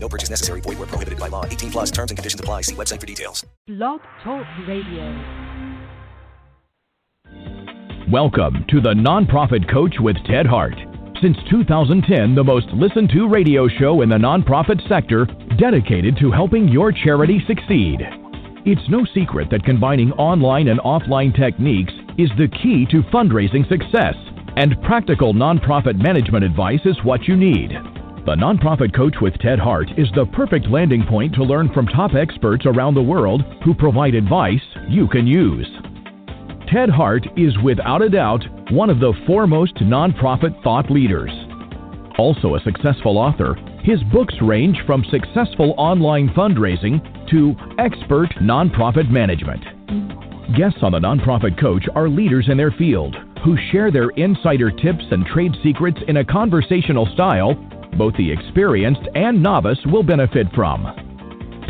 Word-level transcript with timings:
No 0.00 0.08
purchase 0.08 0.30
necessary. 0.30 0.60
Void 0.60 0.78
where 0.78 0.86
prohibited 0.86 1.18
by 1.18 1.28
law. 1.28 1.44
18 1.44 1.70
plus 1.70 1.90
terms 1.90 2.10
and 2.10 2.18
conditions 2.18 2.40
apply. 2.40 2.62
See 2.62 2.74
website 2.74 3.00
for 3.00 3.06
details. 3.06 3.44
Blog 3.66 4.00
Talk 4.22 4.46
Radio. 4.66 5.04
Welcome 8.10 8.64
to 8.70 8.80
the 8.80 8.94
Nonprofit 8.94 9.70
Coach 9.70 9.96
with 10.00 10.16
Ted 10.24 10.46
Hart. 10.46 10.74
Since 11.20 11.36
2010, 11.50 12.34
the 12.34 12.44
most 12.44 12.68
listened 12.68 13.10
to 13.10 13.28
radio 13.28 13.68
show 13.68 14.02
in 14.02 14.08
the 14.08 14.16
nonprofit 14.16 14.80
sector 14.88 15.26
dedicated 15.58 16.16
to 16.20 16.30
helping 16.30 16.68
your 16.68 16.92
charity 16.92 17.42
succeed. 17.46 17.98
It's 18.64 18.88
no 18.88 19.04
secret 19.12 19.50
that 19.50 19.64
combining 19.64 20.12
online 20.12 20.68
and 20.68 20.80
offline 20.80 21.36
techniques 21.36 21.92
is 22.16 22.30
the 22.38 22.48
key 22.62 22.86
to 22.92 23.02
fundraising 23.12 23.68
success, 23.68 24.14
and 24.56 24.80
practical 24.82 25.34
nonprofit 25.34 26.00
management 26.00 26.44
advice 26.44 26.80
is 26.84 26.96
what 27.04 27.24
you 27.24 27.36
need. 27.36 27.72
The 28.28 28.34
Nonprofit 28.34 28.94
Coach 28.94 29.14
with 29.22 29.32
Ted 29.38 29.58
Hart 29.58 29.88
is 29.96 30.08
the 30.14 30.26
perfect 30.26 30.68
landing 30.68 31.02
point 31.08 31.34
to 31.36 31.42
learn 31.42 31.72
from 31.72 31.86
top 31.86 32.12
experts 32.12 32.66
around 32.66 32.92
the 32.92 33.02
world 33.02 33.42
who 33.64 33.72
provide 33.72 34.14
advice 34.14 34.60
you 34.86 35.08
can 35.08 35.26
use. 35.26 35.66
Ted 36.70 36.90
Hart 36.90 37.26
is 37.38 37.56
without 37.64 38.02
a 38.02 38.10
doubt 38.10 38.44
one 38.70 38.90
of 38.90 39.00
the 39.00 39.14
foremost 39.26 39.76
nonprofit 39.76 40.62
thought 40.62 40.90
leaders. 40.90 41.30
Also 42.18 42.54
a 42.54 42.60
successful 42.60 43.16
author, 43.16 43.54
his 43.82 44.02
books 44.12 44.34
range 44.42 44.76
from 44.84 45.06
successful 45.10 45.74
online 45.78 46.28
fundraising 46.36 47.00
to 47.30 47.56
expert 47.78 48.28
nonprofit 48.42 49.08
management. 49.10 49.64
Guests 50.54 50.80
on 50.82 50.92
the 50.92 51.00
Nonprofit 51.00 51.58
Coach 51.58 51.86
are 51.94 52.10
leaders 52.10 52.50
in 52.50 52.58
their 52.58 52.72
field 52.72 53.16
who 53.42 53.56
share 53.72 53.90
their 53.90 54.10
insider 54.10 54.70
tips 54.70 55.04
and 55.12 55.24
trade 55.24 55.52
secrets 55.62 55.98
in 56.08 56.18
a 56.18 56.24
conversational 56.26 57.06
style 57.14 57.54
both 57.96 58.16
the 58.16 58.30
experienced 58.30 59.08
and 59.14 59.42
novice 59.42 59.78
will 59.86 60.02
benefit 60.02 60.46
from. 60.54 60.84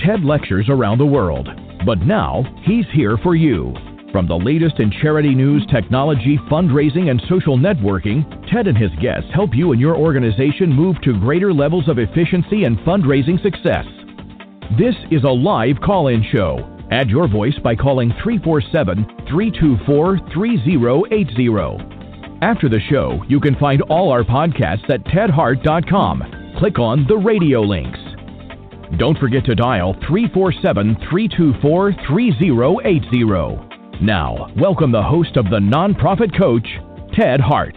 Ted 0.04 0.24
lectures 0.24 0.66
around 0.68 0.98
the 0.98 1.06
world, 1.06 1.48
but 1.84 1.98
now 2.00 2.44
he's 2.64 2.86
here 2.92 3.16
for 3.18 3.34
you. 3.34 3.74
From 4.12 4.26
the 4.26 4.38
latest 4.38 4.80
in 4.80 4.90
charity 4.90 5.34
news, 5.34 5.66
technology, 5.70 6.38
fundraising, 6.50 7.10
and 7.10 7.20
social 7.28 7.58
networking, 7.58 8.24
Ted 8.50 8.66
and 8.66 8.76
his 8.76 8.90
guests 9.02 9.28
help 9.34 9.54
you 9.54 9.72
and 9.72 9.80
your 9.80 9.96
organization 9.96 10.72
move 10.72 10.96
to 11.02 11.20
greater 11.20 11.52
levels 11.52 11.88
of 11.88 11.98
efficiency 11.98 12.64
and 12.64 12.78
fundraising 12.78 13.40
success. 13.42 13.84
This 14.78 14.94
is 15.10 15.24
a 15.24 15.28
live 15.28 15.76
call 15.84 16.08
in 16.08 16.24
show. 16.32 16.74
Add 16.90 17.10
your 17.10 17.28
voice 17.28 17.58
by 17.62 17.74
calling 17.74 18.10
347 18.22 19.04
324 19.28 20.18
3080. 20.32 21.97
After 22.40 22.68
the 22.68 22.78
show, 22.88 23.20
you 23.26 23.40
can 23.40 23.56
find 23.56 23.82
all 23.82 24.12
our 24.12 24.22
podcasts 24.22 24.88
at 24.90 25.02
tedhart.com. 25.06 26.54
Click 26.60 26.78
on 26.78 27.04
the 27.08 27.16
radio 27.16 27.62
links. 27.62 27.98
Don't 28.96 29.18
forget 29.18 29.44
to 29.46 29.56
dial 29.56 29.94
347 30.06 30.94
324 31.10 31.92
3080. 32.06 34.04
Now, 34.04 34.52
welcome 34.56 34.92
the 34.92 35.02
host 35.02 35.36
of 35.36 35.46
the 35.46 35.58
Nonprofit 35.58 36.38
Coach, 36.38 36.68
Ted 37.12 37.40
Hart. 37.40 37.74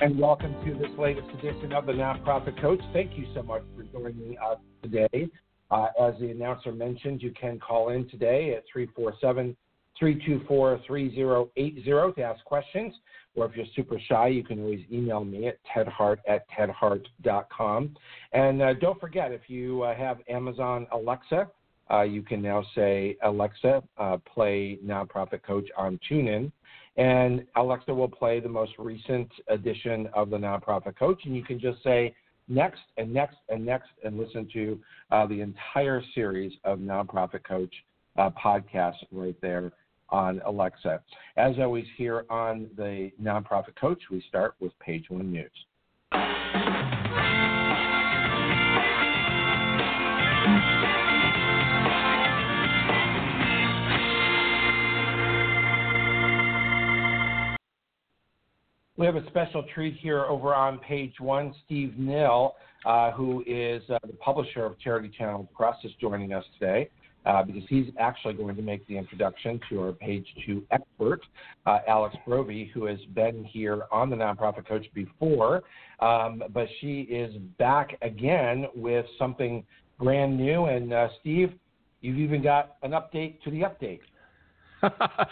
And 0.00 0.16
welcome 0.16 0.54
to 0.64 0.74
this 0.74 0.96
latest 0.96 1.26
edition 1.30 1.72
of 1.72 1.86
the 1.86 1.92
Nonprofit 1.92 2.60
Coach. 2.60 2.80
Thank 2.92 3.18
you 3.18 3.26
so 3.34 3.42
much 3.42 3.64
for 3.74 3.82
joining 3.82 4.36
us 4.38 4.58
today. 4.80 5.28
Uh, 5.72 5.88
as 6.00 6.14
the 6.20 6.30
announcer 6.30 6.70
mentioned, 6.70 7.20
you 7.20 7.32
can 7.32 7.58
call 7.58 7.88
in 7.88 8.08
today 8.08 8.54
at 8.56 8.62
347 8.72 9.56
324 9.98 10.80
3080 10.86 11.82
to 11.84 12.22
ask 12.22 12.44
questions. 12.44 12.94
Or 13.36 13.46
if 13.46 13.56
you're 13.56 13.66
super 13.74 13.98
shy, 14.08 14.28
you 14.28 14.44
can 14.44 14.60
always 14.60 14.84
email 14.92 15.24
me 15.24 15.48
at 15.48 15.58
tedhart 15.74 16.18
at 16.28 16.46
tedhart.com. 16.50 17.96
And 18.32 18.62
uh, 18.62 18.74
don't 18.74 19.00
forget, 19.00 19.32
if 19.32 19.42
you 19.48 19.82
uh, 19.82 19.94
have 19.96 20.18
Amazon 20.28 20.86
Alexa, 20.92 21.48
uh, 21.90 22.02
you 22.02 22.22
can 22.22 22.40
now 22.40 22.64
say, 22.74 23.16
Alexa, 23.22 23.82
uh, 23.98 24.16
play 24.32 24.78
Nonprofit 24.84 25.42
Coach 25.42 25.68
on 25.76 25.98
TuneIn. 26.10 26.50
And 26.96 27.44
Alexa 27.56 27.92
will 27.92 28.08
play 28.08 28.38
the 28.38 28.48
most 28.48 28.72
recent 28.78 29.28
edition 29.48 30.08
of 30.14 30.30
the 30.30 30.36
Nonprofit 30.36 30.96
Coach. 30.96 31.22
And 31.24 31.34
you 31.34 31.42
can 31.42 31.58
just 31.58 31.82
say, 31.82 32.14
next 32.48 32.82
and 32.98 33.12
next 33.12 33.36
and 33.48 33.64
next 33.64 33.88
and 34.04 34.18
listen 34.18 34.48
to 34.52 34.78
uh, 35.10 35.26
the 35.26 35.40
entire 35.40 36.02
series 36.14 36.52
of 36.64 36.78
Nonprofit 36.78 37.42
Coach 37.44 37.74
uh, 38.16 38.30
podcasts 38.30 39.02
right 39.10 39.36
there 39.40 39.72
on 40.14 40.40
Alexa. 40.46 41.02
As 41.36 41.56
always, 41.58 41.84
here 41.96 42.24
on 42.30 42.70
the 42.76 43.10
Nonprofit 43.20 43.74
Coach, 43.80 44.00
we 44.12 44.24
start 44.28 44.54
with 44.60 44.72
page 44.78 45.06
one 45.08 45.32
news. 45.32 45.50
We 58.96 59.06
have 59.06 59.16
a 59.16 59.26
special 59.26 59.64
treat 59.74 59.96
here 59.96 60.24
over 60.26 60.54
on 60.54 60.78
page 60.78 61.14
one. 61.18 61.52
Steve 61.66 61.94
Nill, 61.98 62.54
uh, 62.86 63.10
who 63.10 63.42
is 63.48 63.82
uh, 63.90 63.98
the 64.06 64.12
publisher 64.12 64.64
of 64.64 64.78
Charity 64.78 65.10
Channel 65.18 65.50
Press, 65.52 65.74
is 65.82 65.90
joining 66.00 66.32
us 66.32 66.44
today 66.56 66.88
uh, 67.26 67.42
because 67.42 67.62
he's 67.68 67.86
actually 67.98 68.34
going 68.34 68.56
to 68.56 68.62
make 68.62 68.86
the 68.86 68.96
introduction 68.96 69.60
to 69.68 69.80
our 69.80 69.92
page 69.92 70.26
two 70.46 70.64
expert, 70.70 71.20
uh, 71.66 71.78
Alex 71.88 72.14
Brovey, 72.26 72.70
who 72.72 72.84
has 72.84 72.98
been 73.14 73.44
here 73.44 73.82
on 73.90 74.10
the 74.10 74.16
Nonprofit 74.16 74.66
Coach 74.66 74.86
before, 74.94 75.62
um, 76.00 76.42
but 76.52 76.66
she 76.80 77.02
is 77.02 77.34
back 77.58 77.96
again 78.02 78.66
with 78.74 79.06
something 79.18 79.64
brand 79.98 80.36
new. 80.36 80.66
And 80.66 80.92
uh, 80.92 81.08
Steve, 81.20 81.52
you've 82.00 82.18
even 82.18 82.42
got 82.42 82.76
an 82.82 82.92
update 82.92 83.40
to 83.42 83.50
the 83.50 83.62
update. 83.62 84.00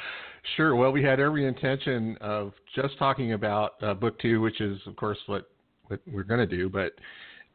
sure. 0.56 0.76
Well, 0.76 0.92
we 0.92 1.02
had 1.02 1.20
every 1.20 1.46
intention 1.46 2.16
of 2.20 2.52
just 2.74 2.98
talking 2.98 3.34
about 3.34 3.72
uh, 3.82 3.94
book 3.94 4.18
two, 4.18 4.40
which 4.40 4.60
is, 4.60 4.78
of 4.86 4.96
course, 4.96 5.18
what 5.26 5.50
what 5.88 6.00
we're 6.10 6.22
going 6.22 6.48
to 6.48 6.56
do. 6.56 6.70
But 6.70 6.92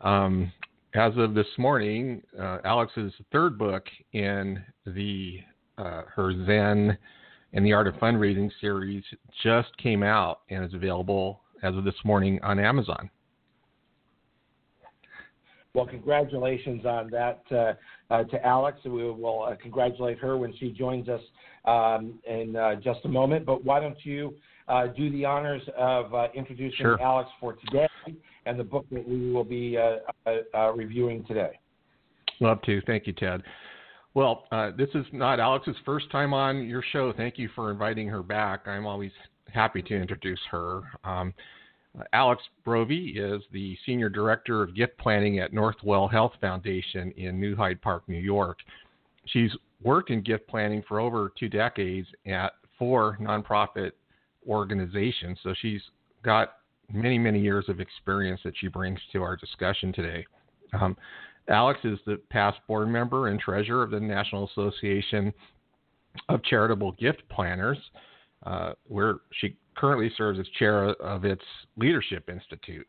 um, 0.08 0.52
as 0.98 1.14
of 1.18 1.36
this 1.36 1.48
morning, 1.58 2.24
uh, 2.40 2.58
Alex's 2.66 3.14
third 3.32 3.58
book 3.58 3.86
in 4.14 4.64
the 4.88 5.40
uh, 5.78 6.02
her 6.08 6.34
Zen 6.46 6.98
and 7.54 7.66
the 7.66 7.72
Art 7.72 7.88
of 7.88 7.94
Fundraising 7.96 8.50
series 8.60 9.04
just 9.44 9.70
came 9.78 10.02
out 10.02 10.42
and 10.50 10.66
is 10.66 10.74
available 10.74 11.42
as 11.62 11.76
of 11.76 11.84
this 11.84 11.96
morning 12.04 12.40
on 12.42 12.60
Amazon. 12.60 13.12
Well, 15.76 15.86
congratulations 15.86 16.84
on 16.86 17.12
that 17.12 17.44
uh, 17.52 17.74
uh, 18.12 18.24
to 18.24 18.44
Alex. 18.44 18.80
We 18.84 18.92
will 18.92 19.44
uh, 19.44 19.56
congratulate 19.62 20.18
her 20.18 20.36
when 20.36 20.56
she 20.58 20.72
joins 20.72 21.08
us 21.08 21.22
um, 21.66 22.18
in 22.28 22.56
uh, 22.56 22.76
just 22.76 23.02
a 23.06 23.10
moment. 23.10 23.46
But 23.46 23.64
why 23.64 23.80
don't 23.80 24.04
you 24.04 24.34
uh, 24.68 24.88
do 24.88 25.12
the 25.12 25.26
honors 25.26 25.62
of 25.78 26.14
uh, 26.16 26.28
introducing 26.34 26.78
sure. 26.78 27.02
Alex 27.02 27.30
for 27.40 27.54
today 27.54 27.88
and 28.48 28.60
the 28.60 28.64
book 28.64 28.86
that 28.92 29.08
we 29.08 29.32
will 29.32 29.44
be 29.44 29.78
uh, 29.78 29.98
uh, 30.26 30.58
uh, 30.58 30.74
reviewing 30.74 31.24
today? 31.26 31.60
Love 32.40 32.62
to. 32.64 32.82
Thank 32.82 33.08
you, 33.08 33.14
Ted. 33.14 33.44
Well, 34.14 34.46
this 34.78 34.90
is 34.96 35.06
not 35.12 35.40
Alex's 35.40 35.76
first 35.86 36.10
time 36.12 36.34
on 36.34 36.66
your 36.66 36.84
show. 36.92 37.14
Thank 37.16 37.38
you 37.38 37.50
for 37.54 37.70
inviting 37.70 38.08
her 38.08 38.24
back. 38.24 38.68
I'm 38.68 38.88
always 38.88 39.12
happy 39.54 39.82
to 39.84 39.94
introduce 39.96 40.40
her. 40.50 40.82
Um, 41.04 41.34
Alex 42.14 42.42
Brovey 42.66 43.18
is 43.18 43.44
the 43.52 43.78
Senior 43.86 44.10
Director 44.10 44.64
of 44.64 44.76
Gift 44.76 44.98
Planning 44.98 45.40
at 45.40 45.52
Northwell 45.52 46.12
Health 46.12 46.34
Foundation 46.42 47.12
in 47.18 47.40
New 47.40 47.56
Hyde 47.56 47.82
Park, 47.82 48.04
New 48.08 48.20
York. 48.20 48.60
She's 49.26 49.52
worked 49.84 50.10
in 50.10 50.22
gift 50.22 50.48
planning 50.48 50.84
for 50.88 51.00
over 51.00 51.32
two 51.38 51.50
decades 51.50 52.08
at 52.26 52.54
four 52.80 53.18
nonprofit 53.22 53.92
organizations, 54.48 55.38
so 55.44 55.54
she's 55.62 55.82
got 56.24 56.54
many, 56.92 57.18
many 57.18 57.40
years 57.40 57.66
of 57.68 57.80
experience 57.80 58.42
that 58.44 58.54
she 58.58 58.68
brings 58.68 59.00
to 59.12 59.22
our 59.22 59.36
discussion 59.36 59.92
today. 59.94 60.26
Um, 60.80 60.96
Alex 61.50 61.80
is 61.84 62.00
the 62.06 62.20
past 62.30 62.60
board 62.68 62.90
member 62.90 63.28
and 63.28 63.40
treasurer 63.40 63.84
of 63.84 63.92
the 63.92 64.00
National 64.00 64.48
Association 64.48 65.34
of 66.30 66.44
Charitable 66.44 66.94
Gift 66.94 67.24
Planners, 67.30 67.78
uh, 68.46 68.74
where 68.88 69.16
she 69.40 69.56
currently 69.76 70.12
serves 70.18 70.40
as 70.40 70.48
chair 70.60 70.90
of 70.90 71.26
its 71.26 71.44
Leadership 71.78 72.30
Institute. 72.30 72.88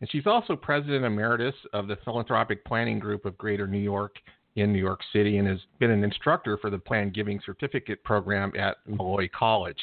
And 0.00 0.10
she's 0.10 0.26
also 0.26 0.54
president 0.54 1.04
emeritus 1.04 1.54
of 1.72 1.88
the 1.88 1.96
Philanthropic 2.04 2.64
Planning 2.64 2.98
Group 2.98 3.24
of 3.24 3.36
Greater 3.38 3.66
New 3.66 3.78
York 3.78 4.16
in 4.56 4.72
New 4.72 4.78
York 4.78 5.00
City 5.12 5.38
and 5.38 5.48
has 5.48 5.58
been 5.78 5.90
an 5.90 6.04
instructor 6.04 6.58
for 6.58 6.70
the 6.70 6.78
Planned 6.78 7.14
Giving 7.14 7.40
Certificate 7.44 8.02
Program 8.04 8.52
at 8.58 8.76
Molloy 8.86 9.28
College. 9.36 9.78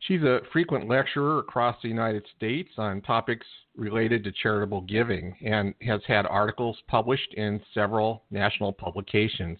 She's 0.00 0.22
a 0.22 0.40
frequent 0.52 0.88
lecturer 0.88 1.40
across 1.40 1.76
the 1.82 1.88
United 1.88 2.24
States 2.36 2.70
on 2.78 3.00
topics 3.02 3.46
related 3.76 4.22
to 4.24 4.32
charitable 4.32 4.82
giving 4.82 5.34
and 5.44 5.74
has 5.82 6.00
had 6.06 6.24
articles 6.26 6.76
published 6.86 7.34
in 7.34 7.60
several 7.74 8.22
national 8.30 8.72
publications. 8.72 9.58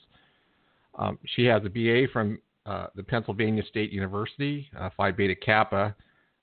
Um, 0.96 1.18
she 1.34 1.44
has 1.46 1.62
a 1.64 1.68
BA 1.68 2.06
from 2.12 2.40
uh, 2.66 2.86
the 2.94 3.02
Pennsylvania 3.02 3.62
State 3.68 3.90
University, 3.90 4.68
uh, 4.78 4.90
Phi 4.96 5.10
Beta 5.10 5.34
Kappa, 5.34 5.94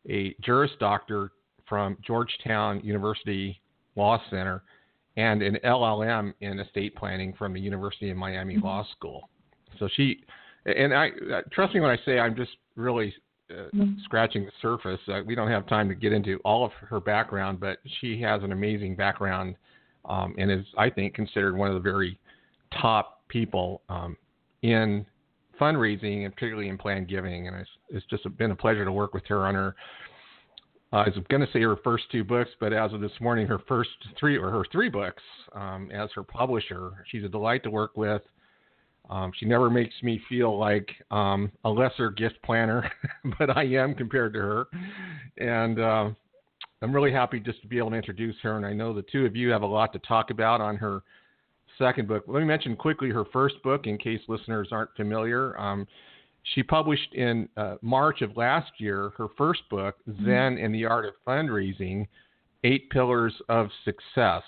a 0.09 0.35
Juris 0.41 0.71
Doctor 0.79 1.31
from 1.67 1.97
Georgetown 2.05 2.81
University 2.83 3.61
Law 3.95 4.21
Center, 4.29 4.63
and 5.17 5.41
an 5.41 5.57
LLM 5.63 6.33
in 6.41 6.59
estate 6.59 6.95
planning 6.95 7.33
from 7.33 7.53
the 7.53 7.59
University 7.59 8.09
of 8.09 8.17
Miami 8.17 8.55
mm-hmm. 8.55 8.65
Law 8.65 8.85
School. 8.91 9.29
So 9.79 9.87
she, 9.95 10.21
and 10.65 10.93
I 10.93 11.09
uh, 11.33 11.41
trust 11.51 11.73
me 11.73 11.79
when 11.79 11.91
I 11.91 11.97
say 12.05 12.19
I'm 12.19 12.35
just 12.35 12.51
really 12.75 13.13
mm-hmm. 13.51 13.93
scratching 14.03 14.45
the 14.45 14.51
surface. 14.61 14.99
Uh, 15.07 15.21
we 15.25 15.35
don't 15.35 15.49
have 15.49 15.67
time 15.67 15.87
to 15.89 15.95
get 15.95 16.13
into 16.13 16.39
all 16.45 16.65
of 16.65 16.71
her 16.73 16.99
background, 16.99 17.59
but 17.59 17.79
she 17.99 18.21
has 18.21 18.43
an 18.43 18.51
amazing 18.51 18.95
background 18.95 19.55
um, 20.05 20.35
and 20.37 20.51
is, 20.51 20.65
I 20.77 20.89
think, 20.89 21.13
considered 21.13 21.55
one 21.55 21.67
of 21.67 21.73
the 21.73 21.79
very 21.79 22.19
top 22.81 23.21
people 23.27 23.81
um, 23.89 24.17
in 24.61 25.05
fundraising 25.59 26.25
and 26.25 26.33
particularly 26.33 26.69
in 26.69 26.77
planned 26.77 27.07
giving. 27.07 27.47
And 27.47 27.57
it's, 27.57 27.69
it's 27.89 28.05
just 28.07 28.37
been 28.37 28.51
a 28.51 28.55
pleasure 28.55 28.85
to 28.85 28.91
work 28.91 29.13
with 29.13 29.25
her 29.27 29.47
on 29.47 29.55
her 29.55 29.75
uh, 30.95 30.97
I 30.97 31.09
was 31.09 31.17
going 31.29 31.45
to 31.45 31.51
say 31.51 31.61
her 31.61 31.75
first 31.83 32.05
two 32.09 32.23
books, 32.23 32.51
but 32.59 32.71
as 32.71 32.93
of 32.93 33.01
this 33.01 33.11
morning, 33.19 33.47
her 33.47 33.59
first 33.67 33.89
three 34.17 34.37
or 34.37 34.49
her 34.49 34.63
three 34.71 34.87
books 34.87 35.21
um, 35.53 35.91
as 35.91 36.09
her 36.15 36.23
publisher. 36.23 37.03
She's 37.11 37.25
a 37.25 37.27
delight 37.27 37.63
to 37.63 37.69
work 37.69 37.97
with. 37.97 38.21
Um, 39.09 39.31
she 39.37 39.45
never 39.45 39.69
makes 39.69 39.93
me 40.01 40.21
feel 40.27 40.57
like 40.57 40.89
um, 41.11 41.51
a 41.63 41.69
lesser 41.69 42.09
gift 42.09 42.35
planner, 42.43 42.89
but 43.39 43.55
I 43.55 43.63
am 43.63 43.93
compared 43.93 44.33
to 44.33 44.39
her. 44.39 44.67
And 45.37 45.79
uh, 45.79 46.09
I'm 46.81 46.93
really 46.93 47.11
happy 47.11 47.39
just 47.39 47.61
to 47.61 47.67
be 47.67 47.77
able 47.77 47.91
to 47.91 47.95
introduce 47.95 48.35
her. 48.43 48.57
And 48.57 48.65
I 48.65 48.73
know 48.73 48.93
the 48.93 49.03
two 49.03 49.25
of 49.25 49.35
you 49.35 49.49
have 49.51 49.61
a 49.61 49.67
lot 49.67 49.93
to 49.93 49.99
talk 49.99 50.29
about 50.29 50.61
on 50.61 50.75
her 50.77 51.01
second 51.77 52.07
book. 52.07 52.23
Let 52.27 52.39
me 52.39 52.45
mention 52.45 52.75
quickly 52.75 53.09
her 53.09 53.25
first 53.31 53.55
book 53.63 53.87
in 53.87 53.97
case 53.97 54.21
listeners 54.27 54.69
aren't 54.71 54.95
familiar. 54.95 55.59
Um, 55.59 55.87
she 56.53 56.63
published 56.63 57.13
in 57.13 57.49
uh, 57.57 57.75
March 57.81 58.21
of 58.21 58.37
last 58.37 58.71
year 58.77 59.11
her 59.17 59.27
first 59.37 59.61
book, 59.69 59.95
mm-hmm. 60.07 60.25
Zen 60.25 60.57
and 60.57 60.73
the 60.73 60.85
Art 60.85 61.05
of 61.05 61.13
Fundraising 61.27 62.07
Eight 62.63 62.89
Pillars 62.89 63.33
of 63.49 63.69
Success. 63.83 64.43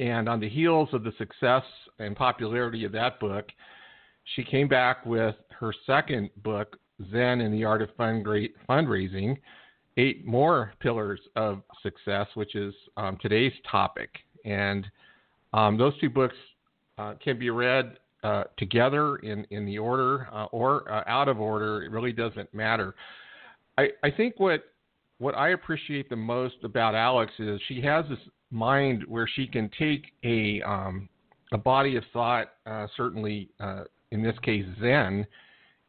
And 0.00 0.30
on 0.30 0.40
the 0.40 0.48
heels 0.48 0.88
of 0.92 1.04
the 1.04 1.12
success 1.18 1.62
and 1.98 2.16
popularity 2.16 2.84
of 2.84 2.92
that 2.92 3.20
book, 3.20 3.46
she 4.34 4.42
came 4.42 4.66
back 4.66 5.04
with 5.04 5.36
her 5.58 5.74
second 5.86 6.30
book, 6.42 6.78
Zen 7.10 7.42
and 7.42 7.52
the 7.52 7.64
Art 7.64 7.82
of 7.82 7.90
Fundraising 7.98 9.36
Eight 9.98 10.26
More 10.26 10.72
Pillars 10.80 11.20
of 11.36 11.62
Success, 11.82 12.26
which 12.34 12.54
is 12.54 12.72
um, 12.96 13.18
today's 13.20 13.52
topic. 13.70 14.08
And 14.46 14.86
um, 15.52 15.76
those 15.76 15.92
two 16.00 16.08
books 16.08 16.36
uh, 16.96 17.14
can 17.22 17.38
be 17.38 17.50
read 17.50 17.98
uh, 18.22 18.44
together 18.56 19.16
in, 19.16 19.46
in 19.50 19.66
the 19.66 19.78
order 19.78 20.28
uh, 20.32 20.46
or 20.46 20.90
uh, 20.90 21.04
out 21.06 21.28
of 21.28 21.40
order, 21.40 21.82
it 21.82 21.90
really 21.90 22.12
doesn't 22.12 22.52
matter. 22.54 22.94
I, 23.76 23.88
I 24.02 24.10
think 24.10 24.38
what 24.38 24.64
what 25.18 25.34
I 25.34 25.50
appreciate 25.50 26.08
the 26.08 26.16
most 26.16 26.56
about 26.64 26.94
Alex 26.94 27.30
is 27.38 27.60
she 27.68 27.82
has 27.82 28.06
this 28.08 28.18
mind 28.50 29.04
where 29.06 29.28
she 29.34 29.46
can 29.46 29.70
take 29.78 30.12
a 30.24 30.62
um, 30.62 31.08
a 31.52 31.58
body 31.58 31.96
of 31.96 32.04
thought, 32.12 32.52
uh, 32.66 32.86
certainly 32.96 33.48
uh, 33.60 33.84
in 34.10 34.22
this 34.22 34.38
case 34.42 34.64
Zen, 34.80 35.26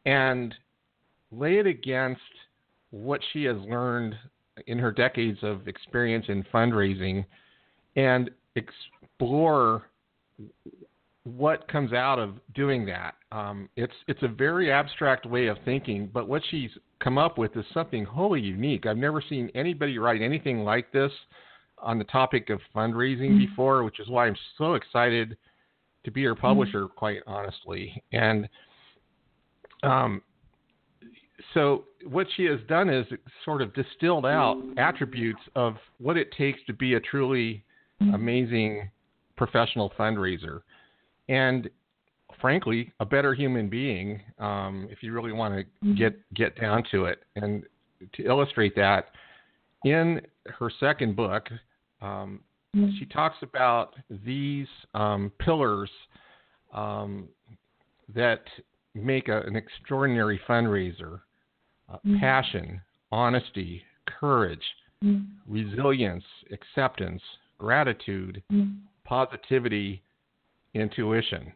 and 0.06 0.54
lay 1.30 1.58
it 1.58 1.66
against 1.66 2.20
what 2.90 3.20
she 3.32 3.44
has 3.44 3.56
learned 3.68 4.14
in 4.66 4.78
her 4.78 4.92
decades 4.92 5.38
of 5.42 5.66
experience 5.66 6.26
in 6.28 6.44
fundraising, 6.52 7.24
and 7.96 8.30
explore 8.54 9.84
what 11.24 11.68
comes 11.68 11.92
out 11.92 12.18
of 12.18 12.34
doing 12.54 12.84
that. 12.86 13.14
Um, 13.30 13.68
it's 13.76 13.94
it's 14.08 14.22
a 14.22 14.28
very 14.28 14.70
abstract 14.72 15.26
way 15.26 15.46
of 15.46 15.56
thinking, 15.64 16.10
but 16.12 16.28
what 16.28 16.42
she's 16.50 16.70
come 17.02 17.18
up 17.18 17.38
with 17.38 17.56
is 17.56 17.64
something 17.72 18.04
wholly 18.04 18.40
unique. 18.40 18.86
I've 18.86 18.96
never 18.96 19.22
seen 19.28 19.50
anybody 19.54 19.98
write 19.98 20.22
anything 20.22 20.64
like 20.64 20.92
this 20.92 21.12
on 21.82 21.98
the 21.98 22.04
topic 22.04 22.50
of 22.50 22.60
fundraising 22.74 23.30
mm-hmm. 23.30 23.46
before, 23.46 23.84
which 23.84 24.00
is 24.00 24.08
why 24.08 24.26
I'm 24.26 24.36
so 24.58 24.74
excited 24.74 25.36
to 26.04 26.10
be 26.10 26.24
her 26.24 26.34
publisher, 26.34 26.84
mm-hmm. 26.84 26.96
quite 26.96 27.20
honestly. 27.26 28.02
And 28.12 28.48
um, 29.82 30.22
so 31.54 31.84
what 32.04 32.26
she 32.36 32.44
has 32.44 32.60
done 32.68 32.88
is 32.88 33.06
sort 33.44 33.62
of 33.62 33.74
distilled 33.74 34.26
out 34.26 34.62
attributes 34.78 35.40
of 35.56 35.74
what 35.98 36.16
it 36.16 36.32
takes 36.36 36.60
to 36.66 36.72
be 36.72 36.94
a 36.94 37.00
truly 37.00 37.64
mm-hmm. 38.00 38.14
amazing 38.14 38.90
professional 39.36 39.92
fundraiser 39.98 40.60
and 41.28 41.68
frankly, 42.40 42.92
a 43.00 43.06
better 43.06 43.34
human 43.34 43.68
being, 43.68 44.20
um, 44.38 44.88
if 44.90 45.02
you 45.02 45.12
really 45.12 45.32
want 45.32 45.54
to 45.82 45.94
get 45.94 46.14
get 46.34 46.60
down 46.60 46.82
to 46.90 47.04
it. 47.04 47.22
And 47.36 47.64
to 48.14 48.24
illustrate 48.24 48.74
that, 48.76 49.10
in 49.84 50.20
her 50.46 50.70
second 50.80 51.16
book, 51.16 51.48
um, 52.02 52.40
mm-hmm. 52.76 52.90
she 52.98 53.06
talks 53.06 53.36
about 53.42 53.94
these 54.24 54.66
um, 54.94 55.32
pillars 55.38 55.90
um, 56.74 57.28
that 58.14 58.42
make 58.94 59.28
a, 59.28 59.40
an 59.42 59.56
extraordinary 59.56 60.40
fundraiser: 60.48 61.20
uh, 61.88 61.96
mm-hmm. 61.96 62.18
passion, 62.18 62.80
honesty, 63.10 63.82
courage, 64.06 64.62
mm-hmm. 65.02 65.52
resilience, 65.52 66.24
acceptance, 66.52 67.22
gratitude, 67.58 68.42
mm-hmm. 68.52 68.72
positivity 69.04 70.02
intuition. 70.74 71.52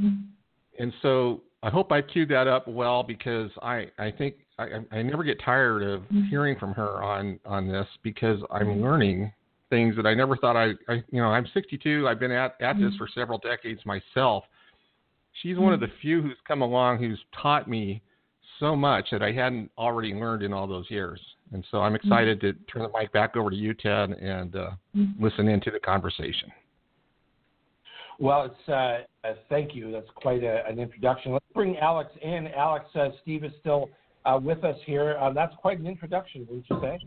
Mm-hmm. 0.00 0.82
And 0.82 0.92
so 1.02 1.42
I 1.62 1.70
hope 1.70 1.92
I 1.92 2.00
queued 2.02 2.30
that 2.30 2.46
up 2.48 2.66
well 2.66 3.02
because 3.02 3.50
I, 3.62 3.86
I 3.98 4.10
think 4.10 4.36
I, 4.58 4.68
I 4.90 5.02
never 5.02 5.24
get 5.24 5.38
tired 5.44 5.82
of 5.82 6.02
hearing 6.30 6.58
from 6.58 6.72
her 6.72 7.02
on, 7.02 7.38
on 7.44 7.68
this 7.68 7.86
because 8.02 8.38
I'm 8.50 8.80
learning 8.80 9.32
things 9.70 9.96
that 9.96 10.06
I 10.06 10.14
never 10.14 10.36
thought 10.36 10.56
I, 10.56 10.72
I 10.88 11.02
you 11.10 11.22
know, 11.22 11.28
I'm 11.28 11.46
62. 11.54 12.06
I've 12.06 12.20
been 12.20 12.32
at, 12.32 12.56
at 12.60 12.74
this 12.74 12.86
mm-hmm. 12.86 12.96
for 12.98 13.08
several 13.14 13.38
decades 13.38 13.80
myself. 13.86 14.44
She's 15.42 15.56
one 15.56 15.72
of 15.72 15.80
mm-hmm. 15.80 15.90
the 15.90 16.00
few 16.02 16.20
who's 16.20 16.36
come 16.46 16.60
along 16.60 16.98
who's 16.98 17.20
taught 17.40 17.68
me 17.68 18.02
so 18.58 18.76
much 18.76 19.06
that 19.10 19.22
I 19.22 19.32
hadn't 19.32 19.70
already 19.78 20.12
learned 20.12 20.42
in 20.42 20.52
all 20.52 20.66
those 20.66 20.90
years. 20.90 21.20
And 21.52 21.64
so 21.70 21.78
I'm 21.78 21.94
excited 21.94 22.40
to 22.42 22.52
turn 22.72 22.82
the 22.82 22.90
mic 22.96 23.12
back 23.12 23.36
over 23.36 23.50
to 23.50 23.56
you, 23.56 23.74
Ted, 23.74 24.10
and 24.10 24.54
uh, 24.54 24.70
listen 25.18 25.48
into 25.48 25.70
the 25.70 25.80
conversation. 25.80 26.52
Well, 28.20 28.44
it's 28.44 28.68
uh, 28.68 29.26
uh, 29.26 29.34
thank 29.48 29.74
you. 29.74 29.90
That's 29.90 30.10
quite 30.14 30.44
a, 30.44 30.62
an 30.68 30.78
introduction. 30.78 31.32
Let's 31.32 31.46
bring 31.54 31.78
Alex 31.78 32.10
in. 32.22 32.48
Alex, 32.48 32.84
uh, 32.94 33.08
Steve 33.22 33.44
is 33.44 33.52
still 33.60 33.88
uh, 34.26 34.38
with 34.40 34.62
us 34.62 34.76
here. 34.84 35.16
Uh, 35.18 35.32
that's 35.32 35.54
quite 35.56 35.80
an 35.80 35.86
introduction, 35.86 36.46
wouldn't 36.46 36.66
you 36.68 36.78
say? 36.82 36.98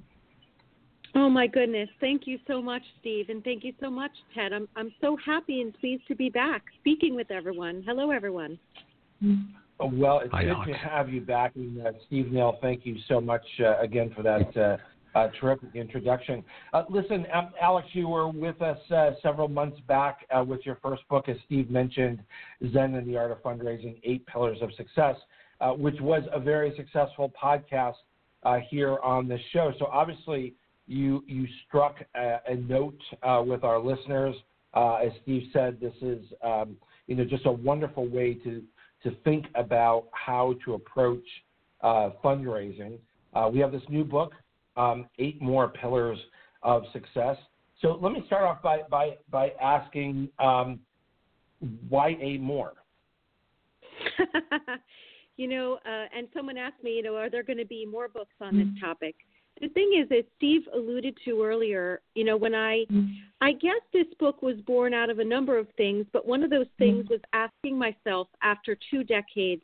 Oh 1.16 1.30
my 1.30 1.46
goodness! 1.46 1.90
Thank 2.00 2.26
you 2.26 2.40
so 2.48 2.62
much, 2.62 2.82
Steve, 3.00 3.30
and 3.30 3.44
thank 3.44 3.64
you 3.64 3.74
so 3.80 3.90
much, 3.90 4.12
Ted. 4.34 4.52
I'm 4.52 4.68
I'm 4.76 4.92
so 5.00 5.16
happy 5.24 5.62
and 5.62 5.74
pleased 5.80 6.08
to 6.08 6.16
be 6.16 6.30
back 6.30 6.64
speaking 6.80 7.16
with 7.16 7.30
everyone. 7.30 7.84
Hello, 7.86 8.10
everyone. 8.10 8.58
Well, 9.80 10.20
it's 10.20 10.32
Hi, 10.32 10.44
good 10.44 10.52
Alex. 10.52 10.72
to 10.72 10.78
have 10.78 11.10
you 11.10 11.22
back, 11.22 11.56
and 11.56 11.86
uh, 11.86 11.92
Steve 12.08 12.32
Neal, 12.32 12.58
thank 12.62 12.86
you 12.86 12.98
so 13.08 13.22
much 13.22 13.44
again 13.82 14.12
for 14.16 14.24
that 14.24 14.80
uh, 15.16 15.28
terrific 15.40 15.70
introduction. 15.76 16.44
Uh, 16.74 16.84
listen, 16.90 17.26
um, 17.34 17.52
Alex, 17.62 17.88
you 17.94 18.08
were 18.08 18.30
with 18.30 18.62
us 18.62 18.80
uh, 18.92 19.12
several 19.22 19.48
months 19.48 19.80
back 19.88 20.26
uh, 20.36 20.44
with 20.44 20.66
your 20.66 20.78
first 20.82 21.08
book, 21.10 21.30
as 21.30 21.38
Steve 21.46 21.70
mentioned, 21.70 22.20
Zen 22.72 22.96
and 22.96 23.08
the 23.08 23.18
Art 23.18 23.32
of 23.32 23.42
Fundraising 23.44 24.00
Eight 24.04 24.26
Pillars 24.26 24.58
of 24.62 24.74
Success, 24.76 25.16
uh, 25.62 25.72
which 25.72 26.00
was 26.02 26.24
a 26.34 26.40
very 26.40 26.74
successful 26.76 27.32
podcast 27.42 27.94
uh, 28.44 28.58
here 28.70 28.98
on 29.04 29.28
this 29.28 29.42
show. 29.52 29.72
So 29.80 29.86
obviously, 29.86 30.56
you, 30.88 31.24
you 31.28 31.48
struck 31.68 31.96
a, 32.16 32.38
a 32.48 32.56
note 32.56 33.00
with 33.46 33.64
our 33.64 33.80
listeners. 33.80 34.36
as 34.76 35.12
Steve 35.24 35.50
said, 35.54 35.80
this 35.80 35.94
is 36.02 36.24
um, 36.44 36.78
you 37.08 37.16
know, 37.16 37.26
just 37.26 37.46
a 37.46 37.52
wonderful 37.52 38.08
way 38.08 38.34
to, 38.36 38.62
to 39.04 39.12
think 39.24 39.46
about 39.56 40.06
how 40.12 40.56
to 40.66 40.74
approach 40.74 41.26
fundraising. 41.84 42.98
we 43.52 43.60
have 43.60 43.72
this 43.72 43.84
new 43.90 44.04
book 44.04 44.34
um, 44.76 45.08
eight 45.20 45.42
more 45.42 45.68
pillars 45.68 46.18
of 46.62 46.84
success. 46.94 47.38
So 47.82 48.00
let 48.02 48.14
me 48.14 48.24
start 48.28 48.44
off 48.44 48.62
by, 48.62 48.82
by, 48.90 49.18
by 49.30 49.52
asking 49.62 50.30
um, 50.40 50.80
why 51.90 52.18
eight 52.22 52.42
more? 52.42 52.74
you 55.38 55.48
know, 55.48 55.80
uh, 55.86 56.06
and 56.18 56.28
someone 56.34 56.58
asked 56.58 56.84
me, 56.84 56.92
you 56.92 57.04
know, 57.04 57.16
are 57.16 57.30
there 57.30 57.44
going 57.44 57.58
to 57.58 57.66
be 57.66 57.86
more 57.86 58.08
books 58.08 58.36
on 58.42 58.58
this 58.58 58.68
topic? 58.82 59.16
The 59.62 59.70
thing 59.70 59.92
is, 60.02 60.08
as 60.12 60.26
Steve 60.38 60.62
alluded 60.74 61.18
to 61.26 61.44
earlier, 61.44 62.02
you 62.16 62.24
know, 62.24 62.38
when 62.38 62.56
I, 62.56 62.86
mm-hmm. 62.92 63.12
I 63.42 63.54
guess 63.54 63.82
this 63.94 64.08
book 64.20 64.42
was 64.42 64.58
born 64.66 64.94
out 64.94 65.10
of 65.10 65.20
a 65.20 65.24
number 65.24 65.58
of 65.58 65.68
things, 65.78 66.06
but 66.12 66.28
one 66.28 66.44
of 66.44 66.50
those 66.50 66.66
mm-hmm. 66.66 66.84
things 66.84 67.10
was 67.10 67.20
asking 67.34 67.78
myself 67.78 68.28
after 68.42 68.78
two 68.90 69.04
decades, 69.04 69.62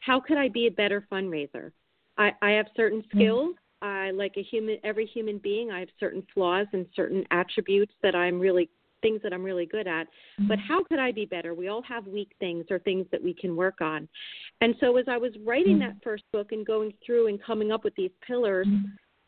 how 0.00 0.20
could 0.20 0.38
I 0.38 0.48
be 0.48 0.66
a 0.66 0.70
better 0.70 1.06
fundraiser? 1.10 1.72
I, 2.18 2.32
I 2.42 2.50
have 2.52 2.66
certain 2.76 3.00
mm-hmm. 3.00 3.18
skills. 3.18 3.56
I 3.82 4.10
like 4.12 4.34
a 4.36 4.42
human, 4.42 4.78
every 4.84 5.06
human 5.06 5.38
being. 5.38 5.70
I 5.70 5.80
have 5.80 5.90
certain 6.00 6.26
flaws 6.32 6.66
and 6.72 6.86
certain 6.96 7.24
attributes 7.30 7.92
that 8.02 8.14
I'm 8.14 8.40
really 8.40 8.70
things 9.02 9.20
that 9.22 9.32
I'm 9.32 9.44
really 9.44 9.66
good 9.66 9.86
at. 9.86 10.08
But 10.48 10.58
how 10.58 10.82
could 10.84 10.98
I 10.98 11.12
be 11.12 11.26
better? 11.26 11.54
We 11.54 11.68
all 11.68 11.82
have 11.82 12.06
weak 12.06 12.32
things 12.40 12.64
or 12.70 12.78
things 12.78 13.06
that 13.12 13.22
we 13.22 13.34
can 13.34 13.54
work 13.54 13.80
on. 13.80 14.08
And 14.62 14.74
so 14.80 14.96
as 14.96 15.04
I 15.08 15.18
was 15.18 15.32
writing 15.44 15.78
that 15.80 15.96
first 16.02 16.24
book 16.32 16.52
and 16.52 16.66
going 16.66 16.92
through 17.04 17.28
and 17.28 17.40
coming 17.42 17.70
up 17.70 17.84
with 17.84 17.94
these 17.94 18.10
pillars, 18.26 18.66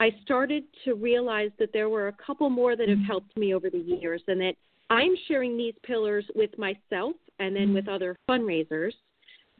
I 0.00 0.14
started 0.22 0.64
to 0.84 0.94
realize 0.94 1.50
that 1.58 1.72
there 1.72 1.88
were 1.88 2.08
a 2.08 2.12
couple 2.24 2.48
more 2.50 2.76
that 2.76 2.88
have 2.88 2.98
mm-hmm. 2.98 3.06
helped 3.06 3.36
me 3.36 3.54
over 3.54 3.68
the 3.68 3.78
years 3.78 4.22
and 4.28 4.40
that 4.40 4.54
I'm 4.90 5.14
sharing 5.26 5.56
these 5.56 5.74
pillars 5.82 6.24
with 6.34 6.56
myself 6.56 7.14
and 7.38 7.54
then 7.54 7.74
with 7.74 7.86
mm-hmm. 7.86 7.94
other 7.94 8.16
fundraisers. 8.28 8.92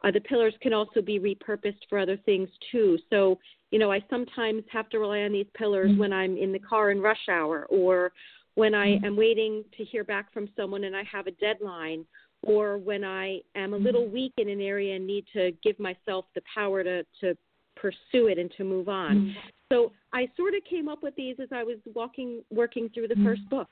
Uh, 0.04 0.12
the 0.12 0.20
pillars 0.20 0.54
can 0.62 0.72
also 0.72 1.02
be 1.02 1.18
repurposed 1.18 1.80
for 1.88 1.98
other 1.98 2.16
things 2.18 2.48
too. 2.70 2.98
So, 3.10 3.38
you 3.72 3.80
know, 3.80 3.90
I 3.90 4.04
sometimes 4.08 4.62
have 4.70 4.88
to 4.90 5.00
rely 5.00 5.20
on 5.22 5.32
these 5.32 5.46
pillars 5.54 5.90
mm-hmm. 5.90 6.00
when 6.00 6.12
I'm 6.12 6.36
in 6.36 6.52
the 6.52 6.60
car 6.60 6.92
in 6.92 7.00
rush 7.00 7.28
hour 7.28 7.66
or 7.68 8.12
when 8.54 8.74
I 8.74 8.98
am 9.04 9.16
waiting 9.16 9.64
to 9.76 9.84
hear 9.84 10.04
back 10.04 10.32
from 10.32 10.48
someone 10.56 10.84
and 10.84 10.96
I 10.96 11.02
have 11.10 11.26
a 11.26 11.32
deadline 11.32 12.04
or 12.42 12.78
when 12.78 13.04
I 13.04 13.40
am 13.56 13.74
a 13.74 13.76
little 13.76 14.08
weak 14.08 14.32
in 14.36 14.48
an 14.48 14.60
area 14.60 14.94
and 14.94 15.06
need 15.06 15.24
to 15.32 15.50
give 15.64 15.78
myself 15.80 16.26
the 16.36 16.42
power 16.54 16.84
to, 16.84 17.02
to 17.20 17.36
pursue 17.74 18.28
it 18.28 18.38
and 18.38 18.50
to 18.56 18.64
move 18.64 18.88
on. 18.88 19.34
So 19.70 19.92
I 20.12 20.28
sort 20.36 20.54
of 20.54 20.62
came 20.68 20.88
up 20.88 21.02
with 21.02 21.14
these 21.16 21.36
as 21.40 21.48
I 21.52 21.62
was 21.62 21.76
walking, 21.94 22.42
working 22.50 22.88
through 22.94 23.08
the 23.08 23.16
first 23.16 23.48
book. 23.50 23.68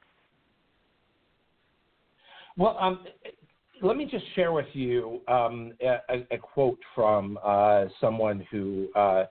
Well, 2.58 2.76
um, 2.78 3.04
let 3.82 3.96
me 3.96 4.06
just 4.06 4.24
share 4.34 4.52
with 4.52 4.66
you 4.72 5.20
um, 5.28 5.72
a, 5.82 6.26
a, 6.30 6.38
quote 6.38 6.78
from 6.94 7.38
uh, 7.44 7.84
someone 8.00 8.46
who 8.50 8.88
uh, 8.94 9.24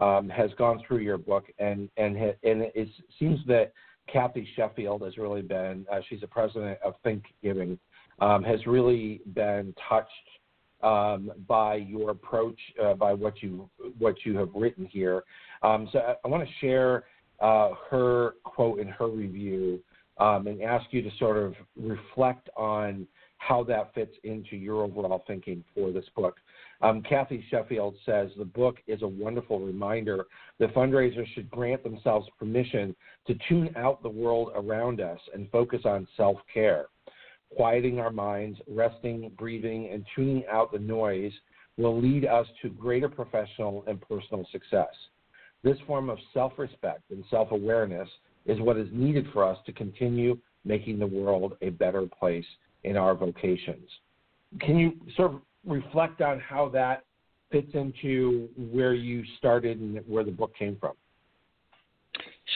um, 0.00 0.28
has 0.30 0.50
gone 0.56 0.82
through 0.86 0.98
your 0.98 1.18
book, 1.18 1.44
and 1.58 1.90
and 1.98 2.16
ha- 2.16 2.38
and 2.42 2.62
it 2.74 2.88
seems 3.18 3.38
that 3.46 3.72
Kathy 4.10 4.48
Sheffield 4.56 5.02
has 5.02 5.18
really 5.18 5.42
been. 5.42 5.86
Uh, 5.92 6.00
she's 6.08 6.20
the 6.20 6.26
president 6.26 6.78
of 6.82 6.94
Think 7.04 7.24
Giving, 7.42 7.78
um, 8.20 8.42
has 8.42 8.66
really 8.66 9.20
been 9.34 9.74
touched 9.88 10.08
um, 10.82 11.30
by 11.46 11.74
your 11.74 12.10
approach, 12.10 12.58
uh, 12.82 12.94
by 12.94 13.12
what 13.12 13.42
you 13.42 13.68
what 13.98 14.16
you 14.24 14.36
have 14.38 14.48
written 14.54 14.86
here. 14.86 15.22
Um, 15.62 15.88
so 15.92 15.98
I, 15.98 16.14
I 16.24 16.28
want 16.28 16.46
to 16.46 16.54
share 16.60 17.04
uh, 17.40 17.70
her 17.90 18.34
quote 18.44 18.78
in 18.78 18.88
her 18.88 19.08
review 19.08 19.80
um, 20.18 20.46
and 20.46 20.62
ask 20.62 20.86
you 20.90 21.02
to 21.02 21.10
sort 21.18 21.36
of 21.38 21.54
reflect 21.76 22.50
on 22.56 23.06
how 23.38 23.64
that 23.64 23.94
fits 23.94 24.14
into 24.22 24.54
your 24.54 24.82
overall 24.82 25.24
thinking 25.26 25.64
for 25.74 25.90
this 25.90 26.04
book. 26.14 26.36
Um, 26.82 27.02
Kathy 27.02 27.44
Sheffield 27.50 27.94
says 28.04 28.30
the 28.38 28.44
book 28.44 28.76
is 28.86 29.02
a 29.02 29.08
wonderful 29.08 29.60
reminder 29.60 30.26
that 30.58 30.74
fundraisers 30.74 31.26
should 31.34 31.50
grant 31.50 31.82
themselves 31.82 32.28
permission 32.38 32.94
to 33.26 33.34
tune 33.48 33.70
out 33.76 34.02
the 34.02 34.08
world 34.08 34.52
around 34.54 35.00
us 35.00 35.18
and 35.34 35.50
focus 35.50 35.80
on 35.84 36.06
self 36.16 36.36
care. 36.52 36.86
Quieting 37.56 37.98
our 37.98 38.10
minds, 38.10 38.58
resting, 38.68 39.32
breathing, 39.38 39.90
and 39.92 40.06
tuning 40.14 40.44
out 40.50 40.70
the 40.70 40.78
noise 40.78 41.32
will 41.76 42.00
lead 42.00 42.26
us 42.26 42.46
to 42.62 42.68
greater 42.68 43.08
professional 43.08 43.84
and 43.86 44.00
personal 44.02 44.46
success. 44.52 44.88
This 45.62 45.76
form 45.86 46.08
of 46.08 46.18
self 46.32 46.52
respect 46.58 47.10
and 47.10 47.24
self 47.30 47.50
awareness 47.50 48.08
is 48.46 48.58
what 48.60 48.76
is 48.76 48.88
needed 48.92 49.26
for 49.32 49.44
us 49.44 49.58
to 49.66 49.72
continue 49.72 50.38
making 50.64 50.98
the 50.98 51.06
world 51.06 51.56
a 51.62 51.70
better 51.70 52.06
place 52.06 52.44
in 52.84 52.96
our 52.96 53.14
vocations. 53.14 53.88
Can 54.60 54.78
you 54.78 54.92
sort 55.16 55.34
of 55.34 55.40
reflect 55.66 56.20
on 56.20 56.40
how 56.40 56.68
that 56.70 57.04
fits 57.52 57.70
into 57.74 58.48
where 58.56 58.94
you 58.94 59.22
started 59.38 59.78
and 59.80 60.00
where 60.06 60.24
the 60.24 60.30
book 60.30 60.54
came 60.56 60.76
from? 60.80 60.92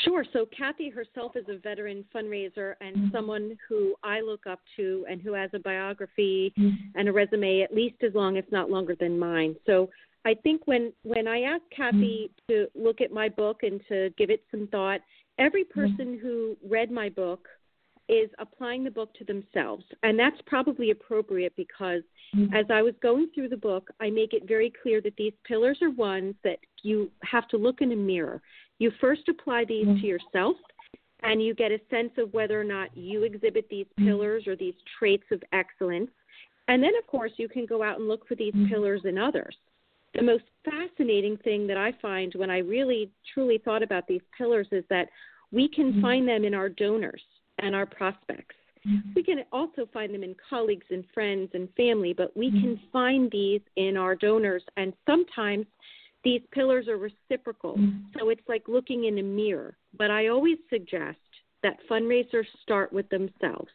Sure. 0.02 0.25
So 0.32 0.46
Kathy 0.56 0.90
herself 0.90 1.37
is 1.37 1.44
a 1.49 1.58
veteran 1.58 2.04
fundraiser 2.14 2.75
and 2.80 2.96
mm-hmm. 2.96 3.16
someone 3.16 3.56
who 3.68 3.94
I 4.02 4.20
look 4.20 4.46
up 4.46 4.61
to 4.76 5.06
and 5.08 5.23
who 5.23 5.32
has 5.34 5.50
a 5.54 5.58
biography 5.58 6.52
and 6.94 7.08
a 7.08 7.12
resume 7.12 7.62
at 7.62 7.73
least 7.73 7.96
as 8.02 8.12
long, 8.14 8.37
if 8.37 8.44
not 8.50 8.70
longer 8.70 8.96
than 8.99 9.18
mine. 9.18 9.54
So 9.66 9.88
I 10.25 10.35
think 10.35 10.62
when 10.66 10.93
when 11.02 11.28
I 11.28 11.43
asked 11.43 11.71
Kathy 11.75 12.31
mm. 12.31 12.49
to 12.49 12.69
look 12.75 13.00
at 13.00 13.12
my 13.12 13.28
book 13.28 13.62
and 13.62 13.81
to 13.88 14.11
give 14.16 14.31
it 14.31 14.45
some 14.50 14.66
thought, 14.69 15.00
every 15.38 15.64
mm. 15.64 15.71
person 15.71 16.19
who 16.21 16.57
read 16.69 16.90
my 16.90 17.09
book 17.09 17.49
is 18.09 18.28
applying 18.38 18.85
the 18.85 18.90
book 18.90 19.14
to 19.14 19.25
themselves. 19.25 19.85
And 20.02 20.19
that's 20.19 20.37
probably 20.47 20.90
appropriate 20.90 21.54
because 21.57 22.02
mm. 22.37 22.54
as 22.54 22.66
I 22.71 22.83
was 22.83 22.95
going 23.02 23.28
through 23.35 23.49
the 23.49 23.57
book, 23.57 23.88
I 24.00 24.11
make 24.11 24.35
it 24.35 24.47
very 24.47 24.73
clear 24.83 25.00
that 25.00 25.16
these 25.16 25.33
pillars 25.47 25.78
are 25.81 25.90
ones 25.90 26.35
that 26.45 26.59
you 26.83 27.11
have 27.23 27.49
to 27.49 27.57
look 27.57 27.81
in 27.81 27.93
a 27.93 27.97
mirror. 27.97 28.43
You 28.78 28.93
first 29.00 29.28
apply 29.28 29.64
these 29.66 29.87
to 29.87 30.07
yourself 30.07 30.57
and 31.23 31.43
you 31.43 31.54
get 31.54 31.73
a 31.73 31.81
sense 31.90 32.11
of 32.19 32.33
whether 32.35 32.61
or 32.61 32.64
not 32.64 32.95
you 32.95 33.23
exhibit 33.23 33.66
these 33.71 33.87
pillars 33.99 34.47
or 34.47 34.57
these 34.57 34.75
traits 34.99 35.25
of 35.33 35.43
excellence. 35.52 36.11
And 36.69 36.83
then, 36.83 36.93
of 36.99 37.07
course, 37.07 37.33
you 37.37 37.49
can 37.49 37.64
go 37.64 37.83
out 37.83 37.99
and 37.99 38.09
look 38.09 38.28
for 38.28 38.35
these 38.35 38.54
pillars 38.69 39.02
in 39.04 39.16
others. 39.16 39.57
The 40.14 40.23
most 40.23 40.44
fascinating 40.64 41.37
thing 41.38 41.66
that 41.66 41.76
I 41.76 41.92
find 42.00 42.33
when 42.37 42.50
I 42.50 42.59
really 42.59 43.11
truly 43.33 43.59
thought 43.59 43.83
about 43.83 44.06
these 44.06 44.21
pillars 44.37 44.68
is 44.71 44.85
that 44.90 45.09
we 45.50 45.68
can 45.68 45.92
mm-hmm. 45.92 46.02
find 46.02 46.28
them 46.28 46.44
in 46.44 46.54
our 46.54 46.68
donors 46.68 47.23
and 47.59 47.75
our 47.75 47.87
prospects. 47.87 48.54
Mm-hmm. 48.87 49.11
We 49.14 49.23
can 49.23 49.44
also 49.52 49.88
find 49.92 50.12
them 50.12 50.23
in 50.23 50.35
colleagues 50.49 50.87
and 50.90 51.04
friends 51.12 51.50
and 51.54 51.68
family, 51.76 52.12
but 52.12 52.37
we 52.37 52.49
mm-hmm. 52.50 52.61
can 52.61 52.80
find 52.92 53.30
these 53.30 53.61
in 53.76 53.97
our 53.97 54.14
donors. 54.14 54.62
And 54.76 54.92
sometimes 55.06 55.66
these 56.23 56.42
pillars 56.52 56.88
are 56.88 56.97
reciprocal. 56.97 57.78
So 58.18 58.30
it's 58.30 58.42
like 58.49 58.68
looking 58.68 59.04
in 59.04 59.18
a 59.18 59.23
mirror. 59.23 59.76
But 59.97 60.11
I 60.11 60.28
always 60.28 60.59
suggest 60.71 61.18
that 61.62 61.78
fundraisers 61.90 62.47
start 62.62 62.92
with 62.92 63.09
themselves. 63.09 63.71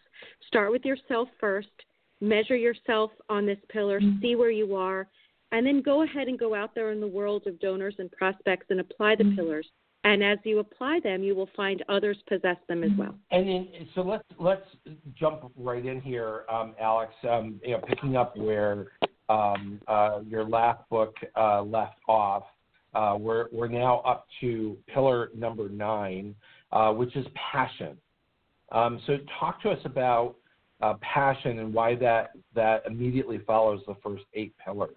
Start 0.48 0.72
with 0.72 0.86
yourself 0.86 1.30
first, 1.40 1.70
measure 2.22 2.56
yourself 2.56 3.12
on 3.30 3.46
this 3.46 3.60
pillar, 3.70 4.00
see 4.22 4.36
where 4.36 4.52
you 4.52 4.76
are, 4.76 5.08
and 5.52 5.66
then 5.66 5.82
go 5.82 6.04
ahead 6.04 6.28
and 6.28 6.38
go 6.38 6.56
out 6.56 6.76
there 6.76 6.92
in 6.92 7.00
the 7.00 7.08
world 7.08 7.48
of 7.48 7.60
donors 7.60 7.96
and 8.00 8.12
prospects 8.12 8.68
and 8.70 8.80
apply 8.80 9.16
the 9.16 9.34
pillars. 9.36 9.68
And 10.06 10.24
as 10.24 10.38
you 10.46 10.60
apply 10.60 11.02
them, 11.04 11.24
you 11.24 11.36
will 11.36 11.50
find 11.58 11.84
others 11.90 12.18
possess 12.28 12.56
them 12.70 12.84
as 12.84 12.92
well. 12.98 13.16
And 13.32 13.50
in, 13.50 13.68
so 13.96 14.02
let's 14.02 14.24
let's 14.40 14.66
jump 15.20 15.52
right 15.58 15.86
in 15.86 16.00
here, 16.00 16.46
um, 16.50 16.74
Alex. 16.80 17.12
Um, 17.30 17.60
you 17.64 17.72
know, 17.72 17.82
picking 17.86 18.16
up 18.16 18.38
where 18.38 18.88
um, 19.28 19.82
uh, 19.88 20.20
your 20.26 20.46
last 20.46 20.88
book 20.90 21.16
uh, 21.36 21.64
left 21.64 21.98
off, 22.08 22.44
uh, 22.94 23.18
we're 23.20 23.48
we're 23.52 23.68
now 23.68 24.00
up 24.00 24.26
to 24.40 24.78
pillar 24.94 25.32
number 25.36 25.68
nine, 25.68 26.34
uh, 26.72 26.94
which 26.94 27.14
is 27.18 27.26
passion. 27.52 27.98
Um, 28.72 29.02
so 29.06 29.18
talk 29.38 29.62
to 29.64 29.70
us 29.70 29.80
about 29.84 30.36
uh, 30.82 30.94
passion 31.02 31.60
and 31.60 31.74
why 31.74 31.96
that 31.96 32.32
that 32.56 32.84
immediately 32.88 33.40
follows 33.46 33.82
the 33.86 33.96
first 34.02 34.24
eight 34.34 34.54
pillars. 34.64 34.96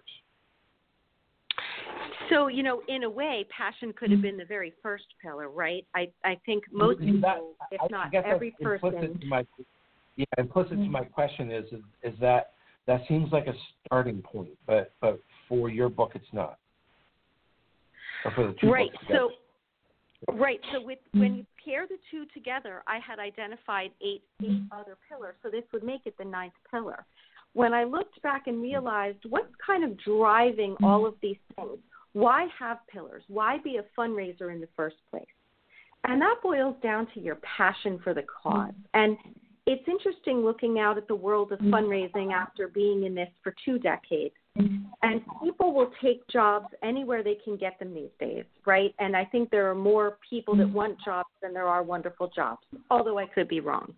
So, 2.33 2.47
you 2.47 2.63
know, 2.63 2.81
in 2.87 3.03
a 3.03 3.09
way, 3.09 3.45
passion 3.55 3.93
could 3.93 4.09
have 4.09 4.17
mm-hmm. 4.17 4.27
been 4.27 4.37
the 4.37 4.45
very 4.45 4.73
first 4.81 5.05
pillar, 5.21 5.49
right? 5.49 5.85
I, 5.95 6.07
I 6.23 6.39
think 6.45 6.63
mm-hmm. 6.65 6.77
most 6.79 6.99
people, 6.99 7.53
if 7.71 7.81
I 7.81 7.87
not 7.89 8.15
every 8.15 8.55
person. 8.61 9.19
My, 9.27 9.45
yeah, 10.15 10.25
implicit 10.37 10.71
to 10.71 10.77
mm-hmm. 10.77 10.91
my 10.91 11.03
question 11.03 11.51
is, 11.51 11.65
is 12.01 12.13
that 12.19 12.51
that 12.87 13.01
seems 13.07 13.31
like 13.31 13.47
a 13.47 13.53
starting 13.85 14.21
point, 14.21 14.51
but 14.67 14.93
but 14.99 15.19
for 15.47 15.69
your 15.69 15.89
book, 15.89 16.11
it's 16.15 16.25
not. 16.33 16.57
Or 18.25 18.31
for 18.31 18.47
the 18.47 18.53
two 18.59 18.71
Right. 18.71 18.89
So, 19.09 19.31
right. 20.33 20.59
So, 20.73 20.81
with 20.81 20.99
when 21.11 21.35
you 21.35 21.45
pair 21.63 21.87
the 21.87 21.97
two 22.11 22.25
together, 22.33 22.83
I 22.87 22.99
had 22.99 23.19
identified 23.19 23.91
eight 24.01 24.23
eight 24.43 24.61
other 24.71 24.97
pillars. 25.09 25.35
So 25.43 25.49
this 25.49 25.63
would 25.71 25.83
make 25.83 26.01
it 26.05 26.15
the 26.17 26.25
ninth 26.25 26.53
pillar. 26.69 27.05
When 27.53 27.73
I 27.73 27.83
looked 27.83 28.21
back 28.23 28.47
and 28.47 28.61
realized 28.61 29.19
what's 29.29 29.53
kind 29.65 29.83
of 29.83 29.97
driving 30.03 30.75
all 30.81 31.05
of 31.05 31.13
these 31.21 31.37
things, 31.55 31.77
why 32.13 32.47
have 32.57 32.77
pillars? 32.87 33.23
Why 33.27 33.57
be 33.63 33.77
a 33.77 33.99
fundraiser 33.99 34.53
in 34.53 34.61
the 34.61 34.69
first 34.75 34.97
place? 35.11 35.25
And 36.05 36.21
that 36.21 36.35
boils 36.43 36.75
down 36.83 37.07
to 37.13 37.19
your 37.19 37.37
passion 37.57 37.99
for 38.03 38.13
the 38.13 38.23
cause. 38.23 38.71
Mm-hmm. 38.71 38.81
And 38.93 39.17
it's 39.65 39.87
interesting 39.87 40.43
looking 40.43 40.79
out 40.79 40.97
at 40.97 41.07
the 41.07 41.15
world 41.15 41.51
of 41.51 41.59
mm-hmm. 41.59 41.73
fundraising 41.73 42.33
after 42.33 42.67
being 42.67 43.03
in 43.03 43.15
this 43.15 43.29
for 43.41 43.55
two 43.63 43.79
decades. 43.79 44.35
Mm-hmm. 44.57 44.83
And 45.01 45.21
people 45.43 45.73
will 45.73 45.91
take 46.01 46.27
jobs 46.27 46.67
anywhere 46.83 47.23
they 47.23 47.37
can 47.43 47.57
get 47.57 47.79
them 47.79 47.93
these 47.93 48.11
days, 48.19 48.45
right? 48.65 48.93
And 48.99 49.15
I 49.15 49.25
think 49.25 49.49
there 49.49 49.69
are 49.69 49.75
more 49.75 50.17
people 50.29 50.55
that 50.57 50.69
want 50.69 50.97
jobs 51.03 51.29
than 51.41 51.53
there 51.53 51.67
are 51.67 51.81
wonderful 51.81 52.29
jobs, 52.35 52.61
although 52.91 53.17
I 53.17 53.25
could 53.25 53.47
be 53.47 53.61
wrong. 53.61 53.93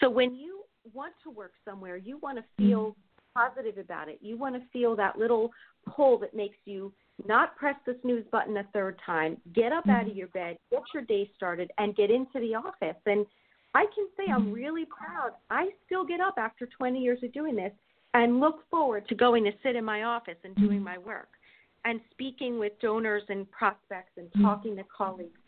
So 0.00 0.10
when 0.10 0.34
you 0.34 0.62
want 0.92 1.14
to 1.24 1.30
work 1.30 1.52
somewhere, 1.64 1.96
you 1.96 2.18
want 2.18 2.38
to 2.38 2.44
feel 2.58 2.94
positive 3.34 3.78
about 3.78 4.08
it. 4.08 4.18
You 4.20 4.36
want 4.36 4.54
to 4.54 4.62
feel 4.72 4.96
that 4.96 5.18
little 5.18 5.50
pull 5.86 6.18
that 6.18 6.34
makes 6.34 6.58
you 6.64 6.92
not 7.26 7.56
press 7.56 7.76
the 7.86 7.96
snooze 8.02 8.24
button 8.30 8.56
a 8.58 8.64
third 8.72 8.98
time, 9.04 9.36
get 9.54 9.72
up 9.72 9.88
out 9.88 10.02
of 10.02 10.08
mm-hmm. 10.08 10.18
your 10.18 10.28
bed, 10.28 10.58
get 10.70 10.82
your 10.92 11.02
day 11.04 11.30
started, 11.36 11.70
and 11.78 11.96
get 11.96 12.10
into 12.10 12.40
the 12.40 12.54
office. 12.54 13.00
And 13.06 13.24
I 13.74 13.86
can 13.94 14.06
say 14.16 14.30
I'm 14.30 14.46
mm-hmm. 14.46 14.52
really 14.52 14.84
proud. 14.84 15.32
I 15.50 15.70
still 15.86 16.04
get 16.04 16.20
up 16.20 16.34
after 16.38 16.66
20 16.66 16.98
years 17.00 17.18
of 17.22 17.32
doing 17.32 17.56
this 17.56 17.72
and 18.14 18.40
look 18.40 18.68
forward 18.70 19.08
to 19.08 19.14
going 19.14 19.44
to 19.44 19.52
sit 19.62 19.76
in 19.76 19.84
my 19.84 20.04
office 20.04 20.36
and 20.44 20.54
doing 20.56 20.78
mm-hmm. 20.78 20.84
my 20.84 20.98
work 20.98 21.28
and 21.84 22.00
speaking 22.10 22.58
with 22.58 22.72
donors 22.80 23.22
and 23.28 23.50
prospects 23.50 24.12
and 24.16 24.28
talking 24.42 24.76
to 24.76 24.84
colleagues 24.96 25.38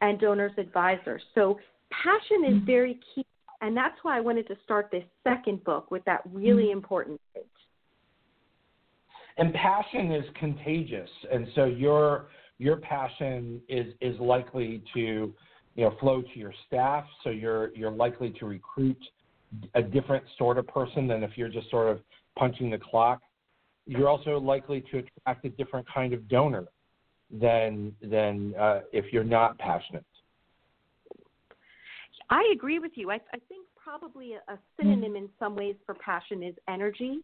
and 0.00 0.20
donors 0.20 0.52
advisors. 0.56 1.22
So 1.34 1.58
passion 1.90 2.44
is 2.46 2.62
very 2.64 2.98
key 3.14 3.24
and 3.60 3.76
that's 3.76 3.96
why 4.02 4.16
I 4.16 4.20
wanted 4.20 4.48
to 4.48 4.56
start 4.64 4.90
this 4.90 5.04
second 5.22 5.62
book 5.64 5.90
with 5.90 6.04
that 6.04 6.22
really 6.32 6.70
important. 6.70 7.20
And 9.36 9.54
passion 9.54 10.12
is 10.12 10.24
contagious, 10.38 11.10
and 11.32 11.46
so 11.54 11.64
your 11.64 12.28
your 12.58 12.76
passion 12.76 13.60
is 13.68 13.94
is 14.00 14.18
likely 14.20 14.82
to 14.94 15.00
you 15.00 15.84
know 15.84 15.94
flow 16.00 16.22
to 16.22 16.38
your 16.38 16.52
staff. 16.66 17.04
So 17.24 17.30
you're 17.30 17.74
you're 17.74 17.90
likely 17.90 18.30
to 18.38 18.46
recruit 18.46 18.98
a 19.74 19.82
different 19.82 20.24
sort 20.38 20.58
of 20.58 20.66
person 20.66 21.06
than 21.06 21.22
if 21.22 21.32
you're 21.36 21.48
just 21.48 21.70
sort 21.70 21.88
of 21.88 22.00
punching 22.38 22.70
the 22.70 22.78
clock. 22.78 23.20
You're 23.86 24.08
also 24.08 24.38
likely 24.38 24.82
to 24.92 24.98
attract 24.98 25.44
a 25.44 25.50
different 25.50 25.86
kind 25.92 26.12
of 26.12 26.28
donor 26.28 26.66
than 27.30 27.94
than 28.02 28.54
uh, 28.58 28.80
if 28.92 29.06
you're 29.12 29.24
not 29.24 29.58
passionate. 29.58 30.04
I 32.28 32.48
agree 32.54 32.78
with 32.78 32.92
you. 32.94 33.10
I, 33.10 33.14
I 33.34 33.38
think 33.48 33.66
probably 33.76 34.34
a, 34.34 34.52
a 34.52 34.58
synonym 34.76 35.16
in 35.16 35.28
some 35.38 35.56
ways 35.56 35.74
for 35.84 35.94
passion 35.96 36.42
is 36.42 36.54
energy. 36.68 37.20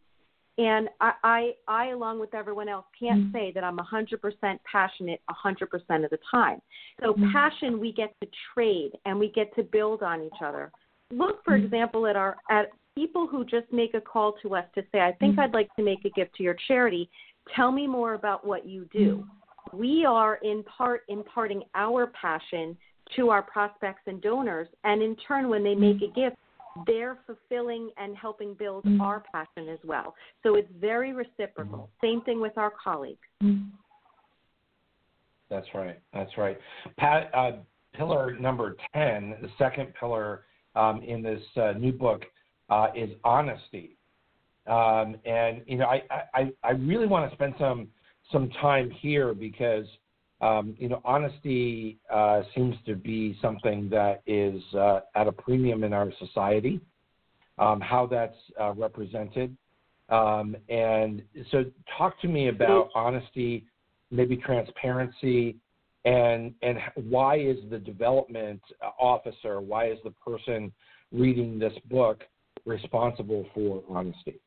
And 0.58 0.88
I, 1.00 1.12
I, 1.22 1.50
I, 1.68 1.86
along 1.88 2.18
with 2.18 2.34
everyone 2.34 2.68
else, 2.68 2.86
can't 2.98 3.26
mm. 3.26 3.32
say 3.32 3.52
that 3.54 3.62
I'm 3.62 3.76
100% 3.76 4.58
passionate 4.70 5.20
100% 5.44 6.04
of 6.04 6.10
the 6.10 6.18
time. 6.30 6.60
So, 7.02 7.12
mm. 7.12 7.32
passion 7.32 7.78
we 7.78 7.92
get 7.92 8.14
to 8.22 8.28
trade 8.54 8.92
and 9.04 9.18
we 9.18 9.30
get 9.32 9.54
to 9.56 9.62
build 9.62 10.02
on 10.02 10.22
each 10.22 10.40
other. 10.42 10.72
Look, 11.10 11.44
for 11.44 11.58
mm. 11.58 11.64
example, 11.64 12.06
at 12.06 12.16
our 12.16 12.36
at 12.50 12.70
people 12.94 13.26
who 13.26 13.44
just 13.44 13.70
make 13.70 13.92
a 13.94 14.00
call 14.00 14.34
to 14.42 14.54
us 14.54 14.64
to 14.74 14.82
say, 14.92 15.00
"I 15.00 15.12
think 15.12 15.38
I'd 15.38 15.52
like 15.52 15.68
to 15.76 15.82
make 15.82 16.04
a 16.06 16.10
gift 16.10 16.34
to 16.36 16.42
your 16.42 16.56
charity. 16.66 17.10
Tell 17.54 17.70
me 17.70 17.86
more 17.86 18.14
about 18.14 18.46
what 18.46 18.66
you 18.66 18.88
do." 18.92 19.26
We 19.72 20.04
are 20.06 20.36
in 20.36 20.62
part 20.64 21.02
imparting 21.08 21.64
our 21.74 22.06
passion 22.06 22.76
to 23.14 23.30
our 23.30 23.42
prospects 23.42 24.02
and 24.06 24.20
donors. 24.20 24.68
And 24.84 25.02
in 25.02 25.16
turn, 25.16 25.48
when 25.48 25.62
they 25.62 25.74
make 25.74 26.02
a 26.02 26.08
gift, 26.08 26.36
they're 26.86 27.18
fulfilling 27.26 27.90
and 27.96 28.16
helping 28.16 28.54
build 28.54 28.84
our 29.00 29.22
passion 29.32 29.68
as 29.68 29.78
well. 29.84 30.14
So 30.42 30.54
it's 30.56 30.70
very 30.80 31.12
reciprocal. 31.12 31.90
Same 32.02 32.20
thing 32.22 32.40
with 32.40 32.56
our 32.56 32.72
colleagues. 32.82 33.18
That's 35.48 35.66
right. 35.74 35.98
That's 36.12 36.36
right. 36.36 36.58
Pat, 36.98 37.30
uh, 37.34 37.52
pillar 37.94 38.36
number 38.38 38.76
10, 38.94 39.36
the 39.40 39.48
second 39.58 39.92
pillar 39.98 40.44
um, 40.74 41.02
in 41.02 41.22
this 41.22 41.42
uh, 41.56 41.72
new 41.72 41.92
book, 41.92 42.24
uh, 42.68 42.88
is 42.94 43.10
honesty. 43.24 43.96
Um, 44.66 45.16
and, 45.24 45.62
you 45.66 45.78
know, 45.78 45.86
I, 45.86 46.02
I, 46.34 46.52
I 46.64 46.70
really 46.72 47.06
want 47.06 47.30
to 47.30 47.36
spend 47.36 47.54
some, 47.58 47.88
some 48.32 48.50
time 48.60 48.90
here 48.90 49.34
because– 49.34 49.86
um, 50.40 50.74
you 50.78 50.88
know, 50.88 51.00
honesty 51.04 51.98
uh, 52.12 52.42
seems 52.54 52.76
to 52.86 52.94
be 52.94 53.38
something 53.40 53.88
that 53.90 54.22
is 54.26 54.62
uh, 54.74 55.00
at 55.14 55.26
a 55.26 55.32
premium 55.32 55.84
in 55.84 55.92
our 55.92 56.12
society. 56.18 56.80
Um, 57.58 57.80
how 57.80 58.06
that's 58.06 58.36
uh, 58.60 58.74
represented, 58.74 59.56
um, 60.10 60.56
and 60.68 61.22
so 61.50 61.64
talk 61.96 62.20
to 62.20 62.28
me 62.28 62.48
about 62.48 62.90
honesty, 62.94 63.64
maybe 64.10 64.36
transparency, 64.36 65.56
and 66.04 66.52
and 66.60 66.78
why 66.96 67.38
is 67.38 67.56
the 67.70 67.78
development 67.78 68.60
officer, 69.00 69.62
why 69.62 69.88
is 69.88 69.96
the 70.04 70.10
person 70.10 70.70
reading 71.12 71.58
this 71.58 71.72
book 71.88 72.24
responsible 72.66 73.46
for 73.54 73.82
honesty? 73.88 74.38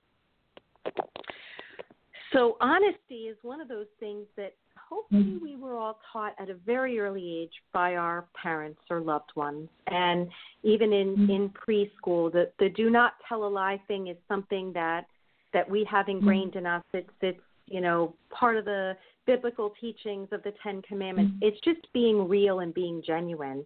So 2.31 2.57
honesty 2.61 3.27
is 3.27 3.37
one 3.41 3.59
of 3.59 3.67
those 3.67 3.87
things 3.99 4.27
that 4.37 4.53
hopefully 4.89 5.23
mm-hmm. 5.23 5.43
we 5.43 5.55
were 5.55 5.75
all 5.75 5.99
taught 6.11 6.33
at 6.39 6.49
a 6.49 6.55
very 6.65 6.99
early 6.99 7.41
age 7.41 7.53
by 7.71 7.95
our 7.95 8.25
parents 8.41 8.79
or 8.89 8.99
loved 8.99 9.31
ones. 9.35 9.69
And 9.87 10.29
even 10.63 10.91
in 10.91 11.15
mm-hmm. 11.15 11.31
in 11.31 11.49
preschool 11.49 12.31
the 12.31 12.51
the 12.59 12.69
do 12.69 12.89
not 12.89 13.13
tell 13.27 13.45
a 13.45 13.47
lie 13.47 13.81
thing 13.87 14.07
is 14.07 14.17
something 14.27 14.73
that 14.73 15.05
that 15.53 15.69
we 15.69 15.83
have 15.89 16.07
mm-hmm. 16.07 16.17
ingrained 16.17 16.55
in 16.55 16.65
us. 16.65 16.83
It's 16.93 17.09
it's 17.21 17.39
you 17.67 17.81
know 17.81 18.13
part 18.31 18.57
of 18.57 18.65
the 18.65 18.97
biblical 19.25 19.73
teachings 19.79 20.27
of 20.31 20.41
the 20.41 20.53
10 20.63 20.81
commandments. 20.81 21.35
It's 21.41 21.59
just 21.61 21.81
being 21.93 22.27
real 22.27 22.61
and 22.61 22.73
being 22.73 23.03
genuine. 23.05 23.63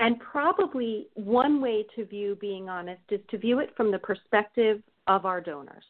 And 0.00 0.18
probably 0.18 1.06
one 1.14 1.60
way 1.60 1.86
to 1.94 2.04
view 2.04 2.36
being 2.40 2.68
honest 2.68 3.02
is 3.10 3.20
to 3.30 3.38
view 3.38 3.60
it 3.60 3.70
from 3.76 3.92
the 3.92 3.98
perspective 4.00 4.82
of 5.06 5.24
our 5.24 5.40
donors 5.40 5.84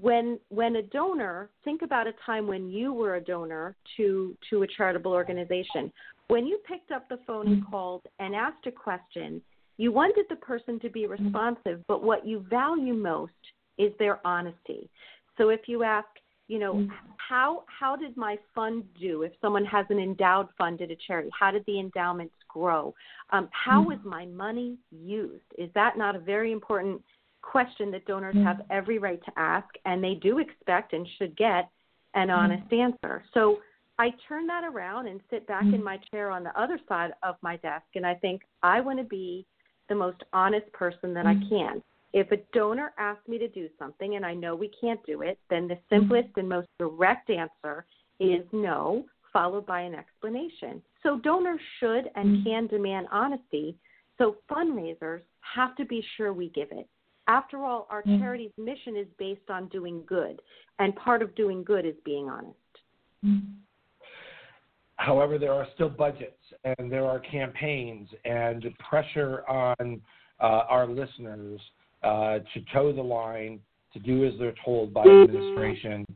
when 0.00 0.38
when 0.48 0.76
a 0.76 0.82
donor 0.82 1.50
think 1.64 1.82
about 1.82 2.06
a 2.06 2.12
time 2.24 2.46
when 2.46 2.68
you 2.70 2.92
were 2.92 3.16
a 3.16 3.20
donor 3.20 3.76
to 3.96 4.36
to 4.50 4.62
a 4.62 4.66
charitable 4.66 5.12
organization. 5.12 5.92
When 6.28 6.46
you 6.46 6.58
picked 6.66 6.90
up 6.90 7.08
the 7.08 7.18
phone 7.26 7.46
and 7.46 7.66
called 7.66 8.02
and 8.18 8.34
asked 8.34 8.66
a 8.66 8.72
question 8.72 9.42
you 9.78 9.92
wanted 9.92 10.24
the 10.30 10.36
person 10.36 10.80
to 10.80 10.88
be 10.88 11.06
responsive 11.06 11.80
but 11.88 12.02
what 12.02 12.26
you 12.26 12.44
value 12.48 12.94
most 12.94 13.32
is 13.78 13.92
their 13.98 14.24
honesty. 14.26 14.88
So 15.36 15.50
if 15.50 15.60
you 15.66 15.82
ask 15.82 16.08
you 16.48 16.60
know 16.60 16.86
how 17.16 17.64
how 17.66 17.96
did 17.96 18.16
my 18.16 18.38
fund 18.54 18.84
do 19.00 19.22
if 19.22 19.32
someone 19.40 19.64
has 19.64 19.84
an 19.90 19.98
endowed 19.98 20.48
fund 20.56 20.80
at 20.80 20.92
a 20.92 20.96
charity? 21.06 21.30
How 21.38 21.50
did 21.50 21.64
the 21.66 21.80
endowments 21.80 22.34
grow? 22.48 22.94
Um, 23.30 23.48
how 23.50 23.82
was 23.82 23.98
my 24.04 24.26
money 24.26 24.78
used? 24.92 25.42
Is 25.58 25.70
that 25.74 25.98
not 25.98 26.14
a 26.14 26.20
very 26.20 26.52
important 26.52 27.02
question 27.46 27.90
that 27.92 28.04
donors 28.06 28.34
mm-hmm. 28.34 28.46
have 28.46 28.62
every 28.70 28.98
right 28.98 29.22
to 29.24 29.32
ask, 29.36 29.68
and 29.84 30.02
they 30.02 30.14
do 30.14 30.38
expect 30.38 30.92
and 30.92 31.06
should 31.18 31.36
get 31.36 31.70
an 32.14 32.28
mm-hmm. 32.28 32.38
honest 32.38 32.72
answer. 32.72 33.22
So 33.32 33.58
I 33.98 34.10
turn 34.28 34.46
that 34.48 34.64
around 34.64 35.06
and 35.06 35.20
sit 35.30 35.46
back 35.46 35.62
in 35.62 35.72
mm-hmm. 35.72 35.84
my 35.84 35.98
chair 36.10 36.30
on 36.30 36.44
the 36.44 36.58
other 36.60 36.78
side 36.88 37.12
of 37.22 37.36
my 37.42 37.56
desk, 37.58 37.86
and 37.94 38.06
I 38.06 38.14
think 38.14 38.42
I 38.62 38.80
want 38.80 38.98
to 38.98 39.04
be 39.04 39.46
the 39.88 39.94
most 39.94 40.22
honest 40.32 40.70
person 40.72 41.14
that 41.14 41.26
I 41.26 41.34
can. 41.48 41.82
If 42.12 42.32
a 42.32 42.38
donor 42.52 42.92
asks 42.98 43.28
me 43.28 43.38
to 43.38 43.48
do 43.48 43.68
something 43.78 44.16
and 44.16 44.24
I 44.24 44.34
know 44.34 44.56
we 44.56 44.70
can't 44.80 45.04
do 45.06 45.22
it, 45.22 45.38
then 45.50 45.68
the 45.68 45.78
simplest 45.90 46.28
and 46.36 46.48
most 46.48 46.68
direct 46.78 47.30
answer 47.30 47.84
is 48.18 48.44
no, 48.52 49.04
followed 49.32 49.66
by 49.66 49.82
an 49.82 49.94
explanation. 49.94 50.82
So 51.02 51.18
donors 51.18 51.60
should 51.78 52.10
and 52.14 52.44
can 52.44 52.66
demand 52.68 53.06
honesty. 53.12 53.76
So 54.18 54.36
fundraisers 54.50 55.20
have 55.54 55.76
to 55.76 55.84
be 55.84 56.02
sure 56.16 56.32
we 56.32 56.48
give 56.48 56.68
it. 56.72 56.88
After 57.28 57.64
all, 57.64 57.86
our 57.90 58.02
mm-hmm. 58.02 58.20
charity's 58.20 58.52
mission 58.56 58.96
is 58.96 59.06
based 59.18 59.50
on 59.50 59.68
doing 59.68 60.02
good, 60.06 60.40
and 60.78 60.94
part 60.96 61.22
of 61.22 61.34
doing 61.34 61.64
good 61.64 61.84
is 61.84 61.94
being 62.04 62.28
honest. 62.28 62.56
Mm-hmm. 63.24 63.52
However, 64.96 65.38
there 65.38 65.52
are 65.52 65.66
still 65.74 65.90
budgets 65.90 66.32
and 66.64 66.90
there 66.90 67.04
are 67.04 67.20
campaigns 67.20 68.08
and 68.24 68.64
pressure 68.88 69.46
on 69.48 70.00
uh, 70.40 70.62
our 70.68 70.86
listeners 70.86 71.60
uh, 72.02 72.38
to 72.54 72.60
toe 72.72 72.92
the 72.92 73.02
line, 73.02 73.60
to 73.92 73.98
do 73.98 74.24
as 74.26 74.32
they're 74.38 74.54
told 74.64 74.94
by 74.94 75.02
administration, 75.02 76.06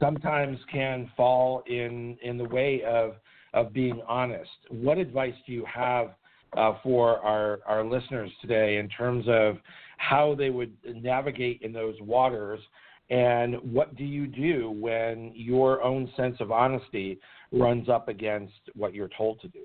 sometimes 0.00 0.58
can 0.70 1.10
fall 1.16 1.62
in, 1.66 2.16
in 2.22 2.36
the 2.36 2.44
way 2.44 2.82
of, 2.86 3.14
of 3.54 3.72
being 3.72 4.02
honest. 4.06 4.50
What 4.68 4.98
advice 4.98 5.34
do 5.46 5.52
you 5.52 5.64
have 5.72 6.10
uh, 6.56 6.74
for 6.82 7.18
our, 7.20 7.60
our 7.66 7.84
listeners 7.84 8.30
today 8.40 8.76
in 8.76 8.88
terms 8.88 9.24
of 9.28 9.56
how 9.96 10.34
they 10.34 10.50
would 10.50 10.72
navigate 10.84 11.62
in 11.62 11.72
those 11.72 11.94
waters 12.00 12.60
and 13.08 13.56
what 13.72 13.94
do 13.96 14.04
you 14.04 14.26
do 14.26 14.70
when 14.70 15.30
your 15.34 15.82
own 15.82 16.10
sense 16.16 16.36
of 16.40 16.50
honesty 16.50 17.18
runs 17.52 17.88
up 17.88 18.08
against 18.08 18.52
what 18.74 18.94
you're 18.94 19.10
told 19.16 19.40
to 19.40 19.48
do 19.48 19.60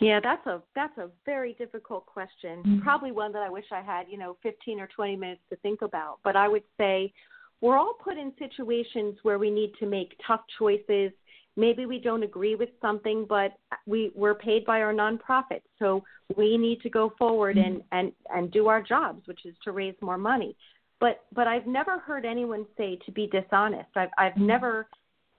yeah 0.00 0.18
that's 0.22 0.46
a 0.46 0.62
that's 0.74 0.96
a 0.98 1.08
very 1.26 1.52
difficult 1.54 2.06
question 2.06 2.58
mm-hmm. 2.60 2.80
probably 2.80 3.12
one 3.12 3.32
that 3.32 3.42
i 3.42 3.50
wish 3.50 3.66
i 3.70 3.82
had 3.82 4.06
you 4.08 4.18
know 4.18 4.36
15 4.42 4.80
or 4.80 4.88
20 4.94 5.16
minutes 5.16 5.42
to 5.50 5.56
think 5.56 5.82
about 5.82 6.18
but 6.24 6.36
i 6.36 6.48
would 6.48 6.64
say 6.78 7.12
we're 7.60 7.76
all 7.76 7.94
put 8.02 8.16
in 8.16 8.32
situations 8.38 9.16
where 9.22 9.38
we 9.38 9.50
need 9.50 9.72
to 9.78 9.86
make 9.86 10.18
tough 10.26 10.40
choices 10.58 11.12
maybe 11.56 11.86
we 11.86 11.98
don't 11.98 12.22
agree 12.22 12.54
with 12.54 12.70
something, 12.80 13.26
but 13.28 13.52
we 13.86 14.12
we're 14.14 14.34
paid 14.34 14.64
by 14.64 14.80
our 14.80 14.92
nonprofit, 14.92 15.62
so 15.78 16.02
we 16.36 16.56
need 16.56 16.80
to 16.82 16.90
go 16.90 17.12
forward 17.18 17.56
and 17.58 17.76
mm-hmm. 17.76 17.98
and 17.98 18.12
and 18.30 18.50
do 18.50 18.68
our 18.68 18.82
jobs, 18.82 19.26
which 19.26 19.44
is 19.44 19.54
to 19.64 19.72
raise 19.72 19.94
more 20.00 20.18
money. 20.18 20.56
But 21.00 21.24
but 21.32 21.46
I've 21.46 21.66
never 21.66 21.98
heard 21.98 22.24
anyone 22.24 22.66
say 22.76 22.98
to 23.06 23.12
be 23.12 23.26
dishonest. 23.26 23.90
I've 23.96 24.10
I've 24.18 24.32
mm-hmm. 24.32 24.46
never 24.46 24.86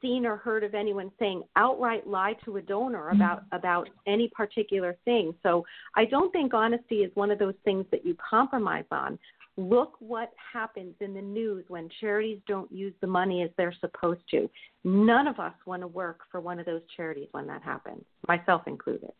seen 0.01 0.25
or 0.25 0.35
heard 0.37 0.63
of 0.63 0.73
anyone 0.73 1.11
saying 1.19 1.43
outright 1.55 2.07
lie 2.07 2.33
to 2.43 2.57
a 2.57 2.61
donor 2.61 3.05
mm-hmm. 3.05 3.21
about 3.21 3.43
about 3.51 3.89
any 4.07 4.29
particular 4.35 4.97
thing. 5.05 5.33
So 5.43 5.65
I 5.95 6.05
don't 6.05 6.31
think 6.31 6.53
honesty 6.53 6.97
is 6.97 7.11
one 7.15 7.31
of 7.31 7.39
those 7.39 7.55
things 7.63 7.85
that 7.91 8.05
you 8.05 8.15
compromise 8.29 8.85
on. 8.91 9.17
Look 9.57 9.95
what 9.99 10.31
happens 10.53 10.95
in 11.01 11.13
the 11.13 11.21
news 11.21 11.65
when 11.67 11.89
charities 11.99 12.39
don't 12.47 12.71
use 12.71 12.93
the 13.01 13.07
money 13.07 13.41
as 13.43 13.49
they're 13.57 13.75
supposed 13.81 14.21
to. 14.31 14.49
None 14.83 15.27
of 15.27 15.39
us 15.39 15.53
want 15.65 15.81
to 15.81 15.87
work 15.87 16.21
for 16.31 16.39
one 16.39 16.59
of 16.59 16.65
those 16.65 16.81
charities 16.95 17.27
when 17.31 17.47
that 17.47 17.61
happens, 17.61 18.03
myself 18.27 18.63
included. 18.65 19.11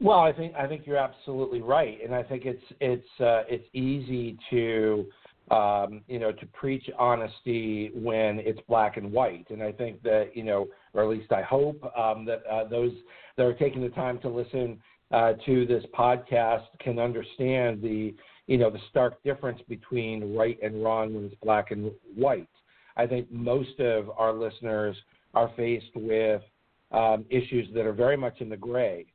Well, 0.00 0.20
I 0.20 0.32
think 0.32 0.54
I 0.54 0.66
think 0.66 0.86
you're 0.86 0.96
absolutely 0.96 1.60
right, 1.60 1.98
and 2.02 2.14
I 2.14 2.22
think 2.22 2.46
it's 2.46 2.62
it's 2.80 3.20
uh, 3.20 3.42
it's 3.48 3.66
easy 3.74 4.38
to 4.48 5.06
um, 5.50 6.00
you 6.06 6.18
know 6.18 6.32
to 6.32 6.46
preach 6.46 6.88
honesty 6.98 7.90
when 7.94 8.38
it's 8.38 8.60
black 8.66 8.96
and 8.96 9.12
white, 9.12 9.46
and 9.50 9.62
I 9.62 9.72
think 9.72 10.02
that 10.02 10.30
you 10.34 10.42
know, 10.42 10.68
or 10.94 11.02
at 11.02 11.08
least 11.10 11.32
I 11.32 11.42
hope 11.42 11.82
um, 11.98 12.24
that 12.24 12.42
uh, 12.50 12.64
those 12.68 12.92
that 13.36 13.44
are 13.44 13.54
taking 13.54 13.82
the 13.82 13.90
time 13.90 14.18
to 14.20 14.28
listen 14.30 14.80
uh, 15.10 15.34
to 15.44 15.66
this 15.66 15.84
podcast 15.92 16.64
can 16.78 16.98
understand 16.98 17.82
the 17.82 18.14
you 18.50 18.58
know 18.58 18.68
the 18.68 18.80
stark 18.90 19.22
difference 19.22 19.60
between 19.68 20.34
right 20.34 20.58
and 20.60 20.82
wrong 20.82 21.14
when 21.14 21.24
it's 21.26 21.36
black 21.40 21.70
and 21.70 21.92
white. 22.16 22.48
I 22.96 23.06
think 23.06 23.30
most 23.30 23.78
of 23.78 24.10
our 24.18 24.32
listeners 24.32 24.96
are 25.34 25.52
faced 25.56 25.94
with 25.94 26.42
um, 26.90 27.24
issues 27.30 27.68
that 27.74 27.86
are 27.86 27.92
very 27.92 28.16
much 28.16 28.40
in 28.40 28.48
the 28.48 28.56
gray 28.56 29.06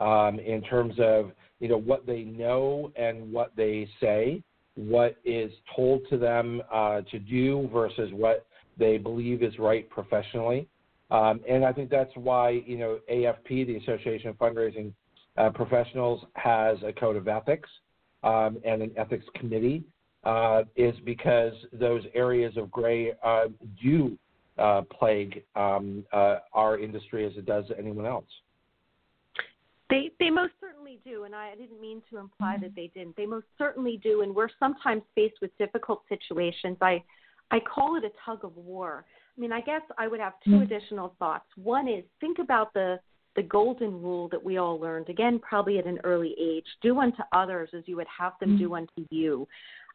um, 0.00 0.40
in 0.40 0.62
terms 0.62 0.94
of 0.98 1.30
you 1.60 1.68
know 1.68 1.78
what 1.78 2.06
they 2.06 2.22
know 2.22 2.90
and 2.96 3.32
what 3.32 3.52
they 3.56 3.88
say, 4.00 4.42
what 4.74 5.16
is 5.24 5.52
told 5.76 6.02
to 6.10 6.18
them 6.18 6.60
uh, 6.72 7.02
to 7.12 7.20
do 7.20 7.70
versus 7.72 8.10
what 8.12 8.46
they 8.76 8.98
believe 8.98 9.44
is 9.44 9.56
right 9.60 9.88
professionally. 9.90 10.66
Um, 11.12 11.40
and 11.48 11.64
I 11.64 11.72
think 11.72 11.88
that's 11.88 12.10
why 12.16 12.50
you 12.66 12.78
know 12.78 12.98
AFP, 13.08 13.64
the 13.64 13.76
Association 13.76 14.30
of 14.30 14.38
Fundraising 14.38 14.92
uh, 15.36 15.50
Professionals, 15.50 16.24
has 16.34 16.78
a 16.84 16.92
code 16.92 17.14
of 17.14 17.28
ethics 17.28 17.70
um, 18.22 18.58
and 18.64 18.82
an 18.82 18.90
ethics 18.96 19.26
committee. 19.34 19.84
Uh, 20.24 20.62
is 20.76 20.94
because 21.04 21.52
those 21.72 22.02
areas 22.14 22.56
of 22.56 22.70
gray 22.70 23.12
uh, 23.24 23.46
do 23.82 24.16
uh, 24.56 24.82
plague 24.82 25.42
um, 25.56 26.04
uh, 26.12 26.36
our 26.52 26.78
industry 26.78 27.26
as 27.26 27.32
it 27.36 27.44
does 27.44 27.64
anyone 27.76 28.06
else. 28.06 28.26
They 29.90 30.10
they 30.20 30.30
most 30.30 30.52
certainly 30.60 31.00
do, 31.04 31.24
and 31.24 31.34
I 31.34 31.54
didn't 31.54 31.80
mean 31.80 32.02
to 32.10 32.18
imply 32.18 32.56
that 32.62 32.74
they 32.74 32.90
didn't. 32.94 33.16
They 33.16 33.26
most 33.26 33.46
certainly 33.58 34.00
do, 34.02 34.22
and 34.22 34.34
we're 34.34 34.48
sometimes 34.58 35.02
faced 35.14 35.34
with 35.42 35.50
difficult 35.58 36.02
situations. 36.08 36.76
I 36.80 37.02
I 37.50 37.58
call 37.60 37.96
it 37.96 38.04
a 38.04 38.10
tug 38.24 38.44
of 38.44 38.56
war. 38.56 39.04
I 39.36 39.40
mean, 39.40 39.52
I 39.52 39.60
guess 39.60 39.82
I 39.98 40.08
would 40.08 40.20
have 40.20 40.34
two 40.44 40.60
additional 40.60 41.14
thoughts. 41.18 41.46
One 41.56 41.88
is 41.88 42.04
think 42.20 42.38
about 42.38 42.72
the 42.74 43.00
the 43.36 43.42
golden 43.42 44.02
rule 44.02 44.28
that 44.28 44.42
we 44.42 44.58
all 44.58 44.78
learned 44.78 45.08
again, 45.08 45.38
probably 45.38 45.78
at 45.78 45.86
an 45.86 45.98
early 46.04 46.34
age: 46.40 46.66
do 46.82 46.98
unto 46.98 47.22
others 47.32 47.70
as 47.72 47.82
you 47.86 47.96
would 47.96 48.06
have 48.18 48.32
them 48.40 48.58
do 48.58 48.70
mm. 48.70 48.78
unto 48.78 49.06
you. 49.10 49.46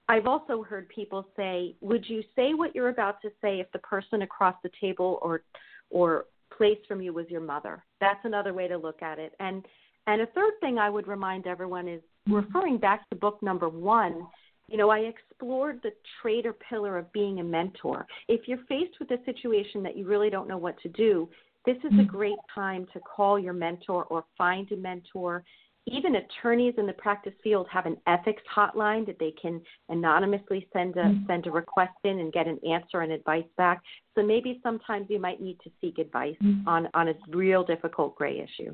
I've 0.09 0.25
also 0.25 0.63
heard 0.63 0.87
people 0.89 1.27
say, 1.35 1.75
"Would 1.81 2.07
you 2.07 2.23
say 2.35 2.53
what 2.53 2.73
you're 2.73 2.89
about 2.89 3.21
to 3.21 3.29
say 3.41 3.59
if 3.59 3.71
the 3.71 3.79
person 3.79 4.21
across 4.21 4.55
the 4.63 4.71
table 4.79 5.19
or 5.21 5.41
or 5.89 6.25
place 6.55 6.79
from 6.87 7.01
you 7.01 7.13
was 7.13 7.29
your 7.29 7.41
mother?" 7.41 7.83
That's 7.99 8.23
another 8.23 8.53
way 8.53 8.67
to 8.67 8.77
look 8.77 9.01
at 9.01 9.19
it. 9.19 9.33
And 9.39 9.65
and 10.07 10.21
a 10.21 10.27
third 10.27 10.53
thing 10.61 10.77
I 10.79 10.89
would 10.89 11.07
remind 11.07 11.47
everyone 11.47 11.87
is 11.87 12.01
referring 12.27 12.77
back 12.77 13.09
to 13.09 13.15
book 13.15 13.41
number 13.43 13.69
one, 13.69 14.25
you 14.69 14.77
know, 14.77 14.89
I 14.89 14.99
explored 14.99 15.81
the 15.83 15.91
trait 16.21 16.45
or 16.45 16.53
pillar 16.53 16.97
of 16.97 17.11
being 17.13 17.39
a 17.39 17.43
mentor. 17.43 18.05
If 18.27 18.47
you're 18.47 18.63
faced 18.69 18.99
with 18.99 19.11
a 19.11 19.23
situation 19.25 19.83
that 19.83 19.97
you 19.97 20.05
really 20.05 20.29
don't 20.29 20.47
know 20.47 20.57
what 20.57 20.79
to 20.81 20.89
do, 20.89 21.29
this 21.67 21.77
is 21.83 21.99
a 21.99 22.03
mm. 22.03 22.07
great 22.07 22.39
time 22.55 22.87
to 22.93 22.99
call 23.01 23.37
your 23.37 23.53
mentor 23.53 24.05
or 24.05 24.23
find 24.37 24.71
a 24.71 24.77
mentor. 24.77 25.43
Even 25.85 26.15
attorneys 26.15 26.73
in 26.77 26.87
the 26.87 26.93
practice 26.93 27.33
field 27.43 27.67
have 27.71 27.85
an 27.85 27.97
ethics 28.07 28.41
hotline 28.53 29.05
that 29.05 29.19
they 29.19 29.33
can 29.39 29.61
anonymously 29.89 30.67
send 30.73 30.95
a 30.95 31.03
mm. 31.03 31.27
send 31.27 31.45
a 31.45 31.51
request 31.51 31.97
in 32.05 32.19
and 32.19 32.31
get 32.31 32.47
an 32.47 32.57
answer 32.67 33.01
and 33.01 33.11
advice 33.11 33.45
back. 33.57 33.81
So 34.15 34.23
maybe 34.23 34.59
sometimes 34.63 35.07
you 35.09 35.19
might 35.19 35.41
need 35.41 35.57
to 35.65 35.69
seek 35.81 35.97
advice 35.99 36.35
mm. 36.41 36.65
on 36.65 36.87
on 36.93 37.09
a 37.09 37.13
real 37.29 37.63
difficult 37.63 38.15
gray 38.15 38.39
issue. 38.39 38.73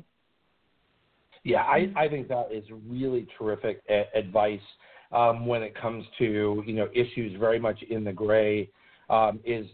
Yeah, 1.42 1.62
I, 1.62 1.92
I 1.96 2.08
think 2.08 2.28
that 2.28 2.48
is 2.50 2.64
really 2.88 3.26
terrific 3.36 3.82
a- 3.90 4.08
advice 4.16 4.60
um, 5.12 5.46
when 5.46 5.62
it 5.62 5.74
comes 5.78 6.04
to 6.18 6.62
you 6.64 6.74
know 6.74 6.88
issues 6.94 7.38
very 7.40 7.58
much 7.58 7.82
in 7.90 8.04
the 8.04 8.12
gray. 8.12 8.70
Um, 9.10 9.40
is 9.44 9.66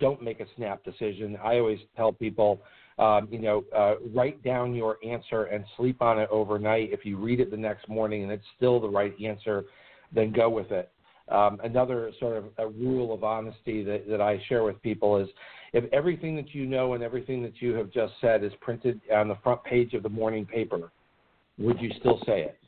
don't 0.00 0.20
make 0.22 0.40
a 0.40 0.46
snap 0.56 0.84
decision. 0.84 1.38
I 1.42 1.58
always 1.58 1.78
tell 1.96 2.12
people, 2.12 2.60
um, 2.98 3.28
you 3.30 3.38
know, 3.38 3.64
uh, 3.76 3.94
write 4.12 4.42
down 4.42 4.74
your 4.74 4.98
answer 5.04 5.44
and 5.44 5.64
sleep 5.76 6.02
on 6.02 6.18
it 6.18 6.28
overnight. 6.32 6.92
If 6.92 7.04
you 7.04 7.16
read 7.16 7.38
it 7.38 7.50
the 7.50 7.56
next 7.56 7.88
morning 7.88 8.24
and 8.24 8.32
it's 8.32 8.44
still 8.56 8.80
the 8.80 8.88
right 8.88 9.14
answer, 9.24 9.66
then 10.12 10.32
go 10.32 10.50
with 10.50 10.72
it. 10.72 10.90
Um, 11.28 11.60
another 11.62 12.10
sort 12.18 12.36
of 12.36 12.44
a 12.58 12.66
rule 12.66 13.14
of 13.14 13.22
honesty 13.22 13.84
that, 13.84 14.08
that 14.08 14.20
I 14.20 14.42
share 14.48 14.64
with 14.64 14.82
people 14.82 15.16
is 15.16 15.28
if 15.72 15.84
everything 15.92 16.36
that 16.36 16.54
you 16.54 16.66
know 16.66 16.94
and 16.94 17.02
everything 17.02 17.42
that 17.44 17.62
you 17.62 17.74
have 17.74 17.90
just 17.90 18.12
said 18.20 18.42
is 18.42 18.52
printed 18.60 19.00
on 19.14 19.28
the 19.28 19.36
front 19.42 19.62
page 19.64 19.94
of 19.94 20.02
the 20.02 20.08
morning 20.08 20.44
paper, 20.44 20.90
would 21.58 21.80
you 21.80 21.90
still 22.00 22.20
say 22.26 22.42
it? 22.42 22.58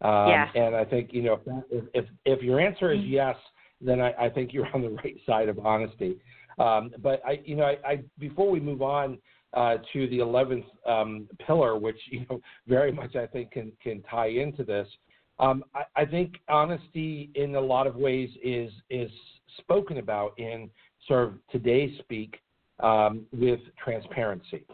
Um, 0.00 0.28
yeah. 0.28 0.48
And 0.54 0.74
I 0.74 0.84
think 0.84 1.12
you 1.12 1.22
know 1.22 1.40
if 1.70 1.84
if, 1.94 2.04
if 2.24 2.42
your 2.42 2.60
answer 2.60 2.92
is 2.92 3.00
yes, 3.04 3.36
then 3.80 4.00
I, 4.00 4.12
I 4.12 4.28
think 4.30 4.52
you're 4.52 4.68
on 4.74 4.82
the 4.82 4.90
right 5.04 5.16
side 5.26 5.48
of 5.48 5.58
honesty. 5.64 6.16
Um, 6.58 6.92
but 7.02 7.20
I 7.26 7.40
you 7.44 7.56
know 7.56 7.64
I, 7.64 7.78
I 7.86 8.02
before 8.18 8.50
we 8.50 8.60
move 8.60 8.82
on 8.82 9.18
uh, 9.54 9.76
to 9.92 10.08
the 10.08 10.18
eleventh 10.18 10.66
um, 10.86 11.28
pillar, 11.46 11.78
which 11.78 11.98
you 12.10 12.26
know 12.30 12.40
very 12.66 12.92
much 12.92 13.16
I 13.16 13.26
think 13.26 13.52
can 13.52 13.72
can 13.82 14.02
tie 14.02 14.28
into 14.28 14.64
this. 14.64 14.88
Um, 15.38 15.64
I, 15.74 16.02
I 16.02 16.04
think 16.04 16.34
honesty 16.48 17.30
in 17.34 17.56
a 17.56 17.60
lot 17.60 17.86
of 17.86 17.96
ways 17.96 18.30
is 18.42 18.70
is 18.90 19.10
spoken 19.58 19.98
about 19.98 20.38
in 20.38 20.70
sort 21.08 21.28
of 21.28 21.34
today's 21.50 21.96
speak 21.98 22.40
um, 22.80 23.22
with 23.32 23.60
transparency 23.82 24.64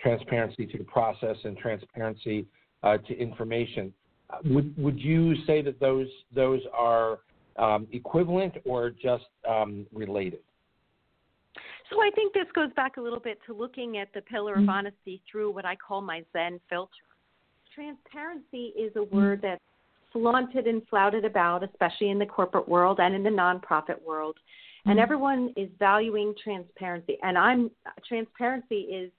transparency 0.00 0.66
to 0.66 0.78
the 0.78 0.84
process 0.84 1.36
and 1.44 1.56
transparency 1.56 2.46
uh, 2.82 2.98
to 2.98 3.18
information. 3.18 3.92
Uh, 4.30 4.36
would 4.44 4.76
would 4.76 4.98
you 4.98 5.34
say 5.46 5.62
that 5.62 5.80
those 5.80 6.08
those 6.34 6.60
are 6.72 7.20
um, 7.58 7.86
equivalent 7.92 8.54
or 8.64 8.90
just 8.90 9.24
um, 9.48 9.86
related? 9.92 10.40
So 11.90 12.00
I 12.00 12.10
think 12.14 12.34
this 12.34 12.46
goes 12.54 12.70
back 12.76 12.96
a 12.98 13.00
little 13.00 13.20
bit 13.20 13.38
to 13.46 13.54
looking 13.54 13.96
at 13.96 14.12
the 14.12 14.20
pillar 14.20 14.54
of 14.54 14.68
honesty 14.68 15.22
through 15.30 15.50
what 15.50 15.64
I 15.64 15.74
call 15.74 16.02
my 16.02 16.22
Zen 16.32 16.60
filter. 16.68 16.92
Transparency 17.74 18.74
is 18.78 18.92
a 18.96 19.04
word 19.04 19.40
that's 19.42 19.62
flaunted 20.12 20.66
and 20.66 20.82
flouted 20.88 21.24
about, 21.24 21.64
especially 21.64 22.10
in 22.10 22.18
the 22.18 22.26
corporate 22.26 22.68
world 22.68 22.98
and 23.00 23.14
in 23.14 23.22
the 23.22 23.30
nonprofit 23.30 24.02
world. 24.06 24.36
And 24.84 24.98
everyone 24.98 25.52
is 25.56 25.68
valuing 25.78 26.34
transparency. 26.42 27.18
And 27.22 27.36
I'm 27.38 27.70
transparency 28.06 28.80
is 28.80 29.10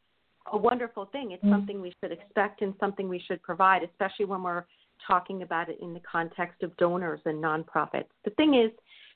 a 0.52 0.58
wonderful 0.58 1.06
thing. 1.06 1.32
It's 1.32 1.44
something 1.44 1.82
we 1.82 1.94
should 2.02 2.12
expect 2.12 2.62
and 2.62 2.74
something 2.80 3.08
we 3.08 3.24
should 3.28 3.42
provide, 3.44 3.84
especially 3.84 4.26
when 4.26 4.44
we're 4.44 4.66
talking 5.06 5.42
about 5.42 5.70
it 5.70 5.78
in 5.82 5.94
the 5.94 6.02
context 6.02 6.64
of 6.64 6.76
donors 6.78 7.22
and 7.26 7.44
nonprofits. 7.44 8.10
The 8.26 8.32
thing 8.32 8.56
is, 8.56 8.72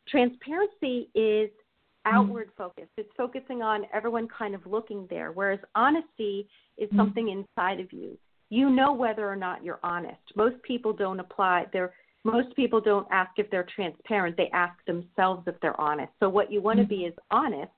transparency 0.07 1.09
is 1.15 1.49
mm-hmm. 1.49 2.15
outward 2.15 2.49
focused. 2.57 2.91
It's 2.97 3.09
focusing 3.15 3.61
on 3.61 3.85
everyone 3.93 4.27
kind 4.27 4.55
of 4.55 4.65
looking 4.65 5.07
there, 5.09 5.31
whereas 5.31 5.59
honesty 5.75 6.47
is 6.77 6.87
mm-hmm. 6.89 6.97
something 6.97 7.29
inside 7.29 7.79
of 7.79 7.91
you. 7.91 8.17
You 8.49 8.69
know 8.69 8.93
whether 8.93 9.27
or 9.27 9.35
not 9.35 9.63
you're 9.63 9.79
honest. 9.83 10.21
Most 10.35 10.61
people 10.63 10.93
don't 10.93 11.19
apply 11.19 11.65
they're 11.73 11.93
most 12.25 12.55
people 12.55 12.79
don't 12.79 13.05
ask 13.11 13.31
if 13.35 13.51
they're 13.51 13.67
transparent. 13.75 14.37
They 14.37 14.49
ask 14.53 14.73
themselves 14.85 15.43
if 15.45 15.55
they're 15.61 15.79
honest. 15.79 16.13
So 16.21 16.29
what 16.29 16.49
you 16.49 16.61
want 16.61 16.79
to 16.79 16.85
be 16.85 16.99
mm-hmm. 16.99 17.07
is 17.07 17.13
honest 17.31 17.71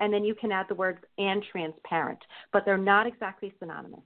and 0.00 0.12
then 0.12 0.24
you 0.24 0.34
can 0.34 0.52
add 0.52 0.66
the 0.68 0.74
words 0.74 0.98
and 1.18 1.44
transparent, 1.50 2.18
but 2.52 2.64
they're 2.64 2.78
not 2.78 3.06
exactly 3.06 3.52
synonymous. 3.58 4.00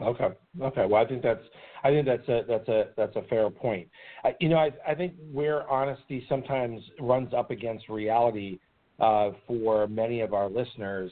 Okay. 0.00 0.28
Okay. 0.62 0.86
Well, 0.86 1.02
I 1.02 1.08
think 1.08 1.22
that's 1.22 1.42
I 1.82 1.90
think 1.90 2.06
that's 2.06 2.28
a 2.28 2.42
that's 2.46 2.68
a 2.68 2.84
that's 2.96 3.16
a 3.16 3.22
fair 3.22 3.50
point. 3.50 3.88
I, 4.24 4.34
you 4.40 4.48
know, 4.48 4.58
I 4.58 4.70
I 4.86 4.94
think 4.94 5.14
where 5.32 5.68
honesty 5.68 6.24
sometimes 6.28 6.80
runs 7.00 7.34
up 7.34 7.50
against 7.50 7.88
reality 7.88 8.58
uh, 9.00 9.30
for 9.46 9.86
many 9.88 10.20
of 10.20 10.34
our 10.34 10.48
listeners 10.48 11.10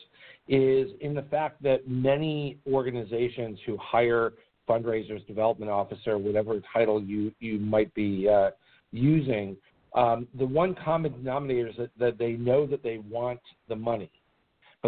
is 0.49 0.89
in 1.01 1.15
the 1.15 1.23
fact 1.23 1.63
that 1.63 1.89
many 1.89 2.59
organizations 2.71 3.59
who 3.67 3.77
hire 3.79 4.33
fundraisers, 4.69 5.25
development 5.27 5.71
officer, 5.71 6.19
whatever 6.19 6.61
title 6.73 7.03
you 7.03 7.33
you 7.41 7.59
might 7.59 7.93
be 7.95 8.29
uh, 8.29 8.51
using, 8.93 9.57
um, 9.95 10.29
the 10.39 10.47
one 10.47 10.77
common 10.85 11.13
denominator 11.13 11.69
is 11.69 11.77
that, 11.77 11.91
that 11.99 12.19
they 12.19 12.33
know 12.33 12.67
that 12.67 12.83
they 12.83 12.99
want 12.99 13.41
the 13.69 13.77
money, 13.77 14.11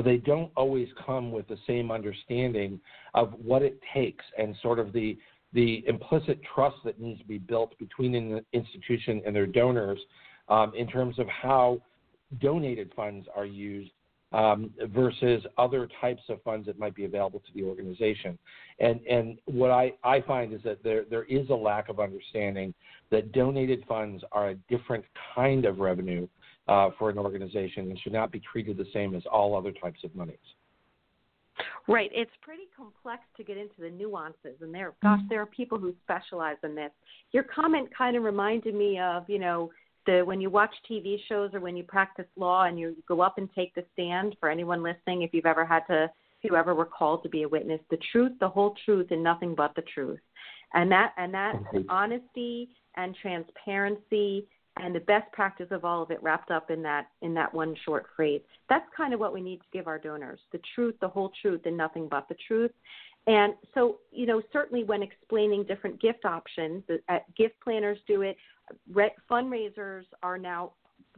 they 0.02 0.16
don't 0.18 0.50
always 0.56 0.88
come 1.04 1.30
with 1.30 1.48
the 1.48 1.58
same 1.66 1.90
understanding 1.90 2.80
of 3.14 3.32
what 3.42 3.62
it 3.62 3.80
takes 3.94 4.24
and 4.36 4.54
sort 4.62 4.78
of 4.78 4.92
the 4.92 5.18
the 5.54 5.82
implicit 5.86 6.38
trust 6.54 6.76
that 6.84 7.00
needs 7.00 7.18
to 7.20 7.26
be 7.26 7.38
built 7.38 7.78
between 7.78 8.14
an 8.14 8.44
institution 8.52 9.22
and 9.24 9.34
their 9.34 9.46
donors 9.46 9.98
um, 10.50 10.72
in 10.76 10.86
terms 10.86 11.18
of 11.18 11.26
how 11.28 11.80
donated 12.40 12.92
funds 12.94 13.26
are 13.34 13.46
used 13.46 13.90
um, 14.32 14.70
versus 14.88 15.42
other 15.56 15.88
types 16.00 16.22
of 16.28 16.42
funds 16.42 16.66
that 16.66 16.78
might 16.78 16.94
be 16.94 17.06
available 17.06 17.40
to 17.40 17.52
the 17.54 17.64
organization. 17.66 18.38
And 18.78 19.00
and 19.06 19.38
what 19.46 19.70
I, 19.70 19.92
I 20.04 20.20
find 20.20 20.52
is 20.52 20.60
that 20.64 20.82
there 20.82 21.04
there 21.08 21.24
is 21.24 21.48
a 21.48 21.54
lack 21.54 21.88
of 21.88 21.98
understanding 21.98 22.74
that 23.10 23.32
donated 23.32 23.84
funds 23.88 24.22
are 24.32 24.50
a 24.50 24.54
different 24.68 25.04
kind 25.34 25.64
of 25.64 25.78
revenue 25.78 26.28
uh, 26.68 26.90
for 26.98 27.10
an 27.10 27.18
organization 27.18 27.88
and 27.88 27.98
should 28.00 28.12
not 28.12 28.30
be 28.30 28.40
treated 28.40 28.76
the 28.76 28.86
same 28.92 29.14
as 29.14 29.22
all 29.30 29.56
other 29.56 29.72
types 29.72 30.00
of 30.04 30.14
monies. 30.14 30.36
Right. 31.88 32.10
It's 32.12 32.30
pretty 32.42 32.64
complex 32.76 33.22
to 33.36 33.42
get 33.42 33.56
into 33.56 33.80
the 33.80 33.90
nuances, 33.90 34.60
and 34.60 34.72
there, 34.72 34.92
gosh, 35.02 35.20
there 35.28 35.40
are 35.40 35.46
people 35.46 35.78
who 35.78 35.94
specialize 36.04 36.58
in 36.62 36.74
this. 36.74 36.90
Your 37.32 37.42
comment 37.42 37.88
kind 37.96 38.16
of 38.16 38.22
reminded 38.22 38.74
me 38.74 39.00
of, 39.00 39.24
you 39.28 39.38
know, 39.38 39.70
the 40.06 40.22
when 40.22 40.40
you 40.40 40.50
watch 40.50 40.70
TV 40.90 41.16
shows 41.28 41.50
or 41.54 41.60
when 41.60 41.76
you 41.76 41.82
practice 41.82 42.26
law 42.36 42.64
and 42.64 42.78
you 42.78 42.94
go 43.08 43.20
up 43.20 43.38
and 43.38 43.48
take 43.54 43.74
the 43.74 43.84
stand. 43.94 44.36
For 44.38 44.50
anyone 44.50 44.82
listening, 44.82 45.22
if 45.22 45.32
you've 45.32 45.46
ever 45.46 45.64
had 45.64 45.80
to, 45.88 46.04
if 46.04 46.50
you 46.50 46.56
ever 46.56 46.74
were 46.74 46.86
called 46.86 47.22
to 47.24 47.28
be 47.28 47.42
a 47.42 47.48
witness, 47.48 47.80
the 47.90 47.98
truth, 48.12 48.32
the 48.38 48.48
whole 48.48 48.74
truth, 48.84 49.08
and 49.10 49.22
nothing 49.22 49.54
but 49.54 49.74
the 49.74 49.82
truth, 49.82 50.20
and 50.74 50.92
that 50.92 51.12
and 51.16 51.32
that 51.34 51.56
honesty 51.88 52.68
and 52.96 53.16
transparency 53.20 54.46
and 54.80 54.94
the 54.94 55.00
best 55.00 55.30
practice 55.32 55.68
of 55.70 55.84
all 55.84 56.02
of 56.02 56.10
it 56.10 56.22
wrapped 56.22 56.50
up 56.50 56.70
in 56.70 56.82
that 56.82 57.08
in 57.22 57.34
that 57.34 57.52
one 57.52 57.74
short 57.84 58.06
phrase. 58.14 58.40
That's 58.68 58.86
kind 58.96 59.14
of 59.14 59.20
what 59.20 59.32
we 59.32 59.40
need 59.40 59.58
to 59.58 59.66
give 59.72 59.86
our 59.86 59.98
donors: 59.98 60.40
the 60.52 60.60
truth, 60.74 60.94
the 61.00 61.08
whole 61.08 61.32
truth, 61.42 61.62
and 61.64 61.76
nothing 61.76 62.08
but 62.08 62.28
the 62.28 62.36
truth. 62.46 62.72
And 63.26 63.54
so, 63.74 63.98
you 64.10 64.24
know, 64.24 64.40
certainly 64.52 64.84
when 64.84 65.02
explaining 65.02 65.64
different 65.64 66.00
gift 66.00 66.24
options, 66.24 66.82
uh, 67.08 67.18
gift 67.36 67.56
planners 67.62 67.98
do 68.06 68.22
it. 68.22 68.36
Re- 68.92 69.14
fundraisers 69.30 70.04
are 70.22 70.38
now 70.38 70.72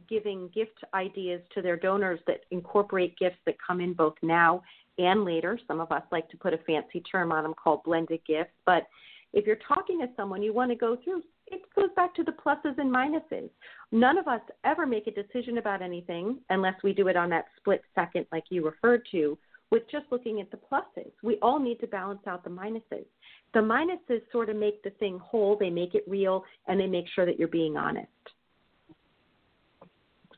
giving 0.09 0.49
gift 0.53 0.83
ideas 0.93 1.41
to 1.53 1.61
their 1.61 1.77
donors 1.77 2.19
that 2.27 2.41
incorporate 2.51 3.17
gifts 3.17 3.37
that 3.45 3.55
come 3.65 3.79
in 3.79 3.93
both 3.93 4.15
now 4.21 4.61
and 4.97 5.23
later. 5.23 5.57
Some 5.67 5.79
of 5.79 5.91
us 5.91 6.03
like 6.11 6.29
to 6.29 6.37
put 6.37 6.53
a 6.53 6.57
fancy 6.59 6.99
term 7.01 7.31
on 7.31 7.43
them 7.43 7.53
called 7.53 7.83
blended 7.83 8.19
gifts, 8.27 8.51
but 8.65 8.87
if 9.33 9.45
you're 9.45 9.59
talking 9.67 9.99
to 9.99 10.07
someone, 10.17 10.43
you 10.43 10.53
want 10.53 10.71
to 10.71 10.75
go 10.75 10.97
through 11.03 11.23
it 11.51 11.61
goes 11.75 11.89
back 11.95 12.15
to 12.15 12.23
the 12.23 12.31
pluses 12.31 12.77
and 12.77 12.93
minuses. 12.93 13.49
None 13.91 14.17
of 14.17 14.27
us 14.27 14.41
ever 14.63 14.85
make 14.85 15.07
a 15.07 15.11
decision 15.11 15.57
about 15.57 15.81
anything 15.81 16.39
unless 16.49 16.75
we 16.83 16.93
do 16.93 17.07
it 17.07 17.17
on 17.17 17.29
that 17.31 17.45
split 17.57 17.83
second, 17.95 18.25
like 18.31 18.45
you 18.49 18.65
referred 18.65 19.05
to, 19.11 19.37
with 19.71 19.83
just 19.89 20.05
looking 20.11 20.41
at 20.41 20.51
the 20.51 20.57
pluses. 20.57 21.11
We 21.23 21.37
all 21.41 21.59
need 21.59 21.79
to 21.79 21.87
balance 21.87 22.21
out 22.27 22.43
the 22.43 22.49
minuses. 22.49 23.05
The 23.53 23.59
minuses 23.59 24.21
sort 24.31 24.49
of 24.49 24.55
make 24.55 24.83
the 24.83 24.89
thing 24.91 25.19
whole, 25.19 25.57
they 25.57 25.69
make 25.69 25.95
it 25.95 26.03
real, 26.07 26.43
and 26.67 26.79
they 26.79 26.87
make 26.87 27.05
sure 27.13 27.25
that 27.25 27.39
you're 27.39 27.47
being 27.47 27.77
honest. 27.77 28.07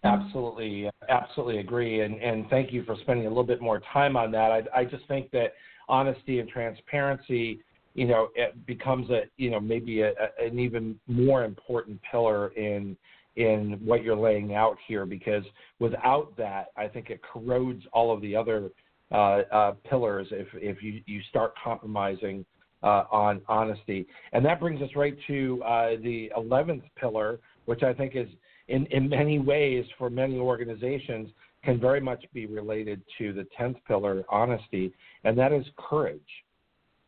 Absolutely, 0.04 0.89
absolutely 1.08 1.60
agree, 1.60 2.02
and 2.02 2.21
and 2.21 2.49
thank 2.49 2.73
you 2.73 2.84
for 2.84 2.97
spending 3.04 3.26
a 3.26 3.30
little 3.30 3.45
bit 3.45 3.62
more 3.62 3.82
time 3.93 4.17
on 4.17 4.32
that. 4.32 4.52
I, 4.52 4.82
I 4.82 4.84
just 4.84 5.08
think 5.08 5.32
that 5.32 5.54
honesty 5.88 6.39
and 6.39 6.49
transparency 6.49 7.62
you 7.93 8.08
know, 8.08 8.29
it 8.36 8.65
becomes 8.65 9.10
a, 9.10 9.23
you 9.38 9.51
know, 9.51 9.60
maybe 9.60 10.01
a, 10.01 10.12
a, 10.12 10.47
an 10.47 10.60
even 10.60 10.99
more 11.08 11.43
important 11.43 11.99
pillar 12.10 12.49
in 12.49 12.97
in 13.36 13.79
what 13.84 14.03
you're 14.03 14.15
laying 14.15 14.53
out 14.53 14.77
here 14.88 15.06
because 15.06 15.43
without 15.79 16.38
that, 16.38 16.67
I 16.77 16.88
think 16.88 17.10
it 17.10 17.19
corrodes 17.23 17.84
all 17.91 18.13
of 18.13 18.21
the 18.21 18.36
other 18.36 18.69
uh, 19.12 19.41
uh, 19.51 19.71
pillars 19.89 20.27
if 20.32 20.47
if 20.53 20.82
you 20.82 21.01
you 21.06 21.21
start 21.29 21.53
compromising 21.63 22.45
uh, 22.82 23.06
on 23.12 23.41
honesty, 23.47 24.08
and 24.34 24.45
that 24.45 24.60
brings 24.60 24.82
us 24.82 24.89
right 24.95 25.15
to 25.27 25.63
uh, 25.63 25.89
the 26.03 26.32
eleventh 26.36 26.84
pillar, 26.95 27.39
which 27.65 27.84
I 27.84 27.93
think 27.93 28.15
is 28.15 28.27
in 28.67 28.86
in 28.88 29.10
many 29.10 29.39
ways 29.39 29.86
for 29.97 30.10
many 30.10 30.38
organizations 30.38 31.29
can 31.63 31.79
very 31.79 32.01
much 32.01 32.25
be 32.34 32.45
related 32.45 33.01
to 33.17 33.34
the 33.34 33.47
tenth 33.58 33.77
pillar, 33.88 34.25
honesty, 34.29 34.93
and 35.23 35.38
that 35.38 35.53
is 35.53 35.65
courage. 35.77 36.21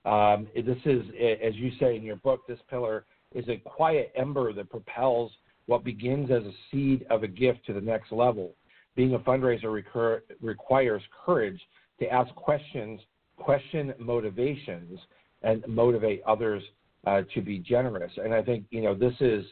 Um, 0.06 0.48
this 0.56 0.78
is, 0.86 1.04
as 1.44 1.56
you 1.56 1.72
say 1.80 1.96
in 1.96 2.04
your 2.04 2.18
book, 2.18 2.48
this 2.48 2.60
pillar 2.70 3.06
is 3.34 3.48
a 3.50 3.58
quiet 3.58 4.12
ember 4.16 4.54
that 4.54 4.70
propels 4.70 5.32
what 5.66 5.84
begins 5.84 6.30
as 6.30 6.44
a 6.44 6.54
seed 6.72 7.06
of 7.10 7.24
a 7.24 7.28
gift 7.28 7.66
to 7.66 7.74
the 7.74 7.82
next 7.82 8.12
level. 8.12 8.54
Being 8.96 9.16
a 9.16 9.20
fundraiser 9.20 9.74
recur- 9.74 10.24
requires 10.42 11.02
courage 11.26 11.60
to 12.00 12.08
ask 12.10 12.34
questions, 12.36 13.02
question 13.38 13.94
motivations, 14.00 15.00
and 15.42 15.64
motivate 15.68 16.22
others 16.26 16.64
uh, 17.06 17.22
to 17.34 17.42
be 17.42 17.60
generous. 17.60 18.12
And 18.18 18.34
I 18.34 18.42
think 18.42 18.66
you 18.70 18.82
know 18.82 18.96
this 18.96 19.14
is 19.20 19.46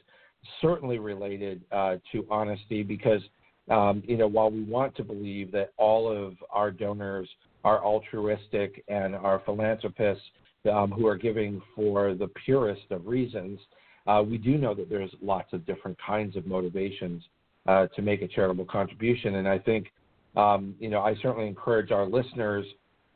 certainly 0.62 1.00
related 1.00 1.62
uh, 1.72 1.98
to 2.12 2.26
honesty 2.30 2.84
because 2.84 3.22
um, 3.70 4.04
you 4.06 4.18
know 4.18 4.28
while 4.28 4.52
we 4.52 4.64
want 4.64 4.96
to 4.98 5.04
believe 5.04 5.52
that 5.52 5.72
all 5.78 6.12
of 6.12 6.36
our 6.52 6.72
donors 6.72 7.30
are 7.64 7.84
altruistic 7.84 8.84
and 8.88 9.16
are 9.16 9.42
philanthropists 9.46 10.24
um, 10.72 10.92
who 10.92 11.08
are 11.08 11.18
giving 11.18 11.62
for 11.76 12.14
the 12.14 12.28
purest 12.46 12.90
of 12.92 13.08
reasons, 13.08 13.60
uh, 14.08 14.24
we 14.26 14.38
do 14.38 14.58
know 14.58 14.74
that 14.74 14.90
there's 14.90 15.12
lots 15.22 15.54
of 15.54 15.66
different 15.66 15.98
kinds 16.06 16.36
of 16.36 16.46
motivations 16.46 17.24
uh, 17.68 17.88
to 17.96 18.02
make 18.02 18.22
a 18.22 18.28
charitable 18.28 18.66
contribution. 18.66 19.36
And 19.36 19.48
I 19.48 19.60
think, 19.60 19.92
um, 20.36 20.76
you 20.80 20.90
know, 20.90 21.02
I 21.02 21.16
certainly 21.22 21.48
encourage 21.48 21.92
our 21.92 22.06
listeners 22.06 22.66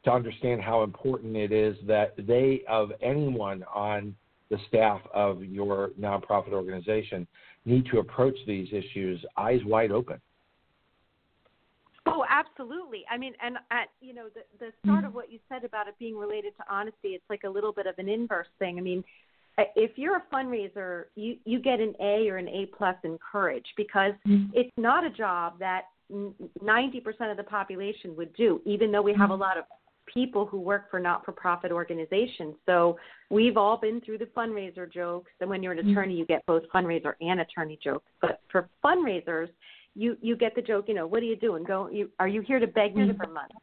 to 0.06 0.12
understand 0.12 0.62
how 0.62 0.84
important 0.84 1.36
it 1.36 1.52
is 1.52 1.76
that 1.86 2.14
they, 2.18 2.62
of 2.70 2.92
anyone 3.02 3.64
on 3.74 4.16
the 4.50 4.58
staff 4.70 5.02
of 5.14 5.44
your 5.44 5.90
nonprofit 6.00 6.54
organization, 6.54 7.28
need 7.66 7.86
to 7.92 8.00
approach 8.00 8.36
these 8.46 8.70
issues 8.72 9.24
eyes 9.36 9.60
wide 9.66 9.92
open. 9.92 10.22
Oh, 12.08 12.26
absolutely. 12.30 13.04
I 13.12 13.18
mean, 13.18 13.34
and 13.44 13.58
at 13.72 13.90
you 14.02 14.14
know 14.14 14.28
the 14.34 14.42
the 14.60 14.72
start 14.84 15.04
of 15.04 15.14
what 15.14 15.32
you 15.32 15.40
said 15.50 15.64
about 15.64 15.88
it 15.88 15.96
being 16.00 16.18
related 16.18 16.54
to 16.58 16.64
honesty, 16.70 17.10
it's 17.10 17.24
like 17.30 17.44
a 17.46 17.50
little 17.50 17.74
bit 17.74 17.86
of 17.86 17.96
an 17.98 18.10
inverse 18.10 18.48
thing. 18.60 18.78
I 18.78 18.82
mean, 18.82 19.04
if 19.76 19.92
you're 19.98 20.18
a 20.18 20.24
fundraiser, 20.34 21.06
you 21.16 21.38
you 21.46 21.60
get 21.60 21.80
an 21.80 21.94
A 22.00 22.30
or 22.30 22.38
an 22.38 22.48
A 22.48 22.68
plus 22.78 22.96
in 23.04 23.18
courage 23.32 23.66
because 23.76 24.14
mm-hmm. 24.28 24.52
it's 24.54 24.72
not 24.78 25.06
a 25.06 25.10
job 25.10 25.60
that 25.60 25.84
90% 26.12 27.32
of 27.32 27.38
the 27.38 27.44
population 27.44 28.16
would 28.16 28.34
do, 28.36 28.62
even 28.66 28.92
though 28.92 29.02
we 29.02 29.14
have 29.14 29.30
a 29.30 29.34
mm-hmm. 29.34 29.42
lot 29.42 29.58
of 29.58 29.66
people 30.14 30.46
who 30.46 30.60
work 30.60 30.90
for 30.90 31.02
not-for-profit 31.02 31.70
organizations. 31.70 32.56
So 32.66 32.98
we've 33.30 33.58
all 33.58 33.78
been 33.78 34.00
through 34.02 34.20
the 34.20 34.26
fundraiser 34.28 34.92
jokes, 34.92 35.32
and 35.42 35.50
when 35.50 35.62
you're 35.62 35.74
an 35.74 35.80
mm-hmm. 35.80 35.90
attorney, 35.90 36.16
you 36.16 36.26
get 36.26 36.46
both 36.46 36.64
fundraiser 36.74 37.14
and 37.20 37.42
attorney 37.42 37.78
jokes. 37.84 38.10
But 38.22 38.40
for 38.50 38.70
fundraisers, 38.84 39.50
you 39.98 40.18
you 40.22 40.36
get 40.36 40.56
the 40.56 40.62
joke. 40.62 40.86
You 40.88 40.94
know, 40.94 41.08
what 41.08 41.22
are 41.22 41.26
you 41.26 41.36
doing? 41.36 41.64
Go. 41.64 41.90
You 41.90 42.10
are 42.20 42.28
you 42.28 42.42
here 42.42 42.60
to 42.60 42.68
beg 42.68 42.96
me 42.96 43.12
for 43.18 43.28
money? 43.28 43.54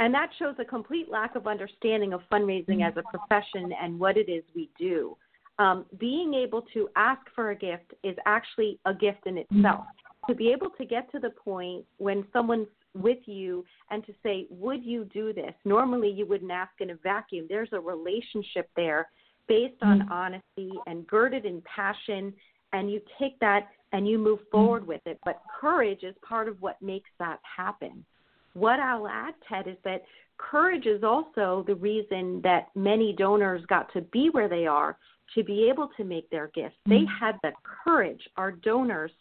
And 0.00 0.12
that 0.12 0.30
shows 0.38 0.56
a 0.58 0.64
complete 0.64 1.08
lack 1.08 1.36
of 1.36 1.46
understanding 1.46 2.12
of 2.12 2.20
fundraising 2.30 2.86
as 2.86 2.94
a 2.96 3.02
profession 3.16 3.72
and 3.80 3.98
what 3.98 4.16
it 4.16 4.28
is 4.28 4.42
we 4.54 4.68
do. 4.76 5.16
Um, 5.60 5.86
being 5.98 6.34
able 6.34 6.62
to 6.74 6.88
ask 6.96 7.20
for 7.32 7.50
a 7.50 7.54
gift 7.54 7.94
is 8.02 8.16
actually 8.26 8.80
a 8.86 8.92
gift 8.92 9.26
in 9.26 9.38
itself. 9.38 9.84
To 10.28 10.34
be 10.34 10.50
able 10.50 10.70
to 10.70 10.84
get 10.84 11.12
to 11.12 11.20
the 11.20 11.30
point 11.30 11.84
when 11.98 12.26
someone's 12.32 12.66
with 12.94 13.18
you 13.26 13.64
and 13.90 14.04
to 14.06 14.12
say, 14.22 14.46
Would 14.50 14.84
you 14.84 15.04
do 15.04 15.32
this? 15.32 15.54
Normally, 15.64 16.10
you 16.10 16.26
wouldn't 16.26 16.50
ask 16.50 16.72
in 16.80 16.90
a 16.90 16.96
vacuum. 16.96 17.46
There's 17.48 17.68
a 17.72 17.78
relationship 17.78 18.68
there 18.74 19.08
based 19.46 19.80
on 19.82 20.08
honesty 20.10 20.72
and 20.86 21.06
girded 21.06 21.44
in 21.44 21.62
passion. 21.62 22.32
And 22.74 22.90
you 22.90 23.00
take 23.18 23.38
that 23.38 23.68
and 23.92 24.06
you 24.06 24.18
move 24.18 24.40
forward 24.50 24.86
with 24.86 25.00
it. 25.06 25.18
But 25.24 25.40
courage 25.60 26.02
is 26.02 26.14
part 26.28 26.48
of 26.48 26.60
what 26.60 26.82
makes 26.82 27.08
that 27.20 27.38
happen. 27.56 28.04
What 28.54 28.80
I'll 28.80 29.08
add, 29.08 29.34
Ted, 29.48 29.68
is 29.68 29.76
that 29.84 30.02
courage 30.38 30.86
is 30.86 31.04
also 31.04 31.64
the 31.66 31.76
reason 31.76 32.40
that 32.42 32.68
many 32.74 33.14
donors 33.16 33.64
got 33.66 33.92
to 33.92 34.00
be 34.00 34.28
where 34.32 34.48
they 34.48 34.66
are 34.66 34.98
to 35.34 35.44
be 35.44 35.68
able 35.70 35.88
to 35.96 36.04
make 36.04 36.28
their 36.30 36.50
gifts. 36.54 36.76
They 36.86 36.96
mm-hmm. 36.96 37.24
had 37.24 37.36
the 37.42 37.52
courage, 37.84 38.20
our 38.36 38.52
donors, 38.52 39.12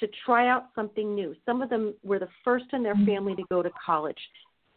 to 0.00 0.08
try 0.24 0.48
out 0.48 0.70
something 0.74 1.14
new. 1.14 1.34
Some 1.46 1.62
of 1.62 1.68
them 1.68 1.94
were 2.02 2.18
the 2.18 2.28
first 2.42 2.64
in 2.72 2.82
their 2.82 2.94
mm-hmm. 2.94 3.06
family 3.06 3.34
to 3.36 3.44
go 3.50 3.62
to 3.62 3.70
college. 3.84 4.18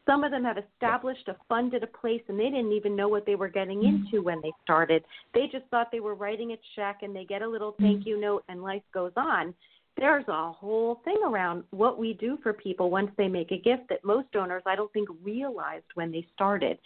Some 0.08 0.24
of 0.24 0.32
them 0.32 0.46
have 0.46 0.58
established 0.58 1.28
a 1.28 1.36
fund 1.50 1.76
at 1.76 1.84
a 1.84 1.88
place 1.88 2.22
and 2.30 2.40
they 2.40 2.46
didn't 2.46 2.72
even 2.72 2.96
know 2.96 3.10
what 3.10 3.26
they 3.26 3.36
were 3.36 3.50
getting 3.50 3.80
mm-hmm. 3.80 4.06
into 4.06 4.24
when 4.24 4.40
they 4.42 4.54
started. 4.64 5.04
They 5.34 5.48
just 5.52 5.66
thought 5.70 5.90
they 5.92 6.00
were 6.00 6.16
writing 6.16 6.54
a 6.54 6.58
check 6.76 7.00
and 7.02 7.16
they 7.16 7.26
get 7.26 7.42
a 7.42 7.48
little 7.48 7.76
thank 7.80 8.00
mm-hmm. 8.00 8.10
you 8.10 8.22
note 8.22 8.44
and 8.48 8.64
life 8.64 8.84
goes 8.94 9.12
on. 9.18 9.54
There's 9.98 10.28
a 10.28 10.52
whole 10.52 11.02
thing 11.04 11.18
around 11.26 11.64
what 11.72 12.00
we 12.00 12.14
do 12.14 12.38
for 12.42 12.54
people 12.54 12.90
once 12.90 13.12
they 13.18 13.28
make 13.28 13.52
a 13.52 13.58
gift 13.58 13.90
that 13.90 14.04
most 14.06 14.32
donors 14.32 14.64
I 14.66 14.76
don't 14.76 14.94
think 14.94 15.10
realized 15.24 15.86
when 15.96 16.12
they 16.12 16.26
started. 16.34 16.78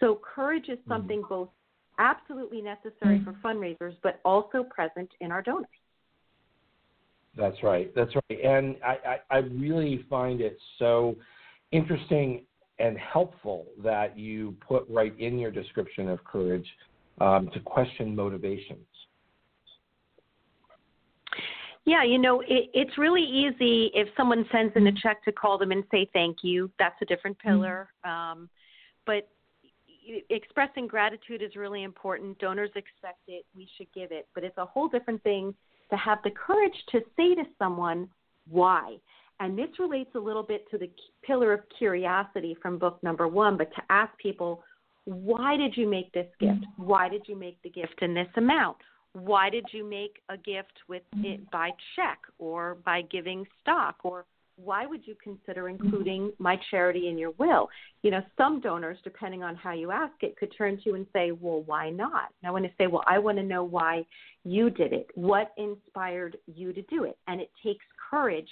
So 0.00 0.20
courage 0.34 0.68
is 0.68 0.78
mm-hmm. 0.80 0.92
something 0.92 1.22
both 1.28 1.50
absolutely 1.98 2.60
necessary 2.60 3.22
for 3.22 3.34
fundraisers 3.44 3.94
but 4.02 4.18
also 4.24 4.64
present 4.64 5.08
in 5.20 5.30
our 5.30 5.42
donors. 5.42 5.68
That's 7.36 7.62
right. 7.62 7.92
That's 7.94 8.12
right. 8.14 8.40
And 8.44 8.76
I, 8.84 9.18
I, 9.30 9.36
I 9.36 9.38
really 9.38 10.04
find 10.08 10.40
it 10.40 10.56
so 10.78 11.16
interesting 11.72 12.42
and 12.78 12.98
helpful 12.98 13.66
that 13.82 14.18
you 14.18 14.56
put 14.66 14.84
right 14.88 15.18
in 15.18 15.38
your 15.38 15.50
description 15.50 16.08
of 16.08 16.22
courage 16.24 16.66
um, 17.20 17.48
to 17.54 17.60
question 17.60 18.14
motivations. 18.14 18.86
Yeah, 21.86 22.02
you 22.02 22.18
know, 22.18 22.40
it, 22.40 22.70
it's 22.72 22.96
really 22.96 23.22
easy 23.22 23.90
if 23.94 24.08
someone 24.16 24.46
sends 24.50 24.74
in 24.74 24.86
a 24.86 24.92
check 24.92 25.22
to 25.24 25.32
call 25.32 25.58
them 25.58 25.70
and 25.70 25.84
say 25.90 26.08
thank 26.12 26.38
you. 26.42 26.70
That's 26.78 26.96
a 27.02 27.04
different 27.04 27.38
pillar. 27.38 27.90
Um, 28.04 28.48
but 29.04 29.28
expressing 30.30 30.86
gratitude 30.86 31.42
is 31.42 31.56
really 31.56 31.82
important. 31.82 32.38
Donors 32.38 32.70
expect 32.74 33.20
it. 33.28 33.44
We 33.54 33.68
should 33.76 33.88
give 33.94 34.12
it. 34.12 34.26
But 34.34 34.44
it's 34.44 34.56
a 34.56 34.64
whole 34.64 34.88
different 34.88 35.22
thing 35.22 35.54
to 35.90 35.96
have 35.96 36.18
the 36.24 36.30
courage 36.30 36.74
to 36.92 37.00
say 37.16 37.34
to 37.34 37.44
someone 37.58 38.08
why. 38.48 38.96
And 39.40 39.58
this 39.58 39.68
relates 39.78 40.14
a 40.14 40.18
little 40.18 40.42
bit 40.42 40.70
to 40.70 40.78
the 40.78 40.90
pillar 41.24 41.52
of 41.52 41.60
curiosity 41.76 42.56
from 42.62 42.78
book 42.78 43.02
number 43.02 43.26
one, 43.26 43.56
but 43.56 43.70
to 43.74 43.82
ask 43.90 44.16
people, 44.18 44.62
why 45.04 45.56
did 45.56 45.76
you 45.76 45.88
make 45.88 46.12
this 46.12 46.28
gift? 46.40 46.60
Mm-hmm. 46.60 46.84
Why 46.84 47.08
did 47.08 47.22
you 47.26 47.36
make 47.36 47.60
the 47.62 47.70
gift 47.70 48.00
in 48.00 48.14
this 48.14 48.28
amount? 48.36 48.76
Why 49.12 49.50
did 49.50 49.66
you 49.72 49.88
make 49.88 50.16
a 50.28 50.36
gift 50.36 50.72
with 50.88 51.02
mm-hmm. 51.14 51.26
it 51.26 51.50
by 51.50 51.70
check 51.94 52.18
or 52.38 52.78
by 52.84 53.02
giving 53.02 53.44
stock 53.60 53.96
or 54.02 54.24
why 54.56 54.86
would 54.86 55.06
you 55.06 55.16
consider 55.22 55.64
mm-hmm. 55.64 55.84
including 55.84 56.32
my 56.38 56.58
charity 56.70 57.08
in 57.08 57.18
your 57.18 57.32
will? 57.32 57.68
You 58.02 58.12
know, 58.12 58.22
some 58.36 58.60
donors, 58.60 58.98
depending 59.04 59.42
on 59.42 59.56
how 59.56 59.72
you 59.72 59.90
ask 59.90 60.14
it, 60.22 60.36
could 60.36 60.52
turn 60.56 60.76
to 60.76 60.82
you 60.86 60.94
and 60.94 61.06
say, 61.12 61.32
well, 61.32 61.62
why 61.66 61.90
not? 61.90 62.30
And 62.42 62.48
I 62.48 62.50
want 62.50 62.64
to 62.64 62.70
say, 62.78 62.86
well, 62.86 63.04
I 63.06 63.18
want 63.18 63.38
to 63.38 63.44
know 63.44 63.64
why 63.64 64.04
you 64.44 64.70
did 64.70 64.92
it. 64.92 65.08
What 65.14 65.52
inspired 65.56 66.36
you 66.46 66.72
to 66.72 66.82
do 66.82 67.04
it? 67.04 67.18
And 67.26 67.40
it 67.40 67.50
takes 67.64 67.84
courage 68.10 68.48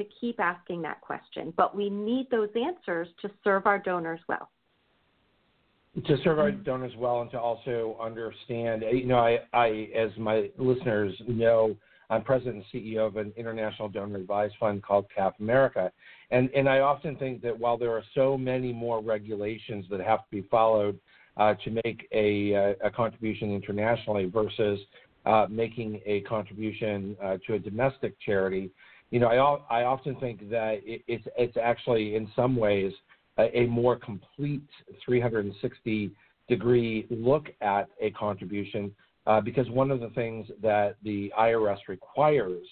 to 0.00 0.08
keep 0.20 0.40
asking 0.40 0.82
that 0.82 1.00
question. 1.00 1.52
But 1.56 1.76
we 1.76 1.90
need 1.90 2.28
those 2.30 2.48
answers 2.56 3.08
to 3.22 3.30
serve 3.44 3.66
our 3.66 3.78
donors 3.78 4.20
well. 4.28 4.50
To 6.06 6.16
serve 6.22 6.38
our 6.38 6.52
donors 6.52 6.92
well 6.96 7.20
and 7.20 7.30
to 7.32 7.40
also 7.40 7.96
understand, 8.00 8.84
you 8.92 9.06
know, 9.06 9.18
I, 9.18 9.40
I 9.52 9.88
as 9.96 10.10
my 10.16 10.48
listeners 10.56 11.12
know, 11.26 11.76
I'm 12.10 12.22
president 12.22 12.64
and 12.72 12.82
CEO 12.82 13.06
of 13.06 13.16
an 13.16 13.32
international 13.36 13.88
donor 13.88 14.18
advised 14.18 14.54
fund 14.58 14.82
called 14.82 15.06
CAF 15.16 15.32
America. 15.40 15.90
And, 16.30 16.50
and 16.54 16.68
I 16.68 16.80
often 16.80 17.16
think 17.16 17.42
that 17.42 17.58
while 17.58 17.76
there 17.76 17.90
are 17.92 18.04
so 18.14 18.38
many 18.38 18.72
more 18.72 19.00
regulations 19.00 19.86
that 19.90 20.00
have 20.00 20.20
to 20.20 20.30
be 20.30 20.42
followed 20.50 20.98
uh, 21.36 21.54
to 21.64 21.80
make 21.84 22.08
a, 22.12 22.54
uh, 22.54 22.86
a, 22.88 22.90
contribution 22.90 23.54
internationally 23.54 24.26
versus 24.26 24.80
uh, 25.24 25.46
making 25.48 26.00
a 26.04 26.20
contribution 26.22 27.16
uh, 27.22 27.36
to 27.46 27.54
a 27.54 27.58
domestic 27.58 28.14
charity, 28.20 28.70
you 29.10 29.18
know, 29.18 29.28
I, 29.28 29.80
I 29.80 29.84
often 29.84 30.16
think 30.16 30.48
that 30.50 30.80
it, 30.84 31.02
it's, 31.08 31.24
it's 31.36 31.56
actually 31.56 32.16
in 32.16 32.30
some 32.36 32.56
ways 32.56 32.92
a, 33.38 33.58
a 33.58 33.66
more 33.66 33.96
complete 33.96 34.62
360 35.04 36.10
degree 36.48 37.06
look 37.10 37.48
at 37.60 37.88
a 38.00 38.10
contribution 38.10 38.92
uh, 39.26 39.40
because 39.40 39.68
one 39.70 39.90
of 39.90 40.00
the 40.00 40.10
things 40.10 40.46
that 40.62 40.96
the 41.04 41.32
IRS 41.38 41.78
requires 41.88 42.66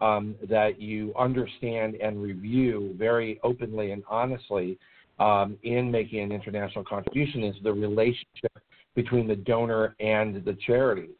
um, 0.00 0.34
that 0.48 0.80
you 0.80 1.12
understand 1.18 1.94
and 1.96 2.22
review 2.22 2.94
very 2.98 3.40
openly 3.42 3.92
and 3.92 4.02
honestly 4.08 4.78
um, 5.18 5.56
in 5.62 5.90
making 5.90 6.20
an 6.20 6.32
international 6.32 6.84
contribution 6.84 7.44
is 7.44 7.54
the 7.62 7.72
relationship 7.72 8.52
between 8.94 9.26
the 9.26 9.36
donor 9.36 9.94
and 10.00 10.44
the 10.44 10.56
charity. 10.66 11.10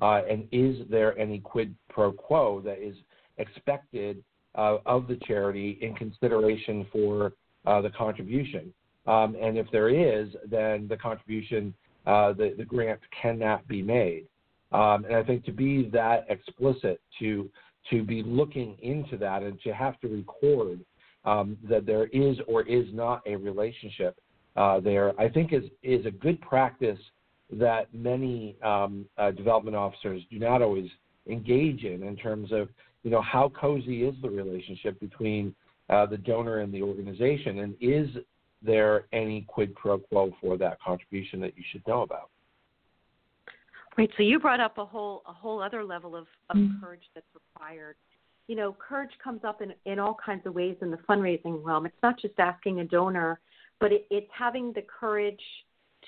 Uh, 0.00 0.22
and 0.28 0.48
is 0.50 0.76
there 0.90 1.16
any 1.18 1.38
quid 1.38 1.74
pro 1.88 2.10
quo 2.12 2.60
that 2.62 2.78
is 2.78 2.96
expected 3.42 4.22
uh, 4.54 4.78
of 4.86 5.06
the 5.08 5.18
charity 5.26 5.78
in 5.82 5.94
consideration 5.94 6.86
for 6.92 7.32
uh, 7.66 7.80
the 7.80 7.90
contribution? 7.90 8.72
Um, 9.06 9.36
and 9.40 9.58
if 9.58 9.66
there 9.72 9.88
is, 9.88 10.28
then 10.48 10.86
the 10.88 10.96
contribution, 10.96 11.74
uh, 12.06 12.32
the, 12.32 12.54
the 12.56 12.64
grant 12.64 13.00
cannot 13.20 13.66
be 13.68 13.82
made. 13.82 14.26
Um, 14.72 15.04
and 15.04 15.16
I 15.16 15.22
think 15.22 15.44
to 15.44 15.52
be 15.52 15.88
that 15.90 16.24
explicit, 16.28 17.00
to 17.18 17.50
to 17.90 18.04
be 18.04 18.22
looking 18.22 18.76
into 18.80 19.16
that, 19.18 19.42
and 19.42 19.60
to 19.62 19.74
have 19.74 20.00
to 20.00 20.08
record 20.08 20.80
um, 21.24 21.58
that 21.68 21.84
there 21.84 22.06
is 22.06 22.36
or 22.46 22.62
is 22.62 22.86
not 22.92 23.22
a 23.26 23.34
relationship 23.34 24.16
uh, 24.56 24.80
there, 24.80 25.18
I 25.20 25.28
think 25.28 25.52
is 25.52 25.64
is 25.82 26.06
a 26.06 26.10
good 26.10 26.40
practice 26.40 26.98
that 27.50 27.92
many 27.92 28.56
um, 28.62 29.04
uh, 29.18 29.30
development 29.30 29.76
officers 29.76 30.22
do 30.30 30.38
not 30.38 30.62
always 30.62 30.88
engage 31.26 31.84
in, 31.84 32.02
in 32.02 32.16
terms 32.16 32.50
of 32.52 32.68
you 33.02 33.10
know 33.10 33.22
how 33.22 33.50
cozy 33.58 34.04
is 34.04 34.14
the 34.22 34.30
relationship 34.30 34.98
between 35.00 35.54
uh, 35.88 36.06
the 36.06 36.16
donor 36.16 36.58
and 36.58 36.72
the 36.72 36.82
organization, 36.82 37.60
and 37.60 37.74
is 37.80 38.08
there 38.62 39.06
any 39.12 39.42
quid 39.48 39.74
pro 39.74 39.98
quo 39.98 40.32
for 40.40 40.56
that 40.56 40.80
contribution 40.80 41.40
that 41.40 41.56
you 41.56 41.64
should 41.72 41.86
know 41.86 42.02
about? 42.02 42.30
Right. 43.98 44.10
So 44.16 44.22
you 44.22 44.38
brought 44.38 44.60
up 44.60 44.78
a 44.78 44.84
whole 44.84 45.22
a 45.26 45.32
whole 45.32 45.60
other 45.60 45.84
level 45.84 46.16
of, 46.16 46.26
of 46.50 46.56
mm-hmm. 46.56 46.82
courage 46.82 47.02
that's 47.14 47.26
required. 47.34 47.96
You 48.48 48.56
know, 48.56 48.76
courage 48.78 49.10
comes 49.22 49.42
up 49.44 49.60
in 49.60 49.74
in 49.84 49.98
all 49.98 50.16
kinds 50.24 50.46
of 50.46 50.54
ways 50.54 50.76
in 50.80 50.90
the 50.90 50.98
fundraising 51.08 51.62
realm. 51.62 51.86
It's 51.86 52.02
not 52.02 52.18
just 52.20 52.34
asking 52.38 52.80
a 52.80 52.84
donor, 52.84 53.40
but 53.80 53.92
it, 53.92 54.06
it's 54.10 54.30
having 54.36 54.72
the 54.72 54.82
courage 54.82 55.42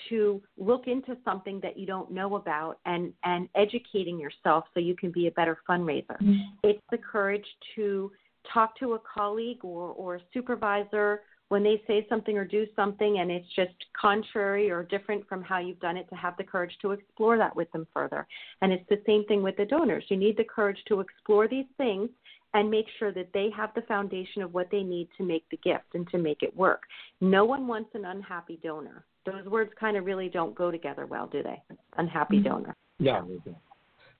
to 0.09 0.42
look 0.57 0.87
into 0.87 1.16
something 1.24 1.61
that 1.62 1.78
you 1.78 1.87
don't 1.87 2.11
know 2.11 2.37
about 2.37 2.78
and 2.85 3.12
and 3.24 3.48
educating 3.54 4.18
yourself 4.18 4.64
so 4.74 4.80
you 4.80 4.96
can 4.96 5.11
be 5.11 5.26
a 5.26 5.30
better 5.33 5.59
fundraiser. 5.68 6.18
Mm-hmm. 6.22 6.40
It's 6.62 6.83
the 6.90 6.98
courage 6.98 7.46
to 7.76 8.11
talk 8.52 8.78
to 8.78 8.94
a 8.94 8.98
colleague 8.98 9.64
or 9.64 9.90
or 9.90 10.16
a 10.16 10.20
supervisor 10.33 11.22
when 11.48 11.62
they 11.62 11.83
say 11.87 12.07
something 12.09 12.37
or 12.37 12.44
do 12.44 12.66
something 12.74 13.18
and 13.18 13.30
it's 13.30 13.46
just 13.54 13.74
contrary 14.00 14.70
or 14.70 14.83
different 14.83 15.26
from 15.28 15.42
how 15.42 15.59
you've 15.59 15.80
done 15.80 15.96
it, 15.96 16.09
to 16.09 16.14
have 16.14 16.37
the 16.37 16.44
courage 16.44 16.72
to 16.83 16.92
explore 16.92 17.37
that 17.37 17.54
with 17.54 17.70
them 17.72 17.87
further. 17.92 18.26
And 18.62 18.72
it's 18.72 18.88
the 18.88 19.02
same 19.07 19.24
thing 19.26 19.42
with 19.42 19.57
the 19.57 19.66
donors. 19.66 20.04
You 20.09 20.16
need 20.16 20.37
the 20.37 20.44
courage 20.44 20.78
to 20.88 21.00
explore 21.00 21.46
these 21.46 21.66
things 21.76 22.09
and 22.54 22.70
make 22.70 22.87
sure 22.98 23.12
that 23.12 23.28
they 23.35 23.50
have 23.54 23.70
the 23.74 23.83
foundation 23.83 24.40
of 24.40 24.54
what 24.54 24.70
they 24.70 24.83
need 24.83 25.09
to 25.18 25.24
make 25.24 25.44
the 25.50 25.57
gift 25.59 25.94
and 25.94 26.09
to 26.11 26.18
make 26.18 26.42
it 26.42 26.57
work. 26.57 26.83
No 27.20 27.44
one 27.44 27.66
wants 27.66 27.90
an 27.94 28.04
unhappy 28.04 28.59
donor. 28.62 29.04
Those 29.26 29.44
words 29.46 29.70
kind 29.78 29.96
of 29.96 30.04
really 30.04 30.28
don't 30.28 30.54
go 30.54 30.70
together 30.70 31.06
well, 31.06 31.26
do 31.26 31.42
they? 31.42 31.62
Unhappy 31.96 32.37
mm-hmm. 32.37 32.48
donor. 32.48 32.76
No, 32.98 33.26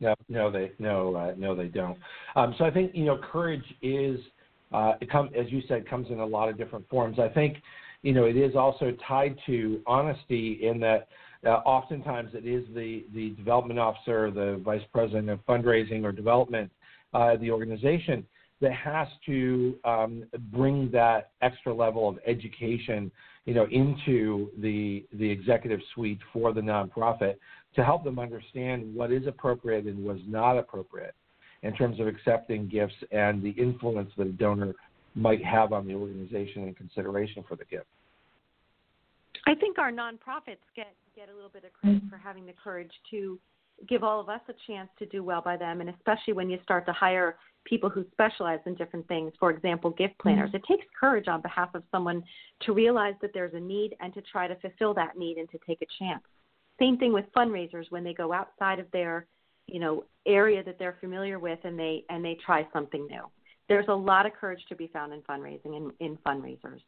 no, 0.01 0.15
no, 0.29 0.51
they 0.51 0.73
no, 0.79 1.15
uh, 1.15 1.35
no, 1.37 1.55
they 1.55 1.69
don't. 1.69 1.99
Um, 2.37 2.55
so 2.59 2.65
I 2.65 2.71
think 2.71 2.93
you 2.95 3.05
know, 3.05 3.19
courage 3.31 3.65
is 3.83 4.19
uh, 4.73 4.95
it 5.01 5.11
comes, 5.11 5.31
as 5.39 5.51
you 5.51 5.63
said, 5.69 5.89
comes 5.89 6.09
in 6.11 6.19
a 6.19 6.27
lot 6.27 6.49
of 6.49 6.59
different 6.59 6.89
forms. 6.89 7.19
I 7.21 7.29
think, 7.29 7.59
you 8.03 8.13
know, 8.13 8.25
it 8.25 8.37
is 8.37 8.57
also 8.57 8.93
tied 9.07 9.37
to 9.47 9.81
honesty 9.87 10.61
in 10.63 10.81
that 10.81 11.09
uh, 11.47 11.61
oftentimes 11.65 12.31
it 12.35 12.47
is 12.47 12.65
the, 12.75 13.05
the 13.15 13.31
development 13.31 13.79
officer, 13.79 14.31
the 14.31 14.61
vice 14.65 14.83
president 14.93 15.31
of 15.31 15.45
fundraising 15.47 16.03
or 16.03 16.11
development, 16.11 16.71
uh, 17.13 17.37
the 17.37 17.51
organization 17.51 18.27
that 18.65 18.73
has 18.73 19.07
to 19.27 19.79
um, 19.85 20.25
bring 20.51 20.91
that 20.91 21.33
extra 21.43 21.73
level 21.73 22.09
of 22.09 22.19
education, 22.27 23.13
you 23.45 23.53
know, 23.53 23.67
into 23.71 24.51
the 24.59 25.05
the 25.13 25.31
executive 25.31 25.81
suite 25.95 26.19
for 26.33 26.55
the 26.55 26.63
nonprofit 26.63 27.35
to 27.77 27.85
help 27.85 28.05
them 28.05 28.19
understand 28.19 28.95
what 28.95 29.13
is 29.13 29.27
appropriate 29.27 29.85
and 29.85 30.03
was 30.03 30.19
not 30.27 30.57
appropriate 30.57 31.15
in 31.63 31.75
terms 31.75 32.01
of 32.01 32.07
accepting 32.07 32.67
gifts 32.67 32.95
and 33.13 33.43
the 33.43 33.51
influence 33.51 34.11
that 34.17 34.27
a 34.27 34.33
donor 34.33 34.75
might 35.15 35.45
have 35.45 35.75
on 35.75 35.87
the 35.87 35.95
organization 35.95 36.67
in 36.67 36.75
consideration 36.75 37.45
for 37.47 37.57
the 37.57 37.65
gift. 37.67 37.87
I 39.47 39.55
think 39.55 39.79
our 39.79 39.93
nonprofits 39.93 40.65
get 40.75 40.95
get 41.15 41.29
a 41.29 41.35
little 41.35 41.51
bit 41.51 41.65
of 41.65 41.73
credit 41.75 42.03
for 42.09 42.17
having 42.17 42.47
the 42.47 42.55
courage 42.65 42.93
to 43.11 43.39
give 43.91 44.03
all 44.03 44.21
of 44.21 44.31
us 44.31 44.41
a 44.49 44.55
chance 44.67 44.89
to 45.01 45.05
do 45.07 45.23
well 45.23 45.43
by 45.43 45.59
them, 45.59 45.83
and 45.83 45.91
especially 45.91 46.33
when 46.33 46.49
you 46.49 46.59
start 46.63 46.87
to 46.87 46.93
hire 46.95 47.37
people 47.65 47.89
who 47.89 48.05
specialize 48.13 48.61
in 48.67 48.75
different 48.75 49.07
things. 49.09 49.33
For 49.41 49.51
example, 49.51 49.91
gift 49.91 50.19
planners. 50.19 50.49
Mm-hmm. 50.49 50.57
It 50.57 50.65
takes 50.69 50.87
courage 50.99 51.29
on 51.29 51.41
behalf 51.41 51.75
of 51.75 51.83
someone 51.91 52.23
to 52.63 52.73
realize 52.73 53.15
that 53.23 53.31
there's 53.35 53.55
a 53.55 53.61
need 53.61 53.97
and 54.01 54.13
to 54.15 54.23
try 54.23 54.47
to 54.47 54.57
fulfill 54.57 54.95
that 54.95 55.17
need 55.17 55.39
and 55.39 55.51
to 55.51 55.59
take 55.67 55.81
a 55.83 55.87
chance. 55.99 56.23
Same 56.79 56.99
thing 56.99 57.13
with 57.13 57.25
fundraisers 57.37 57.91
when 57.91 58.05
they 58.05 58.15
go 58.15 58.33
outside 58.33 58.79
of 58.79 58.87
their 58.93 59.27
you 59.67 59.81
know 59.81 60.05
area 60.27 60.63
that 60.63 60.79
they're 60.79 60.97
familiar 61.01 61.39
with 61.39 61.59
and 61.65 61.79
they 61.79 62.05
and 62.09 62.25
they 62.25 62.37
try 62.45 62.67
something 62.73 63.07
new 63.07 63.25
there's 63.69 63.87
a 63.89 63.95
lot 63.95 64.27
of 64.27 64.33
courage 64.33 64.61
to 64.69 64.75
be 64.75 64.89
found 64.89 65.13
in 65.13 65.21
fundraising 65.23 65.77
and 65.77 65.93
in 66.01 66.19
fundraisers 66.27 66.81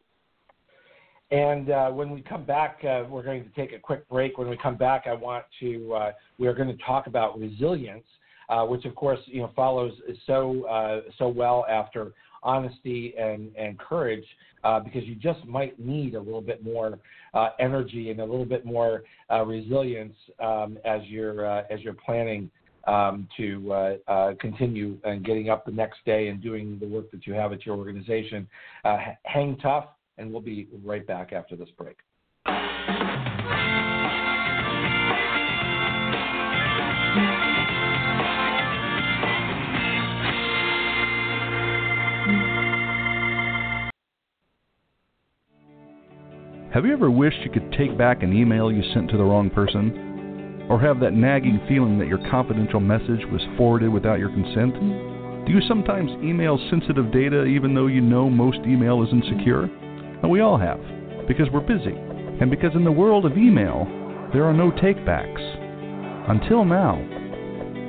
and 1.33 1.71
uh, 1.71 1.91
when 1.91 2.13
we 2.13 2.21
come 2.21 2.45
back, 2.45 2.79
uh, 2.85 3.03
we're 3.11 3.25
going 3.25 3.43
to 3.43 3.51
take 3.51 3.73
a 3.73 3.81
quick 3.81 4.09
break. 4.09 4.39
When 4.39 4.49
we 4.49 4.57
come 4.57 4.77
back, 4.77 5.09
I 5.09 5.13
want 5.13 5.45
to 5.59 5.93
uh, 5.93 6.13
we 6.39 6.47
are 6.47 6.55
going 6.55 6.69
to 6.69 6.85
talk 6.85 7.09
about 7.09 7.37
resilience, 7.37 8.05
uh, 8.49 8.65
which 8.65 8.85
of 8.85 8.95
course 8.95 9.21
you 9.27 9.41
know 9.41 9.51
follows 9.55 9.93
so 10.27 10.65
uh, 10.67 11.01
so 11.19 11.29
well 11.29 11.65
after 11.69 12.13
honesty 12.43 13.15
and 13.19 13.55
and 13.57 13.79
courage, 13.79 14.25
uh, 14.65 14.81
because 14.81 15.05
you 15.05 15.15
just 15.15 15.45
might 15.45 15.79
need 15.79 16.15
a 16.15 16.21
little 16.21 16.43
bit 16.43 16.63
more 16.63 16.99
energy 17.61 18.11
and 18.11 18.21
a 18.21 18.25
little 18.25 18.47
bit 18.47 18.65
more 18.65 19.03
resilience 19.45 20.17
um, 20.41 20.79
as 20.85 21.01
you're 21.07 21.45
as 21.47 21.81
you're 21.81 21.95
planning 21.95 22.51
um, 22.87 23.29
to 23.37 23.73
uh, 23.73 23.97
uh, 24.09 24.35
continue 24.41 24.99
and 25.05 25.25
getting 25.25 25.51
up 25.51 25.65
the 25.65 25.73
next 25.73 25.99
day 26.05 26.29
and 26.29 26.43
doing 26.43 26.79
the 26.81 26.87
work 26.87 27.11
that 27.11 27.27
you 27.27 27.35
have 27.35 27.53
at 27.53 27.67
your 27.67 27.77
organization. 27.77 28.49
Uh, 28.85 28.99
hang 29.25 29.57
tough, 29.59 29.87
and 30.19 30.31
we'll 30.31 30.41
be 30.41 30.69
right 30.85 31.07
back 31.07 31.33
after 31.33 31.57
this 31.57 31.69
break. 31.77 31.97
Have 46.77 46.85
you 46.85 46.93
ever 46.93 47.11
wished 47.11 47.39
you 47.41 47.49
could 47.49 47.73
take 47.73 47.97
back 47.97 48.23
an 48.23 48.35
email 48.35 48.71
you 48.71 48.83
sent 48.93 49.09
to 49.09 49.17
the 49.17 49.25
wrong 49.25 49.49
person? 49.49 50.67
Or 50.69 50.79
have 50.79 51.01
that 51.01 51.15
nagging 51.15 51.59
feeling 51.67 51.99
that 51.99 52.07
your 52.07 52.21
confidential 52.29 52.81
message 52.81 53.25
was 53.33 53.41
forwarded 53.57 53.89
without 53.89 54.19
your 54.19 54.29
consent? 54.29 54.75
Do 55.47 55.53
you 55.57 55.63
sometimes 55.67 56.11
email 56.23 56.61
sensitive 56.69 57.11
data 57.11 57.45
even 57.47 57.75
though 57.75 57.87
you 57.87 58.03
know 58.03 58.29
most 58.29 58.59
email 58.67 59.03
isn't 59.09 59.25
secure? 59.25 59.65
And 60.21 60.31
we 60.31 60.41
all 60.41 60.59
have, 60.59 60.77
because 61.27 61.49
we're 61.51 61.65
busy, 61.65 61.97
and 61.97 62.51
because 62.51 62.75
in 62.75 62.85
the 62.85 62.93
world 62.93 63.25
of 63.25 63.39
email, 63.39 63.89
there 64.35 64.45
are 64.45 64.53
no 64.53 64.71
takebacks. 64.71 66.29
Until 66.29 66.63
now. 66.67 67.01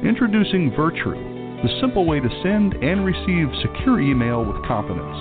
Introducing 0.08 0.72
Virtru, 0.72 1.20
the 1.62 1.78
simple 1.82 2.06
way 2.06 2.22
to 2.22 2.40
send 2.42 2.76
and 2.76 3.04
receive 3.04 3.52
secure 3.68 4.00
email 4.00 4.46
with 4.46 4.64
confidence. 4.64 5.20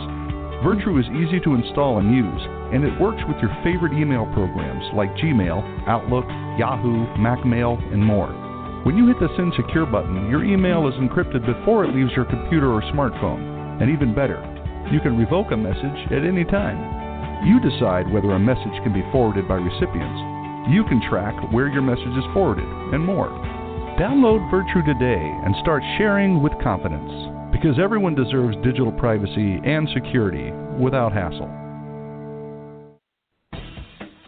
Virtru 0.62 1.02
is 1.02 1.10
easy 1.18 1.40
to 1.40 1.54
install 1.56 1.98
and 1.98 2.14
use, 2.14 2.55
and 2.76 2.84
it 2.84 3.00
works 3.00 3.24
with 3.24 3.40
your 3.40 3.48
favorite 3.64 3.96
email 3.96 4.28
programs 4.36 4.84
like 4.92 5.08
Gmail, 5.16 5.88
Outlook, 5.88 6.28
Yahoo, 6.60 7.08
MacMail, 7.16 7.80
and 7.88 8.04
more. 8.04 8.28
When 8.84 9.00
you 9.00 9.08
hit 9.08 9.16
the 9.16 9.32
Send 9.32 9.56
Secure 9.56 9.88
button, 9.88 10.28
your 10.28 10.44
email 10.44 10.86
is 10.86 10.94
encrypted 11.00 11.40
before 11.48 11.88
it 11.88 11.96
leaves 11.96 12.12
your 12.12 12.28
computer 12.28 12.68
or 12.68 12.84
smartphone. 12.92 13.80
And 13.80 13.88
even 13.88 14.14
better, 14.14 14.44
you 14.92 15.00
can 15.00 15.16
revoke 15.16 15.52
a 15.52 15.56
message 15.56 16.12
at 16.12 16.20
any 16.20 16.44
time. 16.44 17.48
You 17.48 17.64
decide 17.64 18.12
whether 18.12 18.36
a 18.36 18.38
message 18.38 18.76
can 18.84 18.92
be 18.92 19.08
forwarded 19.10 19.48
by 19.48 19.56
recipients. 19.56 20.20
You 20.68 20.84
can 20.84 21.00
track 21.08 21.32
where 21.56 21.72
your 21.72 21.82
message 21.82 22.12
is 22.12 22.28
forwarded, 22.36 22.68
and 22.92 23.00
more. 23.00 23.32
Download 23.96 24.44
Virtru 24.52 24.84
today 24.84 25.24
and 25.48 25.56
start 25.64 25.82
sharing 25.96 26.42
with 26.42 26.52
confidence 26.62 27.08
because 27.56 27.80
everyone 27.80 28.14
deserves 28.14 28.56
digital 28.60 28.92
privacy 28.92 29.64
and 29.64 29.88
security 29.96 30.52
without 30.76 31.16
hassle. 31.16 31.48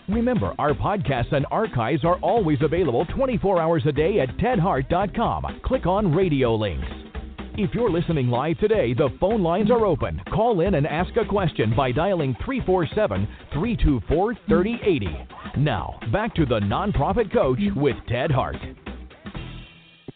Remember, 0.09 0.55
our 0.59 0.73
podcasts 0.73 1.33
and 1.33 1.45
archives 1.51 2.03
are 2.03 2.19
always 2.21 2.59
available 2.63 3.05
24 3.15 3.61
hours 3.61 3.83
a 3.87 3.93
day 3.93 4.21
at 4.21 4.31
tedhart.com. 4.39 5.61
Click 5.63 5.87
on 5.87 6.15
radio 6.15 6.55
links. 6.55 6.87
If 7.59 7.75
you're 7.75 7.91
listening 7.91 8.29
live 8.29 8.59
today, 8.59 8.95
the 8.95 9.11
phone 9.21 9.43
lines 9.43 9.71
are 9.71 9.85
open. 9.85 10.23
Call 10.33 10.61
in 10.61 10.77
and 10.77 10.87
ask 10.87 11.11
a 11.17 11.27
question 11.27 11.75
by 11.77 11.93
dialing 11.93 12.35
347 12.45 13.29
324 13.53 14.35
3080. 14.47 15.61
Now, 15.61 15.99
back 16.11 16.35
to 16.37 16.47
the 16.47 16.61
Nonprofit 16.61 17.31
Coach 17.33 17.59
with 17.77 17.97
Ted 18.09 18.31
Hart. 18.31 18.57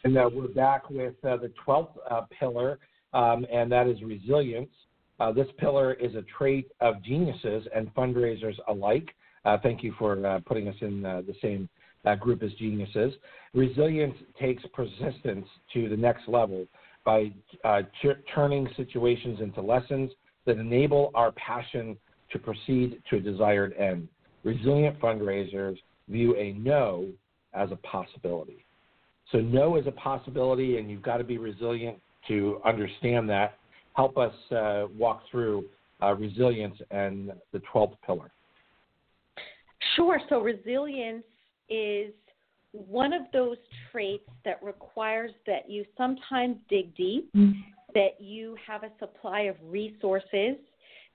And 0.05 0.17
uh, 0.17 0.31
we're 0.33 0.49
back 0.49 0.89
with 0.89 1.15
uh, 1.25 1.37
the 1.37 1.53
12th 1.67 1.91
uh, 2.11 2.23
pillar, 2.39 2.79
um, 3.13 3.45
and 3.53 3.71
that 3.71 3.87
is 3.89 4.03
resilience. 4.03 4.71
Uh, 5.21 5.33
this 5.33 5.49
pillar 5.59 5.95
is 5.95 6.15
a 6.15 6.23
trait 6.39 6.71
of 6.81 7.03
geniuses 7.03 7.67
and 7.75 7.93
fundraisers 7.95 8.57
alike. 8.69 9.11
Uh, 9.45 9.59
thank 9.63 9.83
you 9.83 9.95
for 9.99 10.25
uh, 10.25 10.41
putting 10.47 10.69
us 10.69 10.77
in 10.81 11.03
the 11.03 11.35
same 11.43 11.69
group 12.21 12.43
as 12.43 12.53
geniuses. 12.55 13.13
Resilience 13.55 14.17
takes 14.41 14.63
persistence 14.73 15.47
to 15.73 15.89
the 15.89 15.97
next 15.97 16.29
level 16.29 16.67
by 17.05 17.33
ch- 18.01 18.17
turning 18.35 18.69
situations 18.77 19.41
into 19.41 19.61
lessons 19.61 20.11
that 20.47 20.59
enable 20.59 21.11
our 21.15 21.33
passion 21.33 21.97
to 22.31 22.39
proceed 22.39 23.03
to 23.11 23.17
a 23.17 23.21
desired 23.21 23.75
end. 23.75 24.09
Resilient 24.45 24.99
fundraisers 25.01 25.77
view 26.09 26.35
a 26.37 26.53
no 26.55 27.09
as 27.55 27.71
a 27.71 27.77
possibility. 27.77 28.65
So, 29.31 29.39
no 29.39 29.77
is 29.77 29.87
a 29.87 29.93
possibility, 29.93 30.79
and 30.79 30.91
you've 30.91 31.03
got 31.03 31.19
to 31.19 31.25
be 31.25 31.39
resilient 31.39 31.99
to 32.29 32.61
understand 32.65 33.29
that. 33.31 33.59
Help 33.95 34.19
us 34.19 34.35
uh, 34.51 34.87
walk 34.97 35.23
through 35.31 35.65
uh, 36.03 36.15
resilience 36.15 36.77
and 36.91 37.33
the 37.53 37.63
12th 37.73 37.95
pillar. 38.05 38.31
Sure. 39.97 40.21
So 40.29 40.41
resilience 40.41 41.25
is 41.69 42.13
one 42.73 43.13
of 43.13 43.23
those 43.33 43.57
traits 43.91 44.29
that 44.45 44.63
requires 44.63 45.31
that 45.47 45.69
you 45.69 45.85
sometimes 45.97 46.57
dig 46.69 46.95
deep, 46.97 47.33
mm-hmm. 47.35 47.61
that 47.95 48.21
you 48.21 48.57
have 48.67 48.83
a 48.83 48.91
supply 48.99 49.43
of 49.43 49.57
resources, 49.65 50.57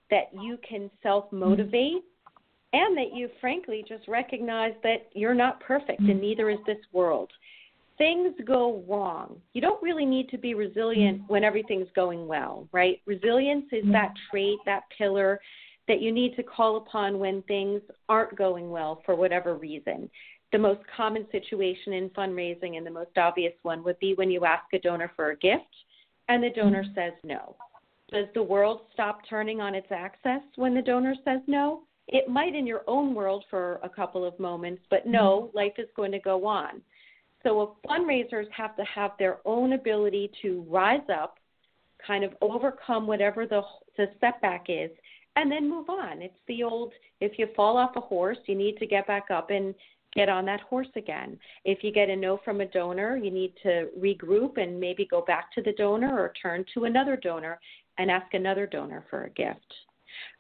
that 0.09 0.29
you 0.33 0.57
can 0.67 0.89
self 1.01 1.25
motivate, 1.31 2.03
mm-hmm. 2.03 2.73
and 2.73 2.97
that 2.97 3.15
you 3.15 3.29
frankly 3.41 3.83
just 3.87 4.07
recognize 4.07 4.73
that 4.83 5.09
you're 5.13 5.33
not 5.33 5.59
perfect 5.61 6.01
mm-hmm. 6.01 6.11
and 6.11 6.21
neither 6.21 6.49
is 6.49 6.59
this 6.65 6.77
world. 6.93 7.29
Things 7.97 8.35
go 8.45 8.83
wrong. 8.87 9.41
You 9.53 9.61
don't 9.61 9.81
really 9.81 10.05
need 10.05 10.29
to 10.29 10.37
be 10.37 10.53
resilient 10.53 11.23
when 11.27 11.43
everything's 11.43 11.87
going 11.95 12.27
well, 12.27 12.67
right? 12.71 13.01
Resilience 13.07 13.65
is 13.71 13.83
that 13.91 14.13
trait, 14.29 14.59
that 14.67 14.83
pillar 14.95 15.39
that 15.87 16.01
you 16.01 16.11
need 16.11 16.35
to 16.35 16.43
call 16.43 16.77
upon 16.77 17.19
when 17.19 17.41
things 17.43 17.81
aren't 18.09 18.37
going 18.37 18.69
well 18.69 19.01
for 19.05 19.15
whatever 19.15 19.55
reason. 19.55 20.09
The 20.51 20.57
most 20.57 20.81
common 20.95 21.25
situation 21.31 21.93
in 21.93 22.09
fundraising 22.11 22.77
and 22.77 22.85
the 22.85 22.91
most 22.91 23.17
obvious 23.17 23.53
one 23.63 23.83
would 23.83 23.99
be 23.99 24.13
when 24.15 24.31
you 24.31 24.45
ask 24.45 24.65
a 24.73 24.79
donor 24.79 25.11
for 25.15 25.31
a 25.31 25.37
gift 25.37 25.63
and 26.29 26.43
the 26.43 26.49
donor 26.49 26.83
mm-hmm. 26.83 26.95
says 26.95 27.13
no. 27.23 27.55
Does 28.11 28.27
the 28.33 28.43
world 28.43 28.81
stop 28.93 29.19
turning 29.29 29.59
on 29.59 29.75
its 29.75 29.91
axis 29.91 30.41
when 30.55 30.73
the 30.73 30.81
donor 30.81 31.15
says 31.25 31.41
no? 31.47 31.81
It 32.07 32.29
might 32.29 32.55
in 32.55 32.65
your 32.65 32.83
own 32.87 33.13
world 33.13 33.43
for 33.49 33.81
a 33.83 33.89
couple 33.89 34.25
of 34.25 34.39
moments, 34.39 34.81
but 34.89 35.05
no, 35.05 35.43
mm-hmm. 35.47 35.57
life 35.57 35.73
is 35.77 35.89
going 35.95 36.11
to 36.13 36.19
go 36.19 36.45
on. 36.45 36.81
So 37.43 37.75
fundraisers 37.87 38.49
have 38.55 38.75
to 38.77 38.83
have 38.83 39.11
their 39.19 39.39
own 39.45 39.73
ability 39.73 40.31
to 40.41 40.65
rise 40.69 41.07
up, 41.13 41.37
kind 42.05 42.23
of 42.23 42.33
overcome 42.41 43.07
whatever 43.07 43.45
the, 43.45 43.61
the 43.97 44.07
setback 44.19 44.65
is, 44.69 44.89
and 45.37 45.51
then 45.51 45.69
move 45.69 45.89
on. 45.89 46.21
It's 46.21 46.33
the 46.47 46.63
old 46.63 46.91
if 47.21 47.39
you 47.39 47.47
fall 47.55 47.77
off 47.77 47.95
a 47.95 48.01
horse, 48.01 48.39
you 48.47 48.55
need 48.55 48.77
to 48.77 48.87
get 48.87 49.07
back 49.07 49.27
up 49.31 49.51
and 49.51 49.73
get 50.13 50.29
on 50.29 50.45
that 50.45 50.61
horse 50.61 50.87
again. 50.95 51.37
If 51.63 51.83
you 51.83 51.93
get 51.93 52.09
a 52.09 52.15
no 52.15 52.39
from 52.43 52.59
a 52.61 52.65
donor, 52.65 53.15
you 53.17 53.29
need 53.29 53.53
to 53.63 53.87
regroup 53.99 54.57
and 54.57 54.79
maybe 54.79 55.05
go 55.05 55.21
back 55.21 55.53
to 55.53 55.61
the 55.61 55.73
donor 55.73 56.19
or 56.19 56.33
turn 56.41 56.65
to 56.73 56.85
another 56.85 57.15
donor 57.15 57.59
and 57.99 58.09
ask 58.09 58.33
another 58.33 58.65
donor 58.65 59.05
for 59.09 59.25
a 59.25 59.29
gift. 59.29 59.73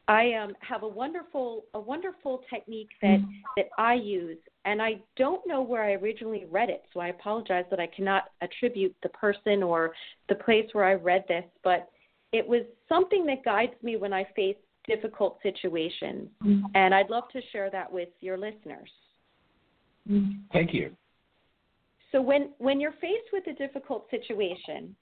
I 0.07 0.33
um, 0.33 0.53
have 0.61 0.81
a 0.81 0.87
wonderful 0.87 1.65
a 1.75 1.79
wonderful 1.79 2.41
technique 2.49 2.89
that 3.01 3.19
that 3.55 3.67
I 3.77 3.93
use, 3.93 4.37
and 4.65 4.81
I 4.81 5.01
don't 5.15 5.45
know 5.45 5.61
where 5.61 5.83
I 5.83 5.93
originally 5.93 6.45
read 6.49 6.69
it, 6.69 6.83
so 6.91 7.01
I 7.01 7.09
apologize 7.09 7.65
that 7.69 7.79
I 7.79 7.87
cannot 7.87 8.23
attribute 8.41 8.95
the 9.03 9.09
person 9.09 9.61
or 9.61 9.91
the 10.27 10.35
place 10.35 10.67
where 10.71 10.85
I 10.85 10.93
read 10.93 11.25
this, 11.27 11.43
but 11.63 11.89
it 12.31 12.47
was 12.47 12.63
something 12.89 13.25
that 13.25 13.45
guides 13.45 13.73
me 13.83 13.95
when 13.95 14.13
I 14.13 14.25
face 14.35 14.57
difficult 14.87 15.37
situations. 15.43 16.29
Mm-hmm. 16.43 16.65
And 16.75 16.95
I'd 16.95 17.09
love 17.09 17.25
to 17.33 17.41
share 17.51 17.69
that 17.71 17.91
with 17.91 18.09
your 18.21 18.37
listeners. 18.37 18.89
Thank 20.53 20.73
you. 20.73 20.91
So 22.11 22.21
when 22.21 22.49
when 22.57 22.79
you're 22.79 22.93
faced 22.93 23.29
with 23.33 23.45
a 23.47 23.53
difficult 23.53 24.09
situation, 24.09 24.95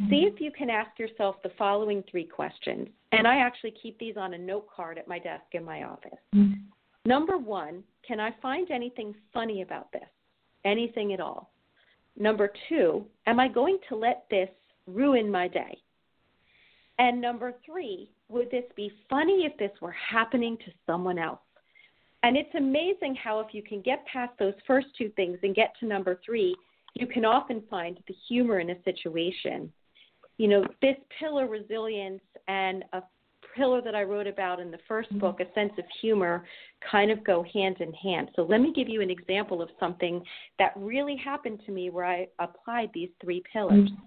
mm-hmm. 0.00 0.10
see 0.10 0.28
if 0.32 0.40
you 0.40 0.50
can 0.50 0.68
ask 0.68 0.98
yourself 0.98 1.36
the 1.42 1.50
following 1.56 2.04
three 2.10 2.26
questions. 2.26 2.88
And 3.12 3.26
I 3.26 3.36
actually 3.38 3.74
keep 3.82 3.98
these 3.98 4.16
on 4.16 4.34
a 4.34 4.38
note 4.38 4.66
card 4.74 4.98
at 4.98 5.08
my 5.08 5.18
desk 5.18 5.44
in 5.52 5.64
my 5.64 5.84
office. 5.84 6.18
Mm-hmm. 6.34 6.60
Number 7.04 7.36
1, 7.36 7.82
can 8.06 8.20
I 8.20 8.30
find 8.40 8.70
anything 8.70 9.14
funny 9.32 9.62
about 9.62 9.90
this? 9.92 10.08
Anything 10.64 11.12
at 11.12 11.20
all? 11.20 11.50
Number 12.16 12.52
2, 12.68 13.04
am 13.26 13.40
I 13.40 13.48
going 13.48 13.78
to 13.88 13.96
let 13.96 14.24
this 14.30 14.48
ruin 14.86 15.30
my 15.30 15.48
day? 15.48 15.78
And 16.98 17.20
number 17.20 17.54
3, 17.66 18.08
would 18.32 18.50
this 18.50 18.64
be 18.74 18.90
funny 19.08 19.44
if 19.44 19.56
this 19.58 19.70
were 19.80 19.92
happening 19.92 20.56
to 20.58 20.72
someone 20.86 21.18
else? 21.18 21.40
And 22.22 22.36
it's 22.36 22.54
amazing 22.56 23.16
how, 23.22 23.40
if 23.40 23.48
you 23.52 23.62
can 23.62 23.82
get 23.82 24.06
past 24.06 24.32
those 24.38 24.54
first 24.66 24.86
two 24.96 25.10
things 25.16 25.38
and 25.42 25.54
get 25.54 25.74
to 25.80 25.86
number 25.86 26.20
three, 26.24 26.54
you 26.94 27.06
can 27.06 27.24
often 27.24 27.62
find 27.68 27.98
the 28.06 28.14
humor 28.28 28.60
in 28.60 28.70
a 28.70 28.82
situation. 28.84 29.72
You 30.38 30.48
know, 30.48 30.64
this 30.80 30.96
pillar 31.18 31.46
resilience 31.48 32.22
and 32.48 32.84
a 32.92 33.02
pillar 33.56 33.82
that 33.82 33.94
I 33.94 34.02
wrote 34.02 34.26
about 34.26 34.60
in 34.60 34.70
the 34.70 34.78
first 34.88 35.10
mm-hmm. 35.10 35.18
book, 35.18 35.40
a 35.40 35.52
sense 35.54 35.72
of 35.78 35.84
humor, 36.00 36.44
kind 36.90 37.10
of 37.10 37.24
go 37.24 37.44
hand 37.52 37.76
in 37.80 37.92
hand. 37.92 38.30
So 38.36 38.42
let 38.42 38.60
me 38.60 38.72
give 38.72 38.88
you 38.88 39.02
an 39.02 39.10
example 39.10 39.60
of 39.60 39.68
something 39.78 40.22
that 40.58 40.72
really 40.76 41.16
happened 41.16 41.60
to 41.66 41.72
me 41.72 41.90
where 41.90 42.04
I 42.04 42.28
applied 42.38 42.90
these 42.94 43.10
three 43.20 43.42
pillars. 43.52 43.90
Mm-hmm. 43.90 44.04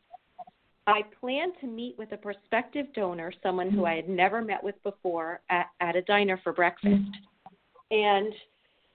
I 0.88 1.02
planned 1.20 1.54
to 1.62 1.68
meet 1.68 1.98
with 1.98 2.12
a 2.12 2.18
prospective 2.18 2.86
donor, 2.94 3.34
someone 3.42 3.70
who 3.70 3.78
mm-hmm. 3.78 3.86
I 3.86 3.96
had 3.96 4.10
never 4.10 4.42
met 4.42 4.64
with 4.64 4.76
before, 4.84 5.42
at, 5.50 5.68
at 5.80 5.96
a 5.96 6.02
diner 6.04 6.40
for 6.44 6.54
breakfast. 6.54 6.96
Mm-hmm. 6.96 7.96
And 7.96 8.34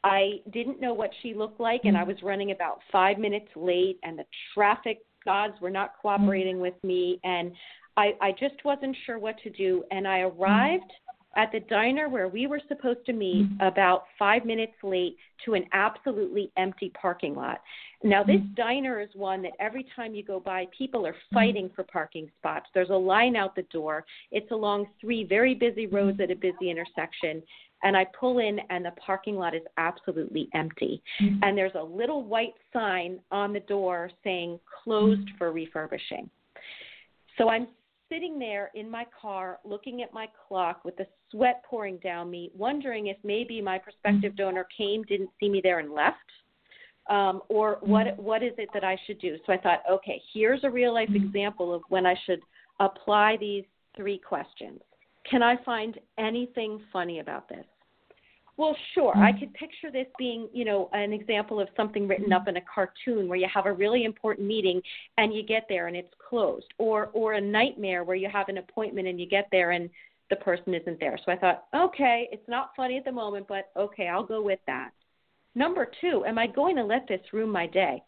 I 0.04 0.40
didn't 0.52 0.80
know 0.80 0.94
what 0.94 1.10
she 1.22 1.34
looked 1.34 1.60
like, 1.60 1.82
and 1.84 1.96
I 1.96 2.04
was 2.04 2.16
mm-hmm. 2.18 2.26
running 2.26 2.50
about 2.52 2.80
five 2.92 3.18
minutes 3.18 3.48
late, 3.56 3.98
and 4.02 4.18
the 4.18 4.24
traffic 4.54 5.00
gods 5.24 5.54
were 5.60 5.70
not 5.70 5.94
cooperating 6.00 6.60
with 6.60 6.74
me, 6.82 7.20
and 7.24 7.52
I, 7.96 8.12
I 8.20 8.32
just 8.32 8.64
wasn't 8.64 8.96
sure 9.04 9.18
what 9.18 9.36
to 9.42 9.50
do. 9.50 9.84
And 9.90 10.06
I 10.06 10.20
arrived 10.20 10.90
at 11.36 11.52
the 11.52 11.60
diner 11.60 12.08
where 12.08 12.28
we 12.28 12.46
were 12.46 12.60
supposed 12.68 13.04
to 13.06 13.12
meet 13.12 13.46
Mm-hmm. 13.46 13.66
about 13.66 14.04
five 14.18 14.44
minutes 14.44 14.72
late 14.82 15.16
to 15.44 15.54
an 15.54 15.64
absolutely 15.72 16.50
empty 16.56 16.90
parking 17.00 17.34
lot. 17.34 17.60
Now, 18.02 18.22
this 18.24 18.36
Mm-hmm. 18.36 18.54
diner 18.54 19.00
is 19.00 19.08
one 19.14 19.40
that 19.42 19.52
every 19.60 19.86
time 19.94 20.14
you 20.14 20.24
go 20.24 20.40
by, 20.40 20.66
people 20.76 21.06
are 21.06 21.14
fighting 21.32 21.70
for 21.74 21.84
parking 21.84 22.30
spots. 22.38 22.66
There's 22.74 22.90
a 22.90 22.94
line 22.94 23.36
out 23.36 23.54
the 23.54 23.62
door. 23.64 24.04
It's 24.32 24.50
along 24.50 24.86
three 25.00 25.24
very 25.24 25.54
busy 25.54 25.86
roads 25.86 26.20
at 26.20 26.30
a 26.30 26.34
busy 26.36 26.70
intersection. 26.70 27.42
And 27.82 27.96
I 27.96 28.04
pull 28.18 28.40
in, 28.40 28.58
and 28.68 28.84
the 28.84 28.90
parking 29.04 29.36
lot 29.36 29.54
is 29.54 29.62
absolutely 29.78 30.48
empty. 30.52 31.02
And 31.42 31.56
there's 31.56 31.72
a 31.78 31.82
little 31.82 32.22
white 32.24 32.52
sign 32.74 33.20
on 33.30 33.54
the 33.54 33.60
door 33.60 34.10
saying 34.22 34.60
closed 34.84 35.30
for 35.38 35.50
refurbishing. 35.50 36.28
So 37.38 37.48
I'm 37.48 37.68
sitting 38.10 38.38
there 38.38 38.70
in 38.74 38.90
my 38.90 39.06
car 39.20 39.58
looking 39.64 40.02
at 40.02 40.12
my 40.12 40.28
clock 40.48 40.84
with 40.84 40.96
the 40.96 41.06
sweat 41.30 41.62
pouring 41.68 41.98
down 41.98 42.30
me, 42.30 42.50
wondering 42.56 43.06
if 43.06 43.16
maybe 43.24 43.60
my 43.62 43.78
prospective 43.78 44.32
mm-hmm. 44.32 44.42
donor 44.42 44.66
came, 44.76 45.02
didn't 45.04 45.30
see 45.38 45.48
me 45.48 45.60
there, 45.62 45.78
and 45.78 45.92
left. 45.92 46.16
Um, 47.08 47.40
or 47.48 47.78
what 47.80 48.06
mm-hmm. 48.06 48.22
what 48.22 48.42
is 48.42 48.52
it 48.58 48.68
that 48.74 48.84
I 48.84 48.96
should 49.06 49.20
do? 49.20 49.36
So 49.46 49.52
I 49.52 49.58
thought, 49.58 49.82
okay, 49.90 50.20
here's 50.34 50.62
a 50.64 50.70
real 50.70 50.92
life 50.92 51.08
mm-hmm. 51.08 51.26
example 51.26 51.74
of 51.74 51.82
when 51.88 52.06
I 52.06 52.14
should 52.26 52.40
apply 52.78 53.36
these 53.38 53.64
three 53.96 54.18
questions. 54.18 54.80
Can 55.28 55.42
I 55.42 55.56
find 55.64 55.98
anything 56.18 56.80
funny 56.92 57.20
about 57.20 57.48
this? 57.48 57.64
Well, 58.60 58.76
sure. 58.92 59.16
I 59.16 59.32
mm. 59.32 59.40
could 59.40 59.54
picture 59.54 59.90
this 59.90 60.06
being, 60.18 60.46
you 60.52 60.66
know, 60.66 60.90
an 60.92 61.14
example 61.14 61.60
of 61.60 61.68
something 61.78 62.06
written 62.06 62.28
mm. 62.28 62.36
up 62.36 62.46
in 62.46 62.58
a 62.58 62.60
cartoon 62.60 63.26
where 63.26 63.38
you 63.38 63.46
have 63.50 63.64
a 63.64 63.72
really 63.72 64.04
important 64.04 64.46
meeting 64.46 64.82
and 65.16 65.32
you 65.32 65.42
get 65.42 65.64
there 65.70 65.86
and 65.86 65.96
it's 65.96 66.12
closed, 66.28 66.66
or 66.76 67.08
or 67.14 67.32
a 67.32 67.40
nightmare 67.40 68.04
where 68.04 68.16
you 68.16 68.28
have 68.30 68.50
an 68.50 68.58
appointment 68.58 69.08
and 69.08 69.18
you 69.18 69.26
get 69.26 69.48
there 69.50 69.70
and 69.70 69.88
the 70.28 70.36
person 70.36 70.74
isn't 70.74 71.00
there. 71.00 71.18
So 71.24 71.32
I 71.32 71.36
thought, 71.36 71.64
okay, 71.74 72.28
it's 72.32 72.46
not 72.48 72.72
funny 72.76 72.98
at 72.98 73.06
the 73.06 73.12
moment, 73.12 73.46
but 73.48 73.70
okay, 73.78 74.08
I'll 74.08 74.26
go 74.26 74.42
with 74.42 74.60
that. 74.66 74.90
Number 75.54 75.90
two, 76.02 76.26
am 76.26 76.38
I 76.38 76.46
going 76.46 76.76
to 76.76 76.84
let 76.84 77.08
this 77.08 77.22
ruin 77.32 77.48
my 77.48 77.66
day? 77.66 78.02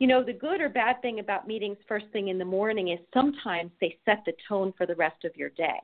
You 0.00 0.06
know, 0.06 0.22
the 0.22 0.34
good 0.34 0.60
or 0.60 0.68
bad 0.68 1.00
thing 1.00 1.18
about 1.18 1.48
meetings 1.48 1.78
first 1.88 2.08
thing 2.12 2.28
in 2.28 2.36
the 2.36 2.44
morning 2.44 2.88
is 2.88 2.98
sometimes 3.14 3.70
they 3.80 3.96
set 4.04 4.22
the 4.26 4.34
tone 4.46 4.74
for 4.76 4.84
the 4.84 4.96
rest 4.96 5.24
of 5.24 5.34
your 5.34 5.48
day. 5.48 5.80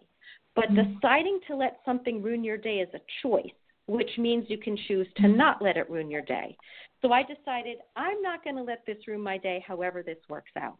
But 0.54 0.66
mm. 0.72 0.92
deciding 0.92 1.40
to 1.46 1.56
let 1.56 1.80
something 1.86 2.22
ruin 2.22 2.44
your 2.44 2.58
day 2.58 2.80
is 2.80 2.90
a 2.92 3.00
choice, 3.22 3.50
which 3.86 4.10
means 4.18 4.46
you 4.48 4.58
can 4.58 4.78
choose 4.88 5.06
to 5.16 5.22
mm-hmm. 5.22 5.36
not 5.36 5.62
let 5.62 5.76
it 5.76 5.90
ruin 5.90 6.10
your 6.10 6.22
day. 6.22 6.56
So 7.02 7.12
I 7.12 7.22
decided 7.22 7.78
I'm 7.96 8.22
not 8.22 8.42
going 8.42 8.56
to 8.56 8.62
let 8.62 8.84
this 8.86 8.96
ruin 9.06 9.20
my 9.20 9.38
day, 9.38 9.62
however, 9.66 10.02
this 10.02 10.18
works 10.28 10.52
out. 10.58 10.76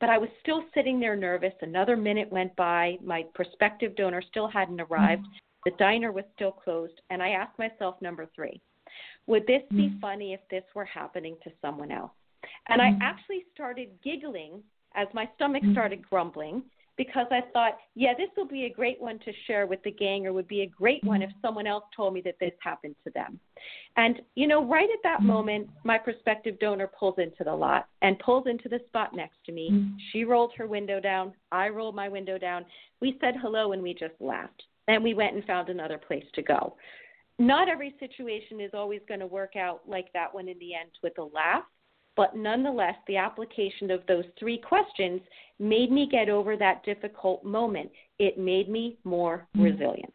But 0.00 0.10
I 0.10 0.18
was 0.18 0.28
still 0.40 0.62
sitting 0.74 1.00
there 1.00 1.16
nervous. 1.16 1.52
Another 1.60 1.96
minute 1.96 2.30
went 2.30 2.54
by. 2.56 2.96
My 3.02 3.24
prospective 3.34 3.96
donor 3.96 4.22
still 4.22 4.48
hadn't 4.48 4.80
arrived. 4.80 5.22
Mm-hmm. 5.22 5.70
The 5.70 5.72
diner 5.76 6.12
was 6.12 6.24
still 6.34 6.52
closed. 6.52 7.00
And 7.10 7.22
I 7.22 7.30
asked 7.30 7.58
myself, 7.58 7.96
number 8.00 8.28
three, 8.34 8.60
would 9.26 9.46
this 9.46 9.62
be 9.70 9.88
mm-hmm. 9.88 10.00
funny 10.00 10.32
if 10.32 10.40
this 10.50 10.64
were 10.74 10.84
happening 10.84 11.36
to 11.44 11.50
someone 11.60 11.90
else? 11.90 12.12
And 12.68 12.80
I 12.80 12.96
actually 13.02 13.44
started 13.52 13.88
giggling 14.02 14.62
as 14.94 15.08
my 15.12 15.28
stomach 15.34 15.62
started 15.72 16.08
grumbling 16.08 16.62
because 16.98 17.26
I 17.30 17.40
thought, 17.52 17.78
yeah, 17.94 18.12
this 18.12 18.28
will 18.36 18.46
be 18.46 18.64
a 18.64 18.70
great 18.70 19.00
one 19.00 19.18
to 19.20 19.32
share 19.46 19.66
with 19.66 19.82
the 19.84 19.90
gang, 19.90 20.26
or 20.26 20.34
would 20.34 20.48
be 20.48 20.62
a 20.62 20.66
great 20.66 21.02
one 21.04 21.22
if 21.22 21.30
mm-hmm. 21.30 21.38
someone 21.40 21.66
else 21.66 21.84
told 21.96 22.12
me 22.12 22.20
that 22.22 22.34
this 22.40 22.52
happened 22.60 22.96
to 23.04 23.10
them. 23.14 23.38
And, 23.96 24.20
you 24.34 24.46
know, 24.46 24.64
right 24.64 24.88
at 24.92 25.02
that 25.04 25.18
mm-hmm. 25.18 25.28
moment, 25.28 25.70
my 25.84 25.96
prospective 25.96 26.58
donor 26.58 26.90
pulls 26.98 27.14
into 27.18 27.44
the 27.44 27.54
lot 27.54 27.86
and 28.02 28.18
pulls 28.18 28.46
into 28.46 28.68
the 28.68 28.80
spot 28.88 29.14
next 29.14 29.36
to 29.46 29.52
me. 29.52 29.70
Mm-hmm. 29.72 29.96
She 30.12 30.24
rolled 30.24 30.52
her 30.58 30.66
window 30.66 31.00
down. 31.00 31.32
I 31.52 31.68
rolled 31.68 31.94
my 31.94 32.08
window 32.08 32.36
down. 32.36 32.66
We 33.00 33.16
said 33.20 33.34
hello 33.40 33.72
and 33.72 33.82
we 33.82 33.94
just 33.94 34.20
laughed. 34.20 34.64
And 34.88 35.02
we 35.04 35.14
went 35.14 35.34
and 35.34 35.44
found 35.44 35.68
another 35.68 35.98
place 35.98 36.24
to 36.34 36.42
go. 36.42 36.76
Not 37.38 37.68
every 37.68 37.94
situation 38.00 38.60
is 38.60 38.72
always 38.74 39.00
going 39.06 39.20
to 39.20 39.26
work 39.26 39.54
out 39.54 39.82
like 39.86 40.12
that 40.14 40.34
one 40.34 40.48
in 40.48 40.58
the 40.58 40.74
end 40.74 40.90
with 41.02 41.16
a 41.18 41.22
laugh. 41.22 41.62
But 42.18 42.34
nonetheless, 42.34 42.96
the 43.06 43.16
application 43.16 43.92
of 43.92 44.00
those 44.08 44.24
three 44.40 44.58
questions 44.58 45.20
made 45.60 45.92
me 45.92 46.08
get 46.10 46.28
over 46.28 46.56
that 46.56 46.84
difficult 46.84 47.44
moment. 47.44 47.92
It 48.18 48.36
made 48.36 48.68
me 48.68 48.98
more 49.04 49.46
resilient. 49.54 50.12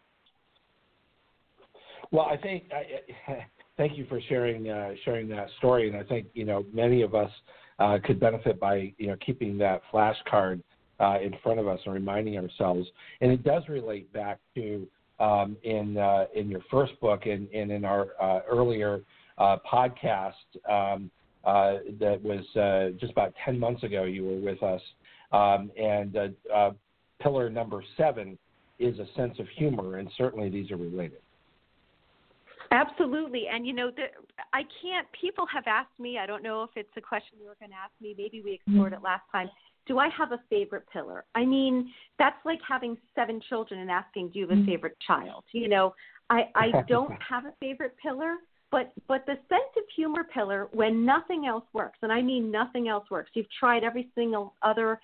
Well, 2.11 2.25
I 2.25 2.35
think 2.35 2.65
I, 2.73 3.45
thank 3.77 3.97
you 3.97 4.05
for 4.09 4.19
sharing 4.27 4.69
uh, 4.69 4.91
sharing 5.05 5.29
that 5.29 5.47
story, 5.59 5.87
and 5.87 5.95
I 5.95 6.03
think 6.03 6.27
you 6.33 6.43
know 6.43 6.65
many 6.73 7.03
of 7.03 7.15
us 7.15 7.31
uh, 7.79 7.99
could 8.03 8.19
benefit 8.19 8.59
by 8.59 8.93
you 8.97 9.07
know 9.07 9.15
keeping 9.25 9.57
that 9.59 9.81
flashcard 9.91 10.61
uh, 10.99 11.19
in 11.21 11.33
front 11.41 11.61
of 11.61 11.69
us 11.69 11.79
and 11.85 11.93
reminding 11.93 12.37
ourselves. 12.37 12.85
And 13.21 13.31
it 13.31 13.45
does 13.45 13.63
relate 13.69 14.11
back 14.11 14.39
to 14.55 14.85
um, 15.21 15.55
in 15.63 15.97
uh, 15.97 16.25
in 16.35 16.49
your 16.49 16.61
first 16.69 16.99
book 16.99 17.27
and, 17.27 17.47
and 17.53 17.71
in 17.71 17.85
our 17.85 18.07
uh, 18.21 18.41
earlier 18.45 18.99
uh, 19.37 19.55
podcast 19.71 20.33
um, 20.69 21.09
uh, 21.43 21.77
that 21.99 22.21
was 22.21 22.43
uh, 22.55 22.97
just 22.99 23.11
about 23.11 23.33
ten 23.43 23.59
months 23.59 23.83
ago. 23.83 24.03
You 24.03 24.25
were 24.25 24.51
with 24.51 24.63
us, 24.63 24.81
um, 25.31 25.71
and 25.77 26.15
uh, 26.15 26.27
uh, 26.53 26.71
pillar 27.21 27.49
number 27.49 27.83
seven 27.97 28.37
is 28.79 28.99
a 28.99 29.05
sense 29.15 29.39
of 29.39 29.47
humor, 29.57 29.97
and 29.97 30.09
certainly 30.17 30.49
these 30.49 30.71
are 30.71 30.77
related. 30.77 31.19
Absolutely. 32.73 33.45
And, 33.53 33.67
you 33.67 33.73
know, 33.73 33.91
the, 33.91 34.05
I 34.51 34.63
can't, 34.81 35.07
people 35.19 35.45
have 35.53 35.65
asked 35.67 35.97
me, 35.99 36.17
I 36.17 36.25
don't 36.25 36.41
know 36.41 36.63
if 36.63 36.71
it's 36.75 36.89
a 36.97 37.01
question 37.01 37.37
you 37.39 37.47
were 37.47 37.55
going 37.59 37.69
to 37.69 37.75
ask 37.75 37.91
me, 38.01 38.15
maybe 38.17 38.41
we 38.43 38.53
explored 38.53 38.93
it 38.93 39.03
last 39.03 39.21
time. 39.31 39.47
Do 39.85 39.99
I 39.99 40.09
have 40.17 40.31
a 40.31 40.39
favorite 40.49 40.85
pillar? 40.91 41.23
I 41.35 41.45
mean, 41.45 41.91
that's 42.17 42.37
like 42.45 42.59
having 42.67 42.97
seven 43.13 43.39
children 43.47 43.81
and 43.81 43.91
asking, 43.91 44.29
do 44.29 44.39
you 44.39 44.47
have 44.47 44.57
a 44.57 44.65
favorite 44.65 44.97
child? 45.05 45.43
You 45.51 45.67
know, 45.67 45.93
I, 46.31 46.49
I 46.55 46.71
don't 46.87 47.13
have 47.21 47.45
a 47.45 47.53
favorite 47.59 47.95
pillar, 48.01 48.37
but 48.73 48.91
but 49.07 49.25
the 49.27 49.35
sense 49.47 49.71
of 49.77 49.83
humor 49.95 50.25
pillar 50.33 50.67
when 50.73 51.05
nothing 51.05 51.45
else 51.45 51.63
works, 51.73 51.99
and 52.01 52.11
I 52.11 52.21
mean 52.21 52.51
nothing 52.51 52.89
else 52.89 53.05
works. 53.09 53.29
You've 53.33 53.51
tried 53.57 53.83
every 53.83 54.09
single 54.15 54.55
other 54.63 54.99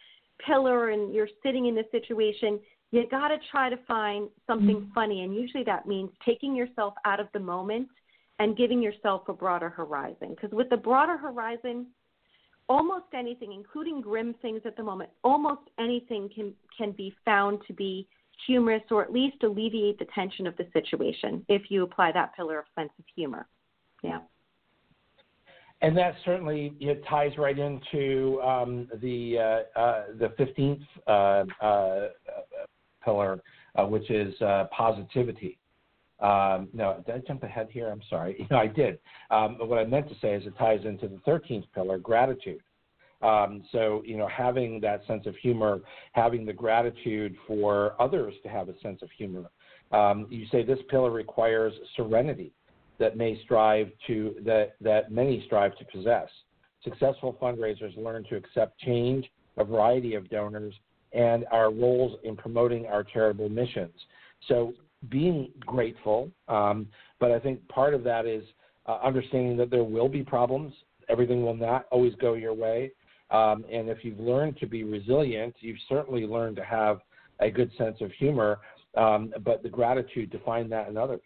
pillar 0.45 0.89
and 0.89 1.13
you're 1.13 1.29
sitting 1.43 1.67
in 1.67 1.75
this 1.75 1.85
situation, 1.91 2.59
you 2.91 3.07
got 3.09 3.27
to 3.27 3.37
try 3.51 3.69
to 3.69 3.77
find 3.87 4.29
something 4.47 4.77
mm-hmm. 4.77 4.93
funny. 4.93 5.23
And 5.23 5.35
usually 5.35 5.63
that 5.65 5.87
means 5.87 6.09
taking 6.25 6.55
yourself 6.55 6.93
out 7.05 7.19
of 7.19 7.27
the 7.33 7.39
moment 7.39 7.87
and 8.39 8.57
giving 8.57 8.81
yourself 8.81 9.23
a 9.27 9.33
broader 9.33 9.69
horizon. 9.69 10.29
Because 10.29 10.51
with 10.51 10.69
the 10.69 10.77
broader 10.77 11.17
horizon, 11.17 11.87
almost 12.67 13.05
anything, 13.13 13.53
including 13.53 14.01
grim 14.01 14.33
things 14.41 14.61
at 14.65 14.75
the 14.77 14.83
moment, 14.83 15.09
almost 15.23 15.61
anything 15.77 16.29
can, 16.33 16.53
can 16.75 16.91
be 16.91 17.13
found 17.25 17.59
to 17.67 17.73
be 17.73 18.07
humorous 18.47 18.83
or 18.89 19.03
at 19.03 19.11
least 19.11 19.35
alleviate 19.43 19.99
the 19.99 20.07
tension 20.15 20.47
of 20.47 20.55
the 20.57 20.65
situation 20.71 21.45
if 21.49 21.63
you 21.69 21.83
apply 21.83 22.11
that 22.11 22.35
pillar 22.35 22.59
of 22.59 22.65
sense 22.75 22.91
of 22.97 23.05
humor. 23.13 23.45
Yeah. 24.03 24.19
And 25.81 25.97
that 25.97 26.15
certainly 26.25 26.73
it 26.79 27.03
ties 27.09 27.31
right 27.37 27.57
into 27.57 28.41
um, 28.41 28.87
the 29.01 29.63
uh, 29.75 29.79
uh, 29.79 30.03
the 30.19 30.33
fifteenth 30.37 30.81
uh, 31.07 31.45
uh, 31.61 32.07
pillar, 33.03 33.41
uh, 33.75 33.85
which 33.85 34.09
is 34.11 34.39
uh, 34.41 34.65
positivity. 34.75 35.57
Um, 36.19 36.67
no, 36.73 37.01
did 37.05 37.15
I 37.15 37.19
jump 37.25 37.43
ahead 37.43 37.69
here? 37.71 37.89
I'm 37.89 38.01
sorry. 38.09 38.45
No, 38.51 38.57
I 38.57 38.67
did. 38.67 38.99
Um, 39.31 39.55
but 39.57 39.69
what 39.69 39.79
I 39.79 39.85
meant 39.85 40.09
to 40.09 40.15
say 40.21 40.33
is 40.33 40.45
it 40.45 40.57
ties 40.57 40.81
into 40.83 41.07
the 41.07 41.19
thirteenth 41.25 41.65
pillar, 41.73 41.97
gratitude. 41.97 42.59
Um, 43.21 43.63
so 43.71 44.03
you 44.05 44.17
know, 44.17 44.27
having 44.27 44.81
that 44.81 45.05
sense 45.07 45.27
of 45.27 45.35
humor, 45.37 45.79
having 46.11 46.45
the 46.45 46.53
gratitude 46.53 47.37
for 47.47 47.95
others 48.01 48.33
to 48.43 48.49
have 48.49 48.67
a 48.67 48.77
sense 48.81 49.01
of 49.01 49.09
humor. 49.17 49.49
Um, 49.91 50.27
you 50.29 50.45
say 50.51 50.63
this 50.63 50.79
pillar 50.89 51.09
requires 51.09 51.73
serenity 51.95 52.51
that 52.99 53.17
may 53.17 53.41
strive 53.43 53.89
to 54.07 54.35
that 54.45 54.75
that 54.81 55.11
many 55.11 55.43
strive 55.45 55.77
to 55.77 55.85
possess. 55.85 56.27
Successful 56.83 57.37
fundraisers 57.41 57.95
learn 57.97 58.23
to 58.29 58.35
accept 58.35 58.79
change, 58.79 59.29
a 59.57 59.63
variety 59.63 60.15
of 60.15 60.29
donors, 60.29 60.73
and 61.13 61.45
our 61.51 61.71
roles 61.71 62.17
in 62.23 62.35
promoting 62.35 62.85
our 62.85 63.03
charitable 63.03 63.49
missions. 63.49 63.93
So 64.47 64.73
being 65.09 65.49
grateful, 65.59 66.29
um, 66.47 66.87
but 67.19 67.31
I 67.31 67.39
think 67.39 67.67
part 67.67 67.93
of 67.93 68.03
that 68.03 68.25
is 68.25 68.43
uh, 68.85 68.99
understanding 69.03 69.57
that 69.57 69.69
there 69.69 69.83
will 69.83 70.09
be 70.09 70.23
problems. 70.23 70.73
Everything 71.09 71.43
will 71.43 71.55
not 71.55 71.85
always 71.91 72.13
go 72.15 72.33
your 72.33 72.53
way. 72.53 72.91
Um, 73.31 73.65
and 73.71 73.89
if 73.89 74.03
you've 74.03 74.19
learned 74.19 74.57
to 74.57 74.65
be 74.65 74.83
resilient, 74.83 75.55
you've 75.59 75.77
certainly 75.87 76.25
learned 76.25 76.55
to 76.57 76.63
have 76.63 76.99
a 77.39 77.49
good 77.49 77.71
sense 77.77 77.97
of 78.01 78.11
humor, 78.13 78.59
um, 78.97 79.33
but 79.45 79.63
the 79.63 79.69
gratitude 79.69 80.31
to 80.31 80.39
find 80.39 80.71
that 80.71 80.89
in 80.89 80.97
others. 80.97 81.21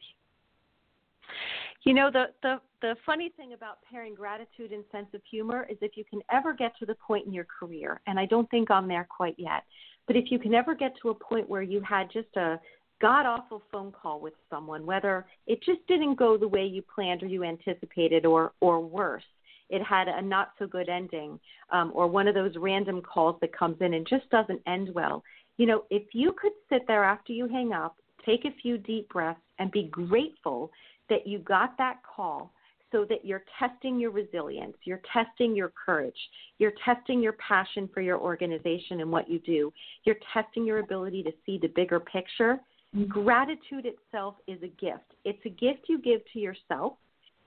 You 1.83 1.93
know, 1.93 2.09
the, 2.09 2.27
the, 2.41 2.61
the 2.81 2.95
funny 3.05 3.29
thing 3.35 3.53
about 3.53 3.79
pairing 3.89 4.15
gratitude 4.15 4.71
and 4.71 4.85
sense 4.89 5.07
of 5.13 5.21
humor 5.29 5.67
is 5.69 5.77
if 5.81 5.97
you 5.97 6.05
can 6.05 6.21
ever 6.31 6.53
get 6.53 6.71
to 6.79 6.85
the 6.85 6.95
point 6.95 7.27
in 7.27 7.33
your 7.33 7.45
career, 7.59 7.99
and 8.07 8.17
I 8.17 8.25
don't 8.25 8.49
think 8.49 8.71
I'm 8.71 8.87
there 8.87 9.05
quite 9.09 9.35
yet, 9.37 9.63
but 10.07 10.15
if 10.15 10.31
you 10.31 10.39
can 10.39 10.53
ever 10.53 10.75
get 10.75 10.93
to 11.01 11.09
a 11.09 11.15
point 11.15 11.49
where 11.49 11.61
you 11.61 11.81
had 11.81 12.09
just 12.11 12.33
a 12.37 12.57
god 13.01 13.25
awful 13.25 13.61
phone 13.69 13.91
call 13.91 14.21
with 14.21 14.33
someone, 14.49 14.85
whether 14.85 15.25
it 15.45 15.61
just 15.61 15.85
didn't 15.87 16.15
go 16.15 16.37
the 16.37 16.47
way 16.47 16.65
you 16.65 16.81
planned 16.81 17.21
or 17.21 17.27
you 17.27 17.43
anticipated, 17.43 18.25
or, 18.25 18.53
or 18.61 18.79
worse, 18.79 19.23
it 19.69 19.83
had 19.83 20.07
a 20.07 20.21
not 20.21 20.51
so 20.59 20.67
good 20.67 20.87
ending, 20.87 21.37
um, 21.71 21.91
or 21.93 22.07
one 22.07 22.29
of 22.29 22.33
those 22.33 22.55
random 22.57 23.01
calls 23.01 23.35
that 23.41 23.51
comes 23.51 23.75
in 23.81 23.93
and 23.93 24.07
just 24.07 24.29
doesn't 24.29 24.61
end 24.67 24.89
well. 24.93 25.21
You 25.57 25.65
know, 25.65 25.83
if 25.89 26.03
you 26.13 26.33
could 26.41 26.53
sit 26.69 26.87
there 26.87 27.03
after 27.03 27.33
you 27.33 27.49
hang 27.49 27.73
up, 27.73 27.97
take 28.25 28.45
a 28.45 28.55
few 28.61 28.77
deep 28.77 29.09
breaths 29.09 29.41
and 29.59 29.69
be 29.69 29.83
grateful 29.83 30.71
that 31.13 31.27
you 31.27 31.37
got 31.37 31.77
that 31.77 31.97
call 32.03 32.51
so 32.91 33.05
that 33.07 33.23
you're 33.23 33.43
testing 33.59 33.99
your 33.99 34.09
resilience, 34.09 34.75
you're 34.83 35.01
testing 35.11 35.55
your 35.55 35.71
courage, 35.85 36.17
you're 36.57 36.73
testing 36.83 37.21
your 37.21 37.33
passion 37.33 37.87
for 37.93 38.01
your 38.01 38.17
organization 38.17 39.01
and 39.01 39.11
what 39.11 39.29
you 39.29 39.37
do, 39.39 39.71
you're 40.05 40.17
testing 40.33 40.65
your 40.65 40.79
ability 40.79 41.21
to 41.21 41.31
see 41.45 41.59
the 41.59 41.67
bigger 41.67 41.99
picture. 41.99 42.59
Mm-hmm. 42.95 43.11
Gratitude 43.11 43.85
itself 43.85 44.35
is 44.47 44.57
a 44.63 44.67
gift. 44.67 45.13
It's 45.23 45.43
a 45.45 45.49
gift 45.49 45.81
you 45.87 45.99
give 45.99 46.21
to 46.33 46.39
yourself. 46.39 46.93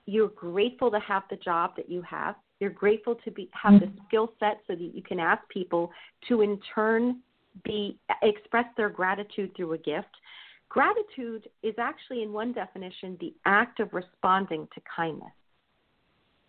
You're 0.05 0.29
grateful 0.29 0.89
to 0.89 0.99
have 1.01 1.23
the 1.29 1.35
job 1.37 1.71
that 1.75 1.89
you 1.89 2.01
have. 2.03 2.35
You're 2.61 2.69
grateful 2.69 3.15
to 3.25 3.31
be 3.31 3.49
have 3.51 3.81
the 3.81 3.87
mm-hmm. 3.87 4.05
skill 4.07 4.31
set 4.39 4.61
so 4.65 4.75
that 4.75 4.91
you 4.93 5.03
can 5.03 5.19
ask 5.19 5.41
people 5.49 5.91
to 6.29 6.41
in 6.41 6.57
turn 6.73 7.19
be 7.65 7.97
express 8.21 8.65
their 8.77 8.89
gratitude 8.89 9.51
through 9.55 9.73
a 9.73 9.77
gift. 9.77 10.07
Gratitude 10.69 11.47
is 11.63 11.75
actually, 11.79 12.23
in 12.23 12.33
one 12.33 12.53
definition, 12.53 13.17
the 13.19 13.33
act 13.45 13.79
of 13.79 13.93
responding 13.93 14.67
to 14.73 14.81
kindness. 14.95 15.31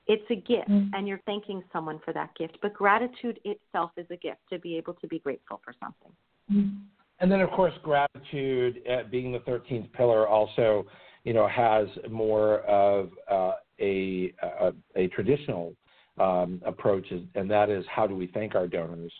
It's 0.07 0.25
a 0.31 0.37
gift, 0.37 0.69
mm-hmm. 0.69 0.95
and 0.95 1.07
you're 1.07 1.21
thanking 1.27 1.63
someone 1.73 2.01
for 2.05 2.15
that 2.15 2.31
gift. 2.37 2.59
But 2.63 2.73
gratitude 2.73 3.39
itself 3.45 3.91
is 3.97 4.07
a 4.11 4.17
gift 4.17 4.41
to 4.51 4.59
be 4.59 4.77
able 4.77 4.95
to 4.95 5.07
be 5.07 5.19
grateful 5.19 5.61
for 5.63 5.75
something. 5.81 6.13
Mm-hmm. 6.51 6.77
And 7.21 7.31
then, 7.31 7.41
of 7.41 7.51
course, 7.51 7.75
gratitude, 7.83 8.81
uh, 8.91 9.03
being 9.11 9.33
the 9.33 9.41
13th 9.41 9.93
pillar, 9.93 10.27
also, 10.27 10.87
you 11.25 11.35
know, 11.35 11.47
has 11.49 11.89
more 12.11 12.61
of 12.61 13.11
uh, 13.31 13.53
a, 13.81 14.33
a, 14.43 14.73
a 14.97 15.09
traditional 15.09 15.75
um, 16.19 16.61
approach, 16.65 17.07
and 17.35 17.51
that 17.51 17.71
is 17.71 17.85
how 17.95 18.07
do 18.07 18.15
we 18.15 18.29
thank 18.29 18.55
our 18.55 18.67
donors? 18.67 19.13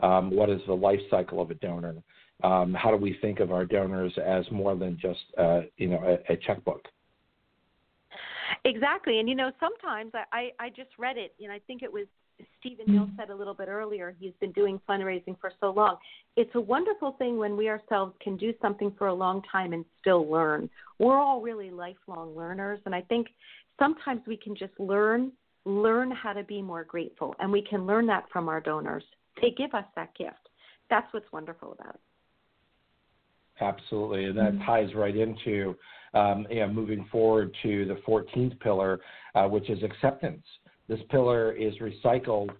Um, 0.00 0.30
what 0.30 0.50
is 0.50 0.60
the 0.66 0.74
life 0.74 1.00
cycle 1.10 1.40
of 1.40 1.50
a 1.50 1.54
donor? 1.54 1.94
Um, 2.42 2.74
how 2.74 2.90
do 2.90 2.96
we 2.96 3.16
think 3.20 3.40
of 3.40 3.52
our 3.52 3.64
donors 3.64 4.12
as 4.24 4.44
more 4.50 4.74
than 4.74 4.98
just 5.00 5.20
uh, 5.38 5.62
you 5.76 5.88
know 5.88 6.02
a, 6.04 6.32
a, 6.32 6.36
checkbook? 6.36 6.82
Exactly, 8.64 9.20
and 9.20 9.28
you 9.28 9.34
know 9.34 9.50
sometimes 9.60 10.12
I, 10.14 10.50
I, 10.58 10.66
I 10.66 10.68
just 10.68 10.90
read 10.98 11.16
it, 11.16 11.34
and 11.40 11.52
I 11.52 11.60
think 11.66 11.82
it 11.82 11.92
was 11.92 12.06
Stephen 12.58 12.92
Hill 12.92 13.08
said 13.16 13.30
a 13.30 13.34
little 13.34 13.54
bit 13.54 13.68
earlier. 13.68 14.16
He's 14.18 14.32
been 14.40 14.52
doing 14.52 14.80
fundraising 14.88 15.38
for 15.40 15.52
so 15.60 15.70
long. 15.70 15.96
It's 16.36 16.50
a 16.54 16.60
wonderful 16.60 17.12
thing 17.12 17.38
when 17.38 17.56
we 17.56 17.68
ourselves 17.68 18.14
can 18.20 18.36
do 18.36 18.52
something 18.60 18.92
for 18.98 19.06
a 19.06 19.14
long 19.14 19.42
time 19.50 19.72
and 19.72 19.84
still 20.00 20.28
learn. 20.28 20.68
We're 20.98 21.18
all 21.18 21.40
really 21.40 21.70
lifelong 21.70 22.36
learners, 22.36 22.80
and 22.84 22.94
I 22.94 23.02
think 23.02 23.28
sometimes 23.78 24.22
we 24.26 24.36
can 24.36 24.56
just 24.56 24.78
learn 24.78 25.32
learn 25.66 26.10
how 26.10 26.32
to 26.32 26.44
be 26.44 26.60
more 26.60 26.84
grateful, 26.84 27.34
and 27.38 27.50
we 27.50 27.62
can 27.62 27.86
learn 27.86 28.06
that 28.06 28.24
from 28.30 28.48
our 28.48 28.60
donors. 28.60 29.04
They 29.40 29.50
give 29.50 29.74
us 29.74 29.84
that 29.96 30.14
gift. 30.14 30.48
That's 30.90 31.10
what's 31.12 31.30
wonderful 31.32 31.72
about 31.72 31.94
it. 31.94 32.00
Absolutely, 33.60 34.24
and 34.24 34.36
that 34.36 34.52
mm-hmm. 34.52 34.64
ties 34.64 34.94
right 34.94 35.16
into 35.16 35.76
um, 36.14 36.46
you 36.48 36.60
know, 36.60 36.68
moving 36.68 37.06
forward 37.10 37.54
to 37.62 37.84
the 37.84 37.96
14th 38.08 38.58
pillar, 38.60 39.00
uh, 39.34 39.46
which 39.46 39.68
is 39.68 39.82
acceptance. 39.82 40.44
This 40.88 41.00
pillar 41.10 41.52
is 41.52 41.74
recycled 41.78 42.50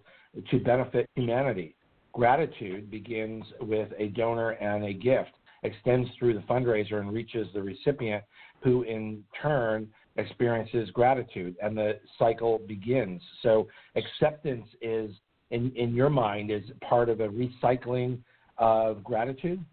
to 0.51 0.59
benefit 0.59 1.09
humanity. 1.15 1.75
Gratitude 2.13 2.91
begins 2.91 3.43
with 3.61 3.89
a 3.97 4.07
donor 4.07 4.51
and 4.51 4.85
a 4.85 4.93
gift, 4.93 5.31
extends 5.63 6.09
through 6.17 6.33
the 6.33 6.41
fundraiser, 6.41 6.99
and 6.99 7.11
reaches 7.11 7.47
the 7.53 7.61
recipient, 7.61 8.23
who 8.61 8.83
in 8.83 9.23
turn 9.41 9.87
experiences 10.17 10.89
gratitude, 10.91 11.55
and 11.61 11.77
the 11.77 11.99
cycle 12.17 12.59
begins. 12.67 13.21
So, 13.43 13.67
acceptance 13.95 14.65
is, 14.81 15.11
in, 15.51 15.71
in 15.75 15.93
your 15.93 16.09
mind, 16.09 16.51
is 16.51 16.63
part 16.81 17.09
of 17.09 17.19
a 17.19 17.27
recycling 17.27 18.19
of 18.57 19.03
gratitude? 19.03 19.63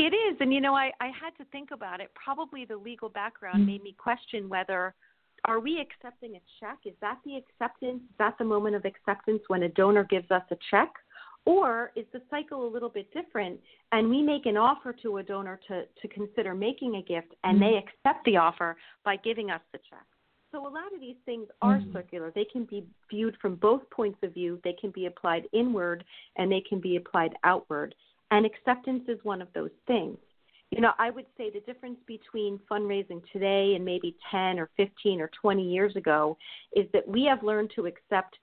It 0.00 0.14
is. 0.14 0.36
And, 0.40 0.52
you 0.52 0.62
know, 0.62 0.74
I, 0.74 0.92
I 1.00 1.08
had 1.08 1.36
to 1.36 1.44
think 1.52 1.72
about 1.72 2.00
it. 2.00 2.10
Probably 2.14 2.64
the 2.64 2.76
legal 2.76 3.10
background 3.10 3.66
made 3.66 3.82
me 3.82 3.94
question 3.98 4.48
whether 4.48 4.94
are 5.44 5.60
we 5.60 5.78
accepting 5.78 6.36
a 6.36 6.40
check? 6.58 6.78
Is 6.86 6.94
that 7.02 7.18
the 7.24 7.36
acceptance? 7.36 8.00
Is 8.02 8.16
that 8.18 8.36
the 8.38 8.44
moment 8.44 8.76
of 8.76 8.86
acceptance 8.86 9.42
when 9.48 9.64
a 9.64 9.68
donor 9.68 10.04
gives 10.04 10.30
us 10.30 10.42
a 10.50 10.56
check? 10.70 10.90
Or 11.44 11.92
is 11.96 12.06
the 12.14 12.22
cycle 12.30 12.66
a 12.66 12.70
little 12.70 12.88
bit 12.88 13.12
different 13.12 13.60
and 13.92 14.08
we 14.08 14.22
make 14.22 14.46
an 14.46 14.56
offer 14.56 14.94
to 15.02 15.18
a 15.18 15.22
donor 15.22 15.60
to, 15.68 15.84
to 15.84 16.08
consider 16.08 16.54
making 16.54 16.96
a 16.96 17.02
gift 17.02 17.34
and 17.44 17.60
they 17.60 17.76
accept 17.76 18.24
the 18.24 18.38
offer 18.38 18.76
by 19.04 19.16
giving 19.16 19.50
us 19.50 19.60
the 19.72 19.78
check? 19.90 20.06
So 20.52 20.66
a 20.66 20.68
lot 20.68 20.92
of 20.94 21.00
these 21.00 21.16
things 21.26 21.46
are 21.62 21.78
mm-hmm. 21.78 21.92
circular. 21.92 22.32
They 22.34 22.44
can 22.44 22.64
be 22.64 22.84
viewed 23.08 23.36
from 23.40 23.54
both 23.54 23.88
points 23.90 24.18
of 24.22 24.34
view. 24.34 24.60
They 24.64 24.74
can 24.80 24.90
be 24.90 25.06
applied 25.06 25.46
inward 25.52 26.04
and 26.36 26.50
they 26.50 26.62
can 26.66 26.80
be 26.80 26.96
applied 26.96 27.34
outward. 27.44 27.94
And 28.30 28.46
acceptance 28.46 29.04
is 29.08 29.18
one 29.22 29.42
of 29.42 29.48
those 29.54 29.70
things. 29.86 30.16
You 30.70 30.80
know, 30.80 30.92
I 30.98 31.10
would 31.10 31.26
say 31.36 31.50
the 31.50 31.60
difference 31.60 31.98
between 32.06 32.60
fundraising 32.70 33.20
today 33.32 33.74
and 33.74 33.84
maybe 33.84 34.16
10 34.30 34.60
or 34.60 34.70
15 34.76 35.20
or 35.20 35.30
20 35.40 35.62
years 35.62 35.96
ago 35.96 36.36
is 36.76 36.86
that 36.92 37.06
we 37.08 37.24
have 37.24 37.42
learned 37.42 37.72
to 37.74 37.86
accept 37.86 38.36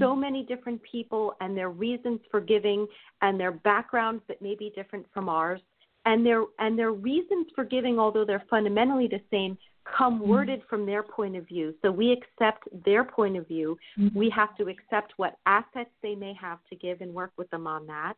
so 0.00 0.06
mm-hmm. 0.06 0.20
many 0.20 0.42
different 0.42 0.80
people 0.82 1.34
and 1.40 1.56
their 1.56 1.70
reasons 1.70 2.18
for 2.32 2.40
giving 2.40 2.86
and 3.22 3.38
their 3.38 3.52
backgrounds 3.52 4.22
that 4.26 4.42
may 4.42 4.56
be 4.56 4.72
different 4.74 5.06
from 5.14 5.28
ours 5.28 5.60
and 6.04 6.26
their 6.26 6.44
and 6.58 6.76
their 6.76 6.92
reasons 6.92 7.46
for 7.54 7.64
giving 7.64 7.98
although 7.98 8.24
they're 8.24 8.44
fundamentally 8.50 9.06
the 9.06 9.20
same 9.30 9.56
come 9.96 10.20
mm-hmm. 10.20 10.30
worded 10.30 10.62
from 10.68 10.86
their 10.86 11.02
point 11.02 11.36
of 11.36 11.46
view 11.46 11.74
so 11.82 11.90
we 11.90 12.12
accept 12.12 12.68
their 12.84 13.04
point 13.04 13.36
of 13.36 13.46
view 13.46 13.76
mm-hmm. 13.98 14.16
we 14.18 14.30
have 14.30 14.56
to 14.56 14.64
accept 14.68 15.12
what 15.16 15.36
assets 15.46 15.90
they 16.02 16.14
may 16.14 16.34
have 16.40 16.58
to 16.68 16.76
give 16.76 17.00
and 17.00 17.12
work 17.12 17.32
with 17.36 17.48
them 17.50 17.66
on 17.66 17.86
that 17.86 18.14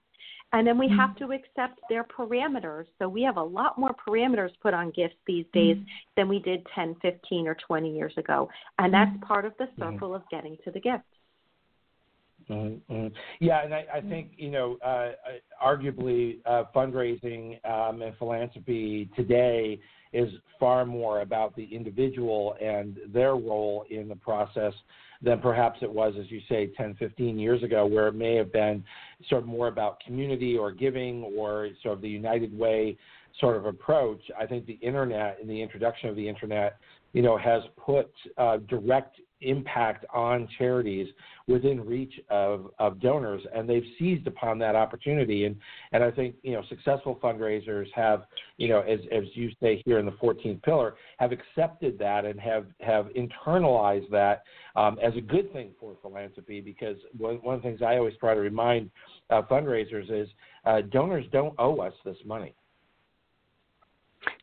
and 0.53 0.67
then 0.67 0.79
we 0.79 0.87
mm-hmm. 0.87 0.99
have 0.99 1.17
to 1.17 1.33
accept 1.33 1.81
their 1.89 2.05
parameters. 2.05 2.87
So 2.99 3.09
we 3.09 3.23
have 3.23 3.37
a 3.37 3.43
lot 3.43 3.79
more 3.79 3.95
parameters 4.07 4.51
put 4.61 4.75
on 4.75 4.91
gifts 4.91 5.15
these 5.27 5.47
days 5.53 5.77
than 6.17 6.29
we 6.29 6.41
did 6.41 6.67
10, 6.75 6.97
15, 7.03 7.47
or 7.47 7.57
20 7.67 7.95
years 7.95 8.13
ago. 8.17 8.49
And 8.79 8.93
that's 8.93 9.13
part 9.23 9.45
of 9.45 9.53
the 9.59 9.69
circle 9.79 10.15
of 10.15 10.23
getting 10.31 10.57
to 10.65 10.71
the 10.71 10.81
gift. 10.81 11.05
Mm-hmm. 12.49 13.09
Yeah, 13.41 13.65
and 13.65 13.75
I, 13.75 13.85
I, 13.95 14.01
think 14.01 14.33
you 14.37 14.51
know, 14.51 14.77
uh, 14.85 15.11
arguably, 15.65 16.39
uh, 16.47 16.65
fundraising 16.75 17.65
um, 17.65 18.03
and 18.03 18.17
philanthropy 18.17 19.09
today 19.15 19.79
is 20.13 20.29
far 20.59 20.85
more 20.85 21.21
about 21.21 21.55
the 21.55 21.65
individual 21.65 22.57
and 22.61 22.99
their 23.13 23.37
role 23.37 23.85
in 23.91 24.09
the 24.09 24.17
process 24.17 24.73
than 25.23 25.39
perhaps 25.41 25.79
it 25.83 25.91
was, 25.91 26.15
as 26.19 26.31
you 26.31 26.41
say, 26.49 26.73
10, 26.77 26.95
15 26.95 27.39
years 27.39 27.63
ago, 27.63 27.87
where 27.87 28.09
it 28.09 28.15
may 28.15 28.35
have 28.35 28.53
been 28.53 28.83
sort 29.29 29.43
of 29.43 29.49
more 29.49 29.69
about 29.69 30.01
community 30.01 30.57
or 30.57 30.73
giving 30.73 31.23
or 31.37 31.69
sort 31.83 31.95
of 31.95 32.01
the 32.01 32.09
United 32.09 32.57
Way 32.57 32.97
sort 33.39 33.57
of 33.57 33.67
approach. 33.67 34.21
I 34.39 34.47
think 34.47 34.67
the 34.67 34.79
internet 34.83 35.39
and 35.41 35.49
the 35.49 35.61
introduction 35.61 36.09
of 36.09 36.17
the 36.17 36.29
internet, 36.29 36.79
you 37.13 37.23
know, 37.23 37.37
has 37.37 37.63
put 37.77 38.11
uh, 38.39 38.59
direct 38.69 39.21
impact 39.43 40.05
on 40.13 40.49
charities 40.59 41.09
within 41.47 41.85
reach 41.85 42.13
of, 42.29 42.71
of 42.79 43.01
donors 43.01 43.43
and 43.55 43.69
they've 43.69 43.85
seized 43.99 44.27
upon 44.27 44.59
that 44.59 44.77
opportunity. 44.77 45.45
And 45.45 45.57
and 45.93 46.05
I 46.05 46.11
think 46.11 46.37
you 46.43 46.53
know 46.53 46.63
successful 46.69 47.19
fundraisers 47.23 47.87
have 47.95 48.25
you 48.57 48.69
know 48.69 48.81
as 48.81 49.01
as 49.13 49.25
you 49.35 49.51
say 49.61 49.83
here 49.85 49.99
in 49.99 50.07
the 50.07 50.13
14th 50.13 50.63
pillar 50.63 50.95
have 51.19 51.33
accepted 51.33 51.99
that 51.99 52.25
and 52.25 52.39
have 52.41 52.67
have 52.81 53.09
internalized 53.17 54.11
that 54.11 54.43
um, 54.77 54.99
as 55.03 55.15
a 55.17 55.21
good 55.21 55.53
thing 55.53 55.71
for 55.79 55.97
philanthropy. 56.03 56.61
Because 56.61 56.97
one, 57.17 57.37
one 57.37 57.57
of 57.57 57.63
the 57.63 57.69
things 57.69 57.83
I 57.83 57.97
always 57.97 58.15
try 58.21 58.35
to 58.35 58.41
remind 58.41 58.91
uh, 59.31 59.43
fundraisers 59.43 60.11
is 60.11 60.29
uh, 60.65 60.83
donors 60.93 61.25
don't 61.33 61.55
owe 61.59 61.81
us 61.81 61.95
this 62.05 62.17
money. 62.25 62.55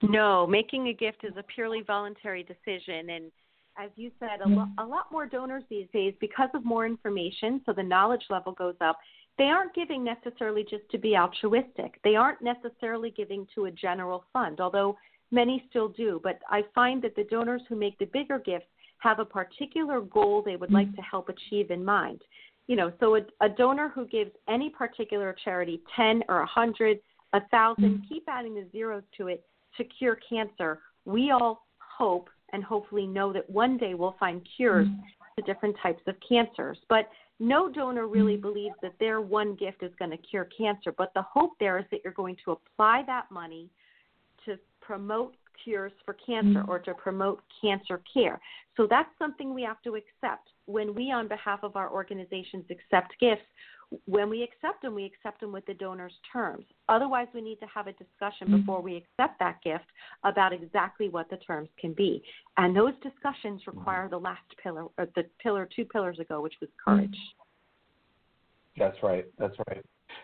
No 0.02 0.48
making 0.48 0.88
a 0.88 0.93
gift 0.93 1.24
is 1.24 1.34
a 1.38 1.43
purely 1.43 1.82
voluntary 1.82 2.43
decision 2.43 3.12
and 3.12 3.32
as 3.78 3.89
you 3.95 4.11
said, 4.19 4.41
a, 4.41 4.45
mm-hmm. 4.45 4.55
lo- 4.55 4.67
a 4.78 4.86
lot 4.86 5.11
more 5.11 5.25
donors 5.25 5.63
these 5.69 5.88
days 5.93 6.13
because 6.19 6.49
of 6.53 6.65
more 6.65 6.86
information, 6.86 7.61
so 7.65 7.73
the 7.73 7.84
knowledge 7.84 8.23
level 8.30 8.53
goes 8.53 8.75
up. 8.82 8.97
They 9.38 9.45
aren't 9.45 9.75
giving 9.75 10.03
necessarily 10.03 10.63
just 10.63 10.89
to 10.91 10.97
be 10.97 11.15
altruistic. 11.15 11.99
They 12.03 12.15
aren't 12.15 12.41
necessarily 12.41 13.11
giving 13.11 13.47
to 13.53 13.65
a 13.65 13.71
general 13.71 14.25
fund, 14.34 14.59
although 14.59 14.97
many 15.32 15.63
still 15.69 15.89
do. 15.89 16.19
But 16.23 16.39
I 16.49 16.63
find 16.73 17.01
that 17.03 17.15
the 17.15 17.25
donors 17.25 17.61
who 17.69 17.75
make 17.75 17.97
the 17.99 18.05
bigger 18.05 18.39
gifts 18.39 18.65
have 18.99 19.19
a 19.19 19.25
particular 19.25 20.01
goal 20.01 20.41
they 20.41 20.55
would 20.55 20.71
like 20.71 20.88
mm-hmm. 20.88 20.95
to 20.95 21.01
help 21.03 21.30
achieve 21.30 21.69
in 21.69 21.86
mind. 21.86 22.21
You 22.67 22.75
know, 22.75 22.91
so 22.99 23.15
a, 23.15 23.21
a 23.41 23.49
donor 23.49 23.89
who 23.93 24.07
gives 24.07 24.32
any 24.49 24.69
particular 24.69 25.36
charity 25.43 25.82
10 25.95 26.23
or 26.28 26.38
a 26.38 26.39
100, 26.39 26.99
a 27.34 27.39
1,000, 27.39 27.84
mm-hmm. 27.84 28.03
keep 28.09 28.23
adding 28.28 28.55
the 28.55 28.65
zeros 28.71 29.03
to 29.17 29.28
it 29.28 29.45
to 29.78 29.84
cure 29.84 30.17
cancer. 30.28 30.80
We 31.05 31.32
all 31.32 31.67
hope 31.78 32.30
and 32.54 32.64
hopefully 32.64 33.08
know 33.08 33.34
that 33.34 33.50
one 33.50 33.78
day 33.78 33.93
we'll 33.93 34.16
find 34.20 34.48
cures 34.56 34.88
mm-hmm. 34.88 35.02
to 35.38 35.54
different 35.54 35.76
types 35.82 36.02
of 36.08 36.16
cancers. 36.28 36.78
But 36.89 37.10
no 37.39 37.70
donor 37.70 38.08
really 38.08 38.34
mm-hmm. 38.34 38.41
believes 38.41 38.76
that 38.82 38.93
their 39.00 39.22
one 39.22 39.56
gift 39.56 39.84
is 39.84 39.91
going 40.00 40.12
to 40.12 40.18
cure 40.18 40.48
cancer. 40.58 40.91
But 40.91 41.14
the 41.14 41.22
hope 41.22 41.52
there 41.60 41.78
is 41.78 41.86
that 41.91 42.02
you're 42.04 42.14
going 42.14 42.38
to 42.45 42.52
apply 42.52 43.04
that 43.08 43.30
money 43.32 43.70
to 44.45 44.58
promote 44.82 45.36
cures 45.64 45.91
for 46.05 46.16
cancer 46.16 46.64
or 46.68 46.80
to 46.80 46.93
promote 46.93 47.41
cancer 47.62 48.01
care. 48.12 48.39
So 48.76 48.88
that's 48.89 49.10
something 49.18 49.53
we 49.53 49.64
have 49.64 49.82
to 49.84 49.95
accept. 49.95 50.49
When 50.66 50.93
we, 50.93 51.12
on 51.12 51.28
behalf 51.28 51.60
of 51.64 51.76
our 51.76 51.91
organizations, 51.91 52.66
accept 52.70 53.16
gifts, 53.20 53.41
when 54.05 54.30
we 54.30 54.43
accept 54.43 54.82
them, 54.82 54.95
we 54.95 55.05
accept 55.05 55.39
them 55.39 55.53
with 55.53 55.66
the 55.66 55.74
donor's 55.74 56.12
terms. 56.34 56.66
Otherwise, 56.89 57.28
we 57.34 57.39
need 57.39 57.60
to 57.62 57.68
have 57.74 57.88
a 57.88 57.93
discussion 57.93 58.47
Mm-hmm. 58.47 58.58
before 58.58 58.82
we 58.82 58.95
accept 58.97 59.39
that 59.39 59.62
gift 59.64 59.86
about 60.24 60.53
exactly 60.53 61.10
what 61.10 61.30
the 61.30 61.38
terms 61.38 61.70
can 61.80 61.93
be. 61.93 62.22
And 62.58 62.76
those 62.76 62.93
discussions 63.01 63.62
require 63.66 64.08
the 64.10 64.18
last 64.18 64.43
pillar, 64.62 64.86
or 64.97 65.08
the 65.16 65.24
pillar 65.41 65.68
two 65.74 65.86
pillars 65.86 66.20
ago, 66.20 66.41
which 66.41 66.55
was 66.62 66.70
courage. 66.84 67.16
That's 68.78 68.97
right. 69.01 69.26
That's 69.39 69.55
right. 69.68 69.84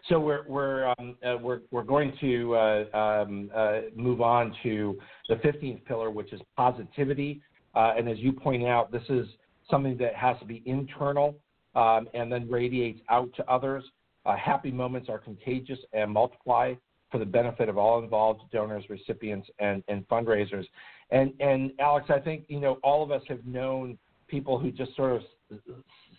So 0.09 0.19
we're 0.19 0.43
we're 0.47 0.93
um, 0.97 1.15
uh, 1.25 1.37
we're 1.41 1.61
we're 1.71 1.83
going 1.83 2.13
to 2.19 2.55
uh, 2.55 2.97
um, 2.97 3.49
uh, 3.55 3.79
move 3.95 4.21
on 4.21 4.53
to 4.63 4.97
the 5.29 5.35
15th 5.35 5.85
pillar, 5.85 6.11
which 6.11 6.33
is 6.33 6.41
positivity. 6.57 7.41
Uh, 7.73 7.93
and 7.97 8.09
as 8.09 8.19
you 8.19 8.33
point 8.33 8.65
out, 8.65 8.91
this 8.91 9.03
is 9.09 9.27
something 9.69 9.97
that 9.97 10.13
has 10.13 10.37
to 10.39 10.45
be 10.45 10.61
internal 10.65 11.35
um, 11.75 12.07
and 12.13 12.31
then 12.31 12.49
radiates 12.49 12.99
out 13.09 13.29
to 13.35 13.49
others. 13.49 13.83
Uh, 14.25 14.35
happy 14.35 14.71
moments 14.71 15.09
are 15.09 15.17
contagious 15.17 15.79
and 15.93 16.11
multiply 16.11 16.73
for 17.09 17.17
the 17.17 17.25
benefit 17.25 17.69
of 17.69 17.77
all 17.77 18.03
involved 18.03 18.41
donors, 18.51 18.83
recipients, 18.89 19.47
and, 19.59 19.83
and 19.87 20.07
fundraisers. 20.09 20.65
And 21.11 21.31
and 21.39 21.71
Alex, 21.79 22.07
I 22.09 22.19
think 22.19 22.43
you 22.49 22.59
know 22.59 22.77
all 22.83 23.03
of 23.03 23.11
us 23.11 23.21
have 23.29 23.45
known 23.45 23.97
people 24.27 24.59
who 24.59 24.71
just 24.71 24.95
sort 24.95 25.13
of 25.13 25.21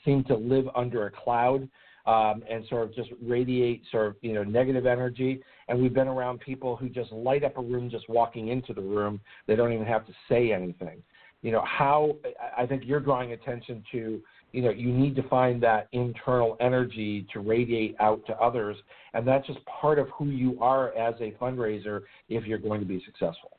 seem 0.05 0.25
to 0.25 0.37
live 0.37 0.67
under 0.75 1.07
a 1.07 1.11
cloud 1.11 1.69
um, 2.07 2.43
and 2.49 2.65
sort 2.69 2.85
of 2.85 2.95
just 2.95 3.11
radiate 3.23 3.83
sort 3.91 4.09
of 4.09 4.17
you 4.21 4.33
know 4.33 4.45
negative 4.45 4.87
energy. 4.87 5.43
And 5.69 5.81
we've 5.81 5.95
been 5.95 6.09
around 6.09 6.41
people 6.41 6.77
who 6.77 6.89
just 6.89 7.13
light 7.13 7.45
up 7.45 7.57
a 7.57 7.63
room 7.63 7.91
just 7.91 8.09
walking 8.09 8.49
into 8.49 8.73
the 8.73 8.83
room. 8.83 9.21
They 9.47 9.57
don't 9.57 9.73
even 9.73 9.87
have 9.87 10.07
to 10.07 10.13
say 10.29 10.53
anything. 10.53 11.03
You 11.43 11.53
know 11.53 11.65
how 11.67 12.17
I 12.57 12.67
think 12.67 12.83
you're 12.87 13.01
drawing 13.01 13.33
attention 13.33 13.85
to. 13.93 14.21
You 14.53 14.63
know 14.63 14.71
you 14.71 14.89
need 14.89 15.17
to 15.17 15.23
find 15.29 15.63
that 15.63 15.89
internal 15.93 16.57
energy 16.61 17.27
to 17.33 17.41
radiate 17.41 17.97
out 18.01 18.25
to 18.27 18.35
others, 18.37 18.77
and 19.15 19.27
that's 19.27 19.47
just 19.47 19.59
part 19.67 19.99
of 19.99 20.09
who 20.11 20.27
you 20.27 20.59
are 20.61 20.97
as 20.97 21.15
a 21.21 21.33
fundraiser 21.41 22.03
if 22.29 22.47
you're 22.47 22.59
going 22.59 22.81
to 22.81 22.87
be 22.87 23.03
successful. 23.05 23.59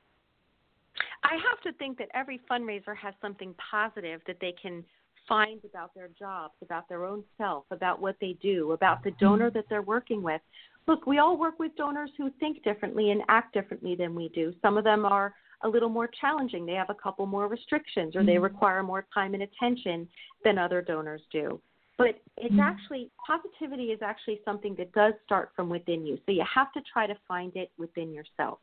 I 1.24 1.34
have 1.34 1.60
to 1.64 1.78
think 1.78 1.98
that 1.98 2.08
every 2.14 2.40
fundraiser 2.50 2.96
has 2.96 3.14
something 3.22 3.54
positive 3.72 4.22
that 4.28 4.38
they 4.40 4.54
can 4.62 4.84
find 5.28 5.60
about 5.66 5.94
their 5.94 6.10
jobs, 6.18 6.54
about 6.62 6.88
their 6.90 7.06
own 7.06 7.24
self, 7.38 7.66
about 7.72 8.02
what 8.02 8.16
they 8.22 8.38
do, 8.42 8.72
about 8.72 9.04
the 9.04 9.12
donor 9.12 9.48
mm-hmm. 9.48 9.58
that 9.58 9.66
they're 9.70 9.82
working 9.82 10.22
with. 10.22 10.42
Look, 10.88 11.08
we 11.08 11.18
all 11.18 11.38
work 11.38 11.58
with 11.60 11.76
donors 11.76 12.12
who 12.18 12.30
think 12.40 12.64
differently 12.64 13.12
and 13.12 13.22
act 13.28 13.54
differently 13.54 13.96
than 13.96 14.14
we 14.14 14.30
do. 14.30 14.54
Some 14.62 14.78
of 14.78 14.84
them 14.84 15.06
are 15.06 15.34
a 15.64 15.68
little 15.68 15.90
more 15.90 16.10
challenging. 16.22 16.66
They 16.66 16.74
have 16.74 16.90
a 16.90 16.96
couple 16.96 17.26
more 17.26 17.48
restrictions 17.48 18.16
or 18.16 18.24
they 18.24 18.34
mm-hmm. 18.34 18.44
require 18.44 18.84
more 18.84 19.06
time 19.14 19.34
and 19.34 19.44
attention 19.44 20.08
than 20.44 20.58
other 20.58 20.82
donors 20.82 21.22
do. 21.32 21.60
But 21.98 22.20
it's 22.38 22.52
mm-hmm. 22.52 22.60
actually, 22.60 23.10
positivity 23.26 23.86
is 23.86 24.02
actually 24.02 24.42
something 24.44 24.76
that 24.78 24.92
does 24.92 25.14
start 25.26 25.52
from 25.56 25.70
within 25.70 26.06
you. 26.06 26.18
So 26.26 26.34
you 26.34 26.44
have 26.54 26.72
to 26.74 26.82
try 26.92 27.08
to 27.08 27.16
find 27.28 27.56
it 27.56 27.72
within 27.78 28.14
yourself. 28.14 28.60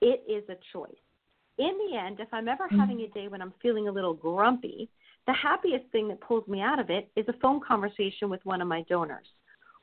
It 0.00 0.22
is 0.28 0.44
a 0.48 0.56
choice. 0.72 0.94
In 1.56 1.72
the 1.88 1.96
end, 1.96 2.20
if 2.20 2.28
I'm 2.32 2.48
ever 2.48 2.68
having 2.68 3.00
a 3.00 3.08
day 3.08 3.28
when 3.28 3.40
I'm 3.40 3.54
feeling 3.62 3.88
a 3.88 3.92
little 3.92 4.12
grumpy, 4.12 4.88
the 5.26 5.32
happiest 5.32 5.86
thing 5.92 6.08
that 6.08 6.20
pulls 6.20 6.46
me 6.48 6.60
out 6.60 6.78
of 6.78 6.90
it 6.90 7.10
is 7.16 7.26
a 7.28 7.38
phone 7.40 7.60
conversation 7.66 8.28
with 8.28 8.44
one 8.44 8.60
of 8.60 8.68
my 8.68 8.82
donors, 8.88 9.26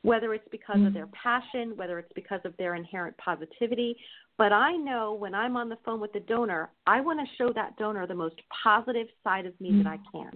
whether 0.04 0.34
it's 0.34 0.48
because 0.52 0.78
of 0.78 0.92
mm. 0.92 0.94
their 0.94 1.08
passion, 1.08 1.74
whether 1.76 2.00
it's 2.00 2.12
because 2.14 2.42
of 2.46 2.56
their 2.58 2.76
inherent 2.76 3.18
positivity. 3.18 3.96
But 4.38 4.52
I 4.52 4.74
know 4.74 5.14
when 5.14 5.34
I'm 5.34 5.58
on 5.58 5.70
the 5.70 5.78
phone 5.84 6.00
with 6.00 6.14
the 6.14 6.20
donor, 6.22 6.72
I 6.86 7.02
want 7.02 7.20
to 7.20 7.36
show 7.38 7.52
that 7.54 7.76
donor 7.78 8.06
the 8.08 8.16
most 8.16 8.36
positive 8.64 9.08
side 9.24 9.46
of 9.46 9.60
me 9.60 9.72
that 9.84 9.90
mm. 9.90 9.94
I 9.94 10.00
can. 10.12 10.32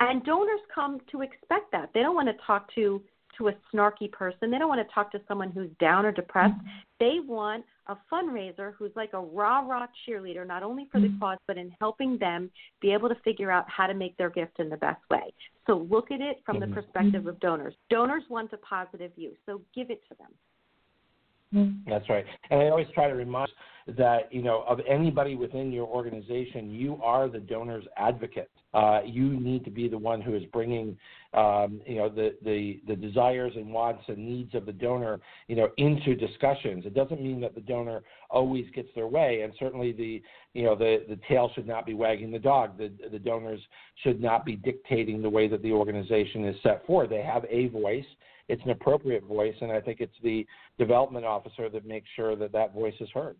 And 0.00 0.24
donors 0.24 0.60
come 0.72 1.00
to 1.10 1.22
expect 1.22 1.72
that. 1.72 1.90
They 1.92 2.00
don't 2.00 2.14
want 2.14 2.28
to 2.28 2.44
talk 2.46 2.72
to 2.76 3.02
to 3.38 3.48
a 3.48 3.52
snarky 3.72 4.10
person. 4.10 4.50
They 4.50 4.58
don't 4.58 4.68
want 4.68 4.86
to 4.86 4.94
talk 4.94 5.10
to 5.12 5.20
someone 5.26 5.50
who's 5.50 5.70
down 5.80 6.04
or 6.04 6.12
depressed. 6.12 6.60
They 7.00 7.18
want 7.24 7.64
a 7.86 7.96
fundraiser 8.12 8.74
who's 8.76 8.90
like 8.96 9.14
a 9.14 9.20
rah 9.20 9.60
rah 9.60 9.86
cheerleader, 10.06 10.46
not 10.46 10.62
only 10.62 10.88
for 10.92 11.00
the 11.00 11.10
cause, 11.18 11.38
but 11.46 11.56
in 11.56 11.72
helping 11.80 12.18
them 12.18 12.50
be 12.80 12.92
able 12.92 13.08
to 13.08 13.14
figure 13.24 13.50
out 13.50 13.64
how 13.68 13.86
to 13.86 13.94
make 13.94 14.16
their 14.16 14.30
gift 14.30 14.58
in 14.58 14.68
the 14.68 14.76
best 14.76 15.00
way. 15.10 15.32
So 15.66 15.86
look 15.90 16.10
at 16.10 16.20
it 16.20 16.42
from 16.44 16.60
the 16.60 16.66
Mhm. 16.66 16.74
perspective 16.74 17.26
of 17.26 17.38
donors. 17.40 17.74
Donors 17.88 18.28
want 18.28 18.52
a 18.52 18.58
positive 18.58 19.14
view, 19.14 19.36
so 19.46 19.62
give 19.74 19.90
it 19.90 20.02
to 20.08 20.14
them. 20.14 20.34
That's 21.52 22.08
right. 22.08 22.24
And 22.50 22.60
I 22.60 22.68
always 22.68 22.88
try 22.94 23.08
to 23.08 23.14
remind 23.14 23.50
that, 23.96 24.30
you 24.30 24.42
know, 24.42 24.64
of 24.68 24.80
anybody 24.86 25.34
within 25.34 25.72
your 25.72 25.86
organization, 25.86 26.70
you 26.70 27.00
are 27.02 27.28
the 27.28 27.38
donor's 27.38 27.86
advocate. 27.96 28.50
Uh, 28.74 29.00
you 29.02 29.40
need 29.40 29.64
to 29.64 29.70
be 29.70 29.88
the 29.88 29.96
one 29.96 30.20
who 30.20 30.34
is 30.34 30.42
bringing, 30.52 30.94
um, 31.32 31.80
you 31.86 31.96
know, 31.96 32.10
the, 32.10 32.34
the, 32.44 32.82
the 32.86 32.94
desires 32.94 33.54
and 33.56 33.72
wants 33.72 34.02
and 34.08 34.18
needs 34.18 34.54
of 34.54 34.66
the 34.66 34.72
donor, 34.72 35.20
you 35.46 35.56
know, 35.56 35.70
into 35.78 36.14
discussions. 36.14 36.84
It 36.84 36.92
doesn't 36.92 37.22
mean 37.22 37.40
that 37.40 37.54
the 37.54 37.62
donor 37.62 38.02
always 38.28 38.66
gets 38.74 38.88
their 38.94 39.06
way, 39.06 39.40
and 39.40 39.54
certainly 39.58 39.92
the, 39.92 40.22
you 40.52 40.64
know, 40.64 40.76
the, 40.76 41.04
the 41.08 41.18
tail 41.26 41.50
should 41.54 41.66
not 41.66 41.86
be 41.86 41.94
wagging 41.94 42.30
the 42.30 42.38
dog. 42.38 42.76
The, 42.76 42.92
the 43.10 43.18
donors 43.18 43.60
should 44.02 44.20
not 44.20 44.44
be 44.44 44.56
dictating 44.56 45.22
the 45.22 45.30
way 45.30 45.48
that 45.48 45.62
the 45.62 45.72
organization 45.72 46.44
is 46.44 46.56
set 46.62 46.84
forward. 46.86 47.08
They 47.08 47.22
have 47.22 47.46
a 47.48 47.68
voice 47.68 48.04
it's 48.48 48.62
an 48.64 48.70
appropriate 48.70 49.24
voice, 49.24 49.54
and 49.60 49.70
I 49.70 49.80
think 49.80 50.00
it's 50.00 50.14
the 50.22 50.46
development 50.78 51.24
officer 51.24 51.68
that 51.68 51.86
makes 51.86 52.08
sure 52.16 52.34
that 52.36 52.52
that 52.52 52.74
voice 52.74 52.94
is 53.00 53.08
heard. 53.14 53.36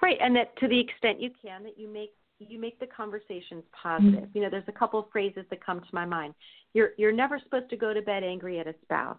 Right, 0.00 0.16
and 0.20 0.34
that 0.36 0.56
to 0.58 0.68
the 0.68 0.80
extent 0.80 1.20
you 1.20 1.30
can, 1.42 1.62
that 1.64 1.78
you 1.78 1.88
make 1.88 2.12
you 2.38 2.58
make 2.58 2.78
the 2.80 2.86
conversations 2.86 3.62
positive. 3.80 4.28
You 4.34 4.42
know, 4.42 4.50
there's 4.50 4.64
a 4.66 4.72
couple 4.72 4.98
of 4.98 5.06
phrases 5.12 5.44
that 5.50 5.64
come 5.64 5.80
to 5.80 5.86
my 5.92 6.04
mind. 6.04 6.34
You're 6.74 6.90
you're 6.96 7.12
never 7.12 7.38
supposed 7.38 7.70
to 7.70 7.76
go 7.76 7.94
to 7.94 8.02
bed 8.02 8.24
angry 8.24 8.58
at 8.58 8.66
a 8.66 8.74
spouse. 8.82 9.18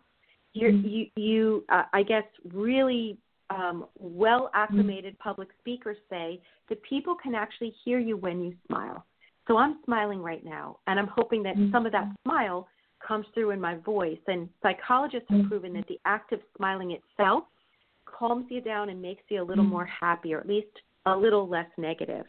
You're, 0.54 0.72
you 0.72 1.08
you 1.16 1.64
uh, 1.70 1.84
I 1.94 2.04
guess 2.04 2.24
really 2.54 3.18
um, 3.50 3.86
well 3.98 4.50
acclimated 4.54 5.18
public 5.20 5.50
speakers 5.60 5.98
say 6.10 6.42
that 6.70 6.82
people 6.84 7.16
can 7.16 7.36
actually 7.36 7.74
hear 7.86 8.00
you 8.00 8.18
when 8.18 8.44
you 8.44 8.54
smile. 8.68 9.06
So 9.48 9.58
I'm 9.58 9.80
smiling 9.86 10.20
right 10.22 10.44
now, 10.44 10.78
and 10.88 11.00
I'm 11.00 11.08
hoping 11.08 11.44
that 11.44 11.56
some 11.72 11.86
of 11.86 11.92
that 11.92 12.08
smile 12.24 12.68
comes 13.06 13.26
through 13.34 13.52
in 13.52 13.62
my 13.62 13.76
voice. 13.76 14.20
And 14.28 14.50
psychologists 14.62 15.28
have 15.30 15.40
mm-hmm. 15.40 15.50
proven 15.50 15.74
that 15.74 15.88
the 15.88 16.00
act 16.06 16.32
of 16.32 16.40
smiling 16.58 16.92
itself 16.92 17.44
calms 18.06 18.46
you 18.50 18.62
down 18.62 18.90
and 18.90 19.02
makes 19.02 19.24
you 19.30 19.42
a 19.42 19.44
little 19.44 19.64
mm-hmm. 19.64 19.74
more 19.74 19.86
happy, 19.86 20.34
or 20.34 20.40
at 20.40 20.48
least 20.48 20.68
a 21.06 21.16
little 21.16 21.48
less 21.48 21.68
negative. 21.78 22.26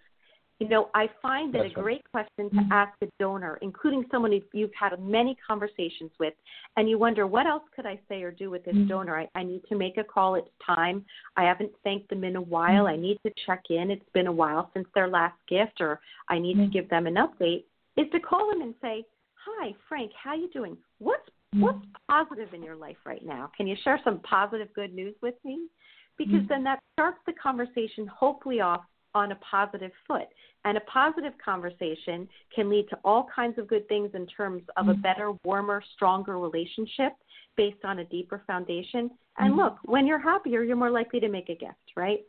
You 0.61 0.69
know, 0.69 0.89
I 0.95 1.09
find 1.21 1.53
that 1.53 1.63
That's 1.65 1.75
a 1.77 1.83
right. 1.83 1.85
great 1.85 2.11
question 2.13 2.49
to 2.51 2.57
mm-hmm. 2.57 2.73
ask 2.73 2.93
a 3.03 3.07
donor, 3.19 3.59
including 3.61 4.05
someone 4.11 4.33
you've 4.53 4.71
had 4.79 4.97
many 5.01 5.37
conversations 5.47 6.13
with, 6.21 6.33
and 6.77 6.89
you 6.89 6.97
wonder, 6.97 7.27
what 7.27 7.47
else 7.47 7.65
could 7.75 7.87
I 7.87 7.99
say 8.09 8.23
or 8.23 8.31
do 8.31 8.51
with 8.51 8.65
this 8.65 8.77
donor? 8.89 9.19
I, 9.19 9.29
I 9.35 9.43
need 9.43 9.63
to 9.69 9.77
make 9.77 9.99
a 9.99 10.05
call. 10.05 10.37
It's 10.37 10.49
time. 10.65 11.05
I 11.37 11.43
haven't 11.43 11.73
thanked 11.83 12.09
them 12.09 12.23
in 12.23 12.37
a 12.37 12.41
while. 12.41 12.87
I 12.87 12.95
need 12.95 13.19
to 13.27 13.33
check 13.45 13.63
in. 13.69 13.91
It's 13.91 14.09
been 14.15 14.29
a 14.29 14.33
while 14.33 14.71
since 14.75 14.87
their 14.95 15.09
last 15.09 15.37
gift, 15.49 15.81
or 15.81 16.01
I 16.29 16.39
need 16.39 16.57
to 16.59 16.67
give 16.67 16.89
them 16.89 17.09
an 17.09 17.17
update. 17.17 17.65
Is 17.97 18.07
to 18.13 18.21
call 18.21 18.49
them 18.49 18.63
and 18.63 18.75
say, 18.81 19.05
"Hi, 19.45 19.75
Frank. 19.89 20.13
How 20.23 20.35
you 20.35 20.49
doing? 20.51 20.77
What's 20.99 21.29
hmm. 21.53 21.63
what's 21.63 21.87
positive 22.09 22.53
in 22.55 22.63
your 22.63 22.77
life 22.77 22.97
right 23.05 23.25
now? 23.25 23.51
Can 23.57 23.67
you 23.67 23.77
share 23.85 24.01
some 24.05 24.21
positive, 24.21 24.73
good 24.75 24.95
news 24.95 25.15
with 25.23 25.35
me?" 25.45 25.69
Because 26.17 26.43
hmm. 26.43 26.49
then 26.49 26.65
that 26.65 26.81
starts 26.93 27.19
the 27.27 27.33
conversation 27.33 28.07
hopefully 28.07 28.61
off 28.61 28.85
on 29.15 29.33
a 29.33 29.37
positive 29.37 29.93
foot. 30.07 30.29
And 30.65 30.79
a 30.79 30.81
positive 30.83 31.35
conversation 31.45 32.29
can 32.55 32.71
lead 32.71 32.89
to 32.89 32.99
all 33.05 33.29
kinds 33.35 33.59
of 33.59 33.69
good 33.69 33.87
things 33.87 34.11
in 34.15 34.27
terms 34.27 34.63
of 34.77 34.89
a 34.89 34.95
hmm. 34.95 35.01
better, 35.01 35.33
warmer, 35.45 35.83
stronger 35.95 36.39
relationship 36.39 37.13
based 37.57 37.85
on 37.85 38.01
a 38.01 38.05
deeper 38.05 38.43
foundation. 38.47 39.11
And 39.39 39.57
look, 39.57 39.77
when 39.85 40.07
you're 40.07 40.19
happier, 40.19 40.63
you're 40.63 40.77
more 40.77 40.91
likely 40.91 41.21
to 41.21 41.29
make 41.29 41.49
a 41.49 41.55
gift, 41.55 41.75
right? 41.97 42.21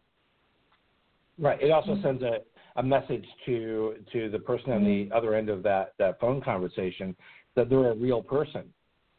Right. 1.37 1.61
It 1.61 1.71
also 1.71 1.99
sends 2.01 2.23
a, 2.23 2.39
a 2.75 2.83
message 2.83 3.25
to 3.45 3.95
to 4.11 4.29
the 4.29 4.39
person 4.39 4.71
on 4.71 4.83
the 4.83 5.09
other 5.15 5.35
end 5.35 5.49
of 5.49 5.63
that, 5.63 5.93
that 5.99 6.19
phone 6.19 6.41
conversation 6.41 7.15
that 7.55 7.69
they're 7.69 7.91
a 7.91 7.95
real 7.95 8.21
person 8.21 8.63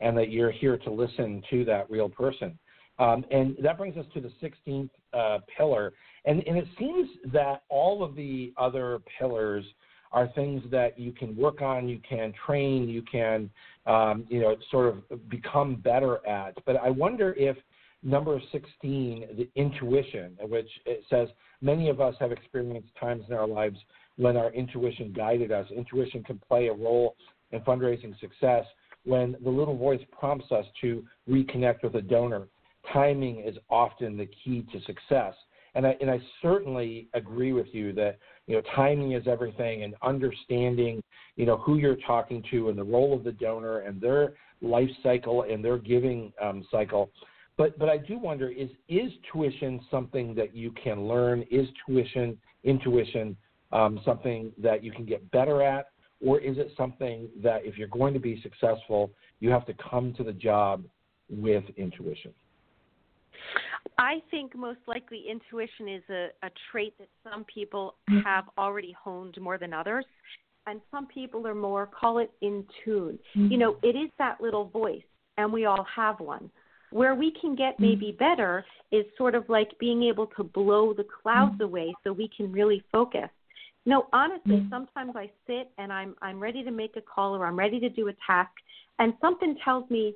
and 0.01 0.17
that 0.17 0.31
you're 0.31 0.51
here 0.51 0.77
to 0.77 0.91
listen 0.91 1.43
to 1.51 1.65
that 1.65 1.91
real 1.91 2.09
person. 2.09 2.59
Um, 2.99 3.25
and 3.31 3.57
that 3.63 3.77
brings 3.77 3.97
us 3.97 4.07
to 4.15 4.21
the 4.21 4.31
16th 4.43 4.91
uh, 5.13 5.39
pillar. 5.57 5.93
And, 6.25 6.47
and 6.47 6.57
it 6.57 6.67
seems 6.79 7.09
that 7.33 7.63
all 7.69 8.03
of 8.03 8.15
the 8.15 8.53
other 8.57 9.01
pillars 9.19 9.65
are 10.13 10.29
things 10.29 10.63
that 10.71 10.99
you 10.99 11.13
can 11.13 11.37
work 11.37 11.61
on, 11.61 11.89
you 11.89 12.01
can 12.09 12.33
train, 12.47 12.89
you 12.89 13.03
can, 13.03 13.51
um, 13.87 14.25
you 14.29 14.41
know, 14.41 14.57
sort 14.71 14.89
of 14.89 15.29
become 15.29 15.77
better 15.77 16.27
at. 16.27 16.55
But 16.65 16.77
I 16.77 16.91
wonder 16.91 17.35
if 17.35 17.57
number 18.03 18.41
16, 18.53 19.27
the 19.37 19.49
intuition, 19.55 20.37
which 20.43 20.69
it 20.85 21.03
says 21.11 21.29
many 21.61 21.89
of 21.89 22.01
us 22.01 22.15
have 22.21 22.33
experienced 22.33 22.89
times 22.99 23.25
in 23.29 23.35
our 23.35 23.47
lives 23.47 23.79
when 24.17 24.37
our 24.37 24.53
intuition 24.53 25.13
guided 25.13 25.53
us. 25.53 25.67
Intuition 25.75 26.23
can 26.23 26.41
play 26.49 26.69
a 26.69 26.73
role 26.73 27.17
in 27.53 27.61
fundraising 27.61 28.19
success 28.21 28.65
when 29.05 29.37
the 29.43 29.51
little 29.51 29.77
voice 29.77 30.01
prompts 30.19 30.51
us 30.51 30.65
to 30.81 31.05
reconnect 31.29 31.83
with 31.83 31.95
a 31.95 32.03
donor. 32.03 32.49
Timing 32.93 33.41
is 33.41 33.57
often 33.71 34.17
the 34.17 34.29
key 34.45 34.67
to 34.73 34.81
success. 34.81 35.35
And 35.75 35.87
I 35.87 35.95
and 36.01 36.11
I 36.11 36.19
certainly 36.41 37.09
agree 37.13 37.53
with 37.53 37.67
you 37.73 37.93
that 37.93 38.19
you 38.47 38.57
know 38.57 38.63
timing 38.75 39.13
is 39.13 39.27
everything, 39.29 39.83
and 39.83 39.95
understanding 40.03 41.03
you 41.37 41.45
know 41.45 41.59
who 41.59 41.77
you're 41.77 41.99
talking 42.07 42.43
to 42.51 42.71
and 42.71 42.79
the 42.79 42.85
role 42.85 43.15
of 43.15 43.25
the 43.25 43.33
donor 43.33 43.81
and 43.81 44.01
their 44.01 44.35
life 44.63 44.89
cycle 45.03 45.43
and 45.43 45.63
their 45.63 45.77
giving 45.77 46.33
um, 46.43 46.67
cycle. 46.71 47.11
But 47.57 47.79
but 47.79 47.89
I 47.89 47.97
do 47.97 48.19
wonder 48.19 48.51
is 48.51 48.69
is 48.89 49.11
tuition 49.33 49.81
something 49.91 50.35
that 50.35 50.55
you 50.55 50.73
can 50.73 51.07
learn? 51.07 51.45
Is 51.51 51.67
tuition 51.87 52.37
intuition 52.65 53.37
um, 53.73 54.01
something 54.05 54.53
that 54.59 54.85
you 54.85 54.93
can 54.93 55.05
get 55.05 55.29
better 55.31 55.63
at, 55.63 55.89
or 56.25 56.39
is 56.41 56.59
it 56.59 56.73
something 56.77 57.29
that 57.43 57.65
if 57.65 57.77
you're 57.77 57.89
going 57.89 58.15
to 58.15 58.21
be 58.21 58.41
successful, 58.43 59.11
you 59.41 59.51
have 59.51 59.67
to 59.67 59.75
come 59.75 60.15
to 60.15 60.23
the 60.23 60.33
job 60.33 60.85
with 61.29 61.65
intuition? 61.77 62.33
I 63.99 64.23
think 64.31 64.55
most 64.55 64.81
likely 64.87 65.25
intuition 65.31 65.89
is 65.89 66.03
a, 66.11 66.29
a 66.43 66.51
trait 66.71 66.95
that 66.99 67.09
some 67.29 67.45
people 67.45 67.95
have 68.25 68.45
already 68.59 68.95
honed 69.03 69.37
more 69.41 69.59
than 69.59 69.73
others. 69.73 70.05
And 70.67 70.81
some 70.91 71.07
people 71.07 71.47
are 71.47 71.55
more, 71.55 71.87
call 71.87 72.19
it 72.19 72.33
in 72.41 72.65
tune. 72.85 73.21
You 73.35 73.57
know, 73.57 73.77
it 73.85 73.97
is 73.97 74.11
that 74.19 74.41
little 74.41 74.65
voice, 74.65 75.05
and 75.39 75.53
we 75.53 75.65
all 75.65 75.87
have 75.95 76.19
one. 76.19 76.51
Where 76.97 77.15
we 77.15 77.31
can 77.39 77.55
get 77.55 77.77
mm. 77.77 77.81
maybe 77.81 78.17
better 78.19 78.65
is 78.91 79.05
sort 79.19 79.35
of 79.35 79.49
like 79.49 79.69
being 79.79 80.03
able 80.05 80.29
to 80.39 80.43
blow 80.43 80.95
the 80.95 81.05
clouds 81.23 81.59
mm. 81.59 81.65
away 81.65 81.95
so 82.03 82.13
we 82.13 82.31
can 82.35 82.51
really 82.51 82.83
focus. 82.91 83.29
No, 83.85 84.07
honestly, 84.15 84.57
mm. 84.57 84.71
sometimes 84.71 85.13
I 85.15 85.31
sit 85.47 85.71
and 85.77 85.93
I'm 85.93 86.17
I'm 86.23 86.41
ready 86.41 86.65
to 86.65 86.71
make 86.71 86.97
a 86.97 87.03
call 87.03 87.37
or 87.37 87.45
I'm 87.47 87.59
ready 87.59 87.79
to 87.81 87.91
do 87.91 88.09
a 88.09 88.15
task 88.27 88.51
and 88.99 89.13
something 89.21 89.57
tells 89.63 89.89
me 89.91 90.15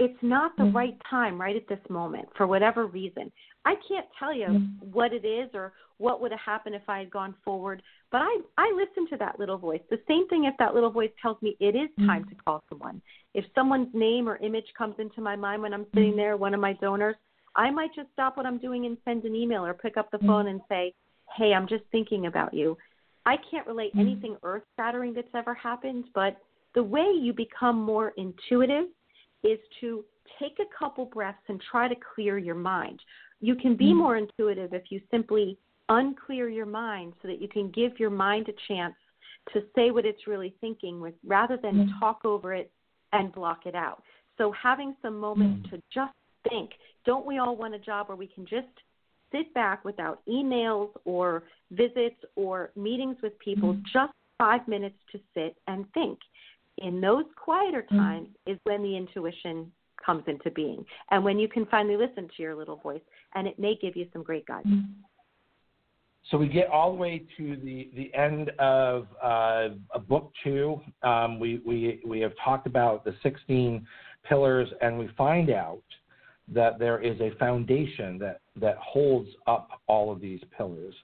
it's 0.00 0.22
not 0.22 0.56
the 0.56 0.64
right 0.64 0.96
time 1.08 1.40
right 1.40 1.56
at 1.56 1.68
this 1.68 1.84
moment 1.88 2.28
for 2.36 2.46
whatever 2.46 2.86
reason. 2.86 3.30
I 3.68 3.74
can't 3.86 4.06
tell 4.18 4.34
you 4.34 4.46
mm. 4.46 4.70
what 4.80 5.12
it 5.12 5.26
is 5.26 5.50
or 5.52 5.74
what 5.98 6.22
would 6.22 6.30
have 6.30 6.40
happened 6.40 6.74
if 6.74 6.88
I 6.88 7.00
had 7.00 7.10
gone 7.10 7.34
forward, 7.44 7.82
but 8.10 8.22
I 8.22 8.38
I 8.56 8.72
listen 8.74 9.06
to 9.10 9.18
that 9.18 9.38
little 9.38 9.58
voice. 9.58 9.82
The 9.90 10.00
same 10.08 10.26
thing 10.28 10.44
if 10.44 10.54
that 10.58 10.72
little 10.74 10.90
voice 10.90 11.10
tells 11.20 11.40
me 11.42 11.54
it 11.60 11.76
is 11.76 11.90
time 12.06 12.24
mm. 12.24 12.30
to 12.30 12.34
call 12.36 12.64
someone. 12.70 13.02
If 13.34 13.44
someone's 13.54 13.92
name 13.92 14.26
or 14.26 14.38
image 14.38 14.64
comes 14.76 14.94
into 14.98 15.20
my 15.20 15.36
mind 15.36 15.60
when 15.60 15.74
I'm 15.74 15.84
mm. 15.84 15.94
sitting 15.94 16.16
there, 16.16 16.38
one 16.38 16.54
of 16.54 16.60
my 16.60 16.72
donors, 16.74 17.16
I 17.56 17.70
might 17.70 17.94
just 17.94 18.08
stop 18.14 18.38
what 18.38 18.46
I'm 18.46 18.56
doing 18.56 18.86
and 18.86 18.96
send 19.04 19.24
an 19.24 19.34
email 19.34 19.66
or 19.66 19.74
pick 19.74 19.98
up 19.98 20.10
the 20.10 20.18
phone 20.20 20.46
and 20.48 20.62
say, 20.70 20.94
"Hey, 21.36 21.52
I'm 21.52 21.68
just 21.68 21.84
thinking 21.92 22.24
about 22.24 22.54
you." 22.54 22.78
I 23.26 23.36
can't 23.50 23.66
relate 23.66 23.92
anything 23.98 24.38
earth-shattering 24.42 25.12
that's 25.12 25.34
ever 25.34 25.52
happened, 25.52 26.04
but 26.14 26.38
the 26.74 26.82
way 26.82 27.10
you 27.12 27.34
become 27.34 27.76
more 27.82 28.14
intuitive 28.16 28.86
is 29.42 29.58
to 29.80 30.02
take 30.38 30.56
a 30.58 30.78
couple 30.78 31.04
breaths 31.04 31.42
and 31.48 31.60
try 31.70 31.88
to 31.88 31.96
clear 32.14 32.38
your 32.38 32.54
mind. 32.54 32.98
You 33.40 33.54
can 33.54 33.76
be 33.76 33.86
mm-hmm. 33.86 33.98
more 33.98 34.16
intuitive 34.16 34.74
if 34.74 34.84
you 34.90 35.00
simply 35.10 35.58
unclear 35.88 36.48
your 36.48 36.66
mind 36.66 37.14
so 37.22 37.28
that 37.28 37.40
you 37.40 37.48
can 37.48 37.70
give 37.70 37.98
your 37.98 38.10
mind 38.10 38.48
a 38.48 38.72
chance 38.72 38.94
to 39.52 39.62
say 39.74 39.90
what 39.90 40.04
it's 40.04 40.26
really 40.26 40.54
thinking 40.60 41.00
with 41.00 41.14
rather 41.24 41.56
than 41.56 41.74
mm-hmm. 41.74 41.98
talk 41.98 42.24
over 42.24 42.54
it 42.54 42.70
and 43.12 43.32
block 43.32 43.60
it 43.64 43.74
out. 43.74 44.02
So 44.36 44.52
having 44.52 44.94
some 45.00 45.18
moments 45.18 45.66
mm-hmm. 45.66 45.76
to 45.76 45.82
just 45.92 46.12
think. 46.48 46.70
Don't 47.06 47.26
we 47.26 47.38
all 47.38 47.56
want 47.56 47.74
a 47.74 47.78
job 47.78 48.08
where 48.08 48.16
we 48.16 48.26
can 48.26 48.44
just 48.44 48.66
sit 49.32 49.52
back 49.54 49.84
without 49.84 50.20
emails 50.28 50.90
or 51.04 51.44
visits 51.70 52.16
or 52.36 52.70
meetings 52.76 53.16
with 53.22 53.38
people, 53.38 53.74
just 53.92 54.12
5 54.38 54.68
minutes 54.68 54.96
to 55.12 55.20
sit 55.34 55.56
and 55.66 55.84
think? 55.92 56.18
in 56.82 57.00
those 57.00 57.24
quieter 57.36 57.82
times 57.90 58.28
mm. 58.28 58.52
is 58.52 58.58
when 58.64 58.82
the 58.82 58.96
intuition 58.96 59.70
comes 60.04 60.24
into 60.26 60.50
being 60.52 60.84
and 61.10 61.22
when 61.24 61.38
you 61.38 61.48
can 61.48 61.66
finally 61.66 61.96
listen 61.96 62.28
to 62.36 62.42
your 62.42 62.54
little 62.54 62.76
voice 62.76 63.00
and 63.34 63.46
it 63.46 63.58
may 63.58 63.76
give 63.80 63.96
you 63.96 64.06
some 64.12 64.22
great 64.22 64.46
guidance 64.46 64.84
so 66.30 66.36
we 66.36 66.48
get 66.48 66.68
all 66.68 66.92
the 66.92 66.98
way 66.98 67.22
to 67.38 67.56
the, 67.56 67.88
the 67.96 68.12
end 68.14 68.50
of 68.58 69.06
uh, 69.22 69.68
book 70.08 70.30
two. 70.44 70.80
Um, 71.02 71.40
we, 71.40 71.62
we, 71.64 72.00
we 72.06 72.20
have 72.20 72.32
talked 72.44 72.66
about 72.66 73.04
the 73.04 73.14
16 73.22 73.86
pillars, 74.28 74.68
and 74.82 74.98
we 74.98 75.08
find 75.16 75.48
out 75.48 75.82
that 76.52 76.78
there 76.78 77.00
is 77.00 77.18
a 77.20 77.30
foundation 77.38 78.18
that, 78.18 78.40
that 78.56 78.76
holds 78.76 79.30
up 79.46 79.80
all 79.86 80.12
of 80.12 80.20
these 80.20 80.40
pillars. 80.56 80.94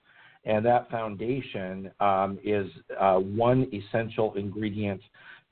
And 0.45 0.65
that 0.67 0.91
foundation 0.91 1.91
um, 2.01 2.39
is 2.45 2.67
uh, 3.01 3.17
one 3.17 3.67
essential 3.73 4.35
ingredient 4.35 5.01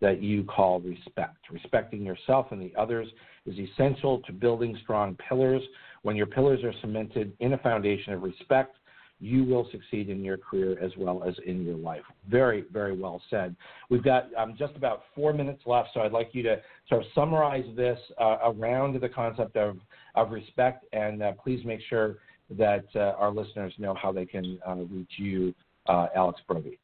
that 0.03 0.23
you 0.23 0.45
call 0.45 0.81
respect. 0.81 1.39
Respecting 1.51 2.05
yourself 2.05 2.47
and 2.51 2.61
the 2.61 2.73
others 2.79 3.09
is 3.47 3.59
essential 3.59 4.21
to 4.21 4.33
building 4.33 4.79
strong 4.83 5.17
pillars. 5.29 5.63
When 6.03 6.17
your 6.17 6.27
pillars 6.27 6.63
are 6.65 6.73
cemented 6.81 7.33
in 7.41 7.53
a 7.53 7.59
foundation 7.59 8.13
of 8.13 8.23
respect, 8.23 8.77
you 9.23 9.45
will 9.45 9.69
succeed 9.71 10.11
in 10.11 10.25
your 10.25 10.37
career 10.37 10.77
as 10.83 10.91
well 10.99 11.23
as 11.23 11.35
in 11.47 11.65
your 11.65 11.77
life. 11.77 12.03
Very, 12.29 12.65
very 12.73 12.97
well 12.97 13.23
said. 13.31 13.55
We've 13.89 14.03
got 14.03 14.35
um, 14.37 14.57
just 14.59 14.75
about 14.75 15.05
four 15.15 15.33
minutes 15.33 15.63
left, 15.65 15.91
so 15.95 16.01
I'd 16.01 16.11
like 16.11 16.31
you 16.33 16.43
to 16.43 16.61
sort 16.89 17.03
of 17.03 17.07
summarize 17.15 17.65
this 17.77 17.99
uh, 18.21 18.39
around 18.45 19.01
the 19.01 19.09
concept 19.09 19.57
of, 19.57 19.77
of 20.17 20.33
respect, 20.33 20.87
and 20.93 21.23
uh, 21.23 21.33
please 21.33 21.65
make 21.65 21.81
sure 21.89 22.17
that 22.51 22.85
uh, 22.97 23.15
our 23.17 23.31
listeners 23.31 23.73
know 23.79 23.95
how 23.95 24.11
they 24.11 24.27
can 24.27 24.59
uh, 24.67 24.75
reach 24.75 25.13
you, 25.19 25.55
uh, 25.87 26.09
Alex 26.17 26.41
Brovey. 26.49 26.79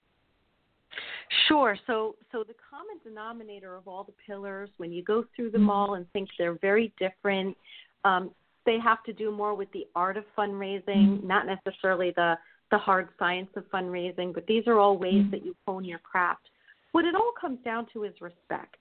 Sure. 1.47 1.77
So, 1.87 2.17
so 2.33 2.45
the 2.47 2.55
common 2.71 2.99
denominator 3.05 3.77
of 3.77 3.87
all 3.87 4.05
the 4.05 4.15
pillars, 4.27 4.71
when 4.79 4.93
you 4.93 5.03
go 5.03 5.25
through 5.35 5.51
them 5.51 5.63
mm-hmm. 5.63 5.71
all 5.71 5.95
and 5.95 6.11
think 6.13 6.29
they're 6.39 6.59
very 6.61 6.93
different, 6.99 7.57
um, 8.05 8.31
they 8.67 8.79
have 8.79 9.03
to 9.05 9.13
do 9.13 9.31
more 9.31 9.55
with 9.55 9.71
the 9.73 9.87
art 9.95 10.17
of 10.17 10.25
fundraising, 10.37 10.83
mm-hmm. 10.87 11.27
not 11.27 11.47
necessarily 11.47 12.13
the 12.17 12.35
the 12.71 12.77
hard 12.77 13.09
science 13.19 13.49
of 13.57 13.65
fundraising. 13.71 14.35
But 14.35 14.47
these 14.47 14.67
are 14.67 14.79
all 14.79 14.99
ways 14.99 15.15
mm-hmm. 15.15 15.31
that 15.31 15.45
you 15.45 15.55
hone 15.67 15.85
your 15.85 16.01
craft. 16.01 16.51
What 16.93 17.05
it 17.05 17.15
all 17.15 17.33
comes 17.41 17.59
down 17.65 17.87
to 17.95 18.05
is 18.05 18.13
respect. 18.21 18.77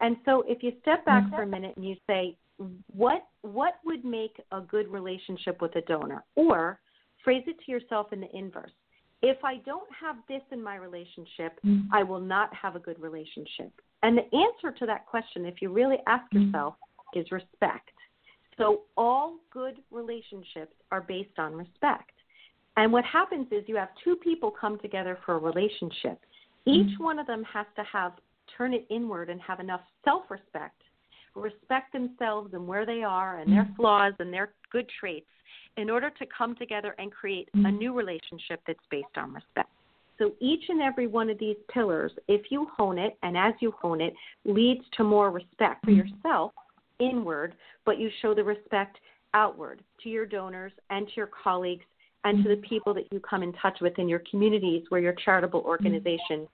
And 0.00 0.16
so, 0.24 0.44
if 0.46 0.62
you 0.62 0.72
step 0.82 1.04
back 1.04 1.28
for 1.30 1.42
a 1.42 1.46
minute 1.46 1.74
and 1.76 1.86
you 1.86 1.96
say, 2.06 2.36
what 2.94 3.26
what 3.42 3.74
would 3.84 4.04
make 4.04 4.40
a 4.50 4.60
good 4.60 4.88
relationship 4.88 5.60
with 5.62 5.74
a 5.76 5.80
donor, 5.82 6.24
or 6.34 6.78
phrase 7.24 7.44
it 7.46 7.56
to 7.64 7.72
yourself 7.72 8.12
in 8.12 8.20
the 8.20 8.36
inverse 8.36 8.72
if 9.22 9.44
I 9.44 9.56
don't 9.58 9.88
have 9.98 10.16
this 10.28 10.42
in 10.50 10.62
my 10.62 10.76
relationship, 10.76 11.58
mm-hmm. 11.64 11.92
I 11.92 12.02
will 12.02 12.20
not 12.20 12.52
have 12.54 12.76
a 12.76 12.80
good 12.80 13.00
relationship. 13.00 13.72
And 14.02 14.18
the 14.18 14.24
answer 14.36 14.76
to 14.76 14.86
that 14.86 15.06
question, 15.06 15.46
if 15.46 15.62
you 15.62 15.72
really 15.72 15.98
ask 16.06 16.24
mm-hmm. 16.32 16.46
yourself, 16.46 16.74
is 17.14 17.30
respect. 17.30 17.90
So 18.58 18.82
all 18.96 19.36
good 19.52 19.76
relationships 19.90 20.74
are 20.90 21.02
based 21.02 21.38
on 21.38 21.54
respect. 21.54 22.10
And 22.76 22.92
what 22.92 23.04
happens 23.04 23.46
is 23.50 23.64
you 23.66 23.76
have 23.76 23.90
two 24.02 24.16
people 24.16 24.50
come 24.50 24.78
together 24.78 25.18
for 25.24 25.34
a 25.34 25.38
relationship. 25.38 26.18
Each 26.64 26.86
mm-hmm. 26.86 27.04
one 27.04 27.18
of 27.18 27.26
them 27.26 27.44
has 27.52 27.66
to 27.76 27.82
have 27.84 28.12
turn 28.56 28.74
it 28.74 28.86
inward 28.90 29.30
and 29.30 29.40
have 29.40 29.60
enough 29.60 29.82
self-respect, 30.04 30.82
respect 31.34 31.92
themselves 31.92 32.54
and 32.54 32.66
where 32.66 32.84
they 32.84 33.02
are 33.02 33.38
and 33.38 33.52
their 33.52 33.64
mm-hmm. 33.64 33.76
flaws 33.76 34.12
and 34.18 34.32
their 34.32 34.52
good 34.70 34.86
traits 35.00 35.26
in 35.76 35.90
order 35.90 36.10
to 36.10 36.26
come 36.26 36.54
together 36.56 36.94
and 36.98 37.10
create 37.12 37.48
a 37.54 37.56
mm-hmm. 37.56 37.78
new 37.78 37.94
relationship 37.94 38.60
that's 38.66 38.78
based 38.90 39.16
on 39.16 39.32
respect. 39.32 39.70
So 40.18 40.32
each 40.40 40.64
and 40.68 40.80
every 40.80 41.06
one 41.06 41.30
of 41.30 41.38
these 41.38 41.56
pillars, 41.72 42.12
if 42.28 42.42
you 42.50 42.68
hone 42.76 42.98
it 42.98 43.16
and 43.22 43.36
as 43.36 43.54
you 43.60 43.72
hone 43.72 44.00
it, 44.00 44.14
leads 44.44 44.84
to 44.96 45.04
more 45.04 45.30
respect 45.30 45.84
for 45.84 45.90
mm-hmm. 45.90 46.08
yourself 46.08 46.52
inward, 47.00 47.54
but 47.84 47.98
you 47.98 48.10
show 48.20 48.34
the 48.34 48.44
respect 48.44 48.98
outward 49.34 49.82
to 50.02 50.08
your 50.08 50.26
donors 50.26 50.72
and 50.90 51.06
to 51.06 51.12
your 51.16 51.30
colleagues 51.42 51.84
and 52.24 52.42
to 52.42 52.48
the 52.48 52.54
mm-hmm. 52.54 52.68
people 52.68 52.94
that 52.94 53.10
you 53.10 53.18
come 53.18 53.42
in 53.42 53.52
touch 53.54 53.78
with 53.80 53.98
in 53.98 54.08
your 54.08 54.22
communities 54.30 54.84
where 54.90 55.00
your 55.00 55.14
charitable 55.24 55.60
organization 55.60 56.46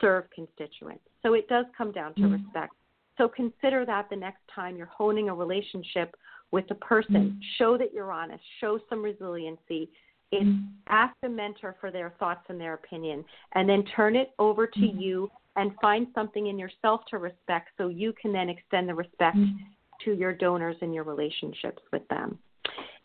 serve 0.00 0.24
constituents. 0.34 1.02
So 1.22 1.34
it 1.34 1.48
does 1.48 1.66
come 1.76 1.92
down 1.92 2.14
to 2.14 2.28
respect. 2.28 2.74
So 3.18 3.28
consider 3.28 3.84
that 3.84 4.08
the 4.08 4.16
next 4.16 4.40
time 4.54 4.76
you're 4.76 4.86
honing 4.86 5.28
a 5.28 5.34
relationship 5.34 6.14
with 6.52 6.66
the 6.68 6.74
person. 6.76 7.14
Mm-hmm. 7.14 7.38
Show 7.58 7.78
that 7.78 7.92
you're 7.92 8.12
honest. 8.12 8.42
Show 8.60 8.80
some 8.88 9.02
resiliency. 9.02 9.90
It's 10.32 10.44
mm-hmm. 10.44 10.66
ask 10.88 11.14
a 11.24 11.28
mentor 11.28 11.76
for 11.80 11.90
their 11.90 12.14
thoughts 12.18 12.44
and 12.48 12.60
their 12.60 12.74
opinion, 12.74 13.24
and 13.54 13.68
then 13.68 13.84
turn 13.96 14.16
it 14.16 14.30
over 14.38 14.66
to 14.66 14.78
mm-hmm. 14.80 15.00
you 15.00 15.30
and 15.56 15.72
find 15.80 16.06
something 16.14 16.46
in 16.46 16.58
yourself 16.58 17.00
to 17.10 17.18
respect 17.18 17.70
so 17.76 17.88
you 17.88 18.12
can 18.20 18.32
then 18.32 18.48
extend 18.48 18.88
the 18.88 18.94
respect 18.94 19.36
mm-hmm. 19.36 19.56
to 20.04 20.12
your 20.12 20.32
donors 20.32 20.76
and 20.80 20.94
your 20.94 21.04
relationships 21.04 21.82
with 21.92 22.06
them. 22.08 22.38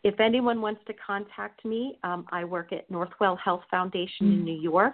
If 0.04 0.20
anyone 0.20 0.62
wants 0.62 0.82
to 0.86 0.94
contact 0.94 1.66
me, 1.66 1.98
um, 2.04 2.28
I 2.32 2.44
work 2.44 2.72
at 2.72 2.88
Northwell 2.92 3.40
Health 3.40 3.64
Foundation 3.72 4.28
in 4.28 4.34
mm-hmm. 4.34 4.44
New 4.44 4.62
York. 4.62 4.94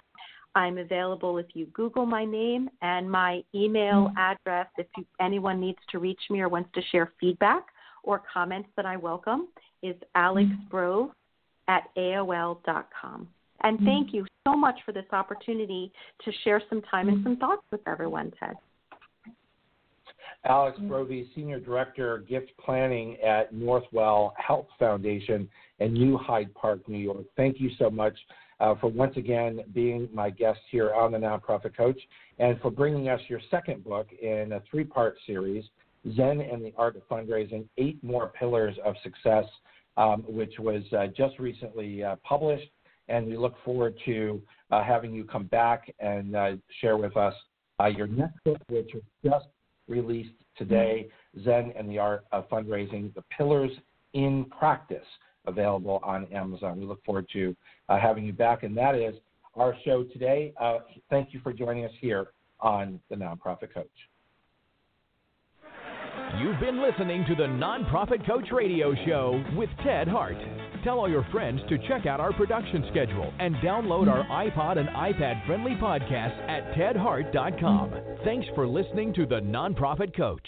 I'm 0.56 0.78
available 0.78 1.38
if 1.38 1.48
you 1.54 1.66
Google 1.68 2.06
my 2.06 2.24
name 2.24 2.70
and 2.82 3.12
my 3.12 3.44
email 3.54 4.08
mm-hmm. 4.08 4.18
address 4.18 4.68
if 4.78 4.88
you, 4.98 5.06
anyone 5.20 5.60
needs 5.60 5.80
to 5.90 6.00
reach 6.00 6.22
me 6.30 6.40
or 6.40 6.48
wants 6.48 6.70
to 6.76 6.82
share 6.92 7.12
feedback 7.20 7.66
or 8.04 8.22
comments 8.32 8.70
that 8.76 8.86
I 8.86 8.98
welcome 8.98 9.48
is 9.84 9.96
alexbrove 10.16 11.12
at 11.68 11.84
AOL.com. 11.98 13.28
And 13.64 13.78
mm-hmm. 13.78 13.86
thank 13.86 14.14
you 14.14 14.26
so 14.48 14.56
much 14.56 14.80
for 14.86 14.92
this 14.92 15.06
opportunity 15.12 15.92
to 16.26 16.32
share 16.44 16.62
some 16.70 16.82
time 16.84 17.10
and 17.10 17.24
some 17.24 17.38
thoughts 17.38 17.64
with 17.72 17.82
everyone, 17.88 18.32
Ted. 18.40 18.56
Alex 20.46 20.80
Brovey, 20.80 21.28
Senior 21.36 21.60
Director, 21.60 22.20
Gift 22.28 22.52
Planning 22.64 23.18
at 23.22 23.54
Northwell 23.54 24.32
Health 24.38 24.66
Foundation 24.80 25.48
in 25.80 25.94
New 25.94 26.18
Hyde 26.18 26.54
Park, 26.56 26.88
New 26.90 26.98
York. 26.98 27.26
Thank 27.38 27.60
you 27.60 27.70
so 27.78 27.92
much 27.92 28.18
uh, 28.60 28.74
for 28.82 28.88
once 28.88 29.18
again 29.18 29.62
being 29.74 30.10
my 30.12 30.32
guest 30.32 30.60
here 30.72 30.94
on 30.94 31.12
the 31.12 31.18
Nonprofit 31.18 31.76
Coach 31.78 32.00
and 32.40 32.60
for 32.62 32.72
bringing 32.72 33.10
us 33.10 33.22
your 33.28 33.40
second 33.52 33.84
book 33.84 34.08
in 34.20 34.54
a 34.54 34.62
three 34.70 34.84
part 34.84 35.16
series, 35.28 35.64
Zen 36.16 36.42
and 36.42 36.64
the 36.64 36.74
Art 36.78 36.96
of 36.96 37.08
Fundraising 37.08 37.68
Eight 37.78 38.04
More 38.04 38.32
Pillars 38.38 38.76
of 38.84 38.96
Success, 39.04 39.46
um, 39.98 40.24
which 40.28 40.54
was 40.60 40.82
uh, 40.98 41.08
just 41.16 41.38
recently 41.40 42.04
uh, 42.04 42.16
published. 42.24 42.70
And 43.08 43.28
we 43.28 43.38
look 43.38 43.56
forward 43.64 43.96
to 44.06 44.42
uh, 44.72 44.84
having 44.84 45.14
you 45.14 45.24
come 45.24 45.46
back 45.46 45.94
and 46.00 46.36
uh, 46.36 46.52
share 46.80 46.98
with 46.98 47.18
us 47.18 47.34
uh, 47.80 47.88
your 47.88 48.08
next 48.08 48.44
book, 48.46 48.58
which 48.70 48.90
was 48.94 49.04
just 49.24 49.48
released 49.88 50.34
today 50.58 51.10
Zen 51.44 51.74
and 51.78 51.90
the 51.90 52.00
Art 52.00 52.26
of 52.32 52.50
Fundraising 52.50 53.14
The 53.14 53.24
Pillars 53.36 53.72
in 54.14 54.46
Practice, 54.46 55.06
available 55.46 56.00
on 56.04 56.26
Amazon. 56.34 56.80
We 56.80 56.86
look 56.86 57.04
forward 57.04 57.28
to 57.34 57.56
uh, 57.90 58.00
having 58.00 58.26
you 58.26 58.34
back. 58.34 58.64
And 58.64 58.78
that 58.78 58.96
is 58.96 59.16
our 59.56 59.76
show 59.84 60.04
today. 60.04 60.54
Thank 61.10 61.34
you 61.34 61.42
for 61.42 61.52
joining 61.52 61.86
us 61.86 61.92
here 62.00 62.28
on 62.60 63.00
The 63.10 63.16
Nonprofit 63.16 63.74
Coach. 63.74 63.90
You've 66.42 66.60
been 66.60 66.82
listening 66.82 67.24
to 67.28 67.36
the 67.36 67.44
Nonprofit 67.44 68.26
Coach 68.26 68.48
Radio 68.52 68.96
Show 69.06 69.44
with 69.56 69.70
Ted 69.84 70.08
Hart. 70.08 70.38
Tell 70.84 70.98
all 70.98 71.08
your 71.10 71.24
friends 71.32 71.62
to 71.70 71.78
check 71.88 72.08
out 72.08 72.20
our 72.20 72.34
production 72.34 72.84
schedule 72.90 73.32
and 73.40 73.54
download 73.58 74.08
our 74.08 74.24
iPod 74.26 74.80
and 74.80 74.90
iPad 74.90 75.46
friendly 75.46 75.76
podcast 75.76 76.36
at 76.50 76.74
tedhart.com. 76.74 77.94
Thanks 78.24 78.48
for 78.56 78.68
listening 78.68 79.14
to 79.14 79.28
the 79.28 79.40
Nonprofit 79.40 80.16
Coach. 80.18 80.48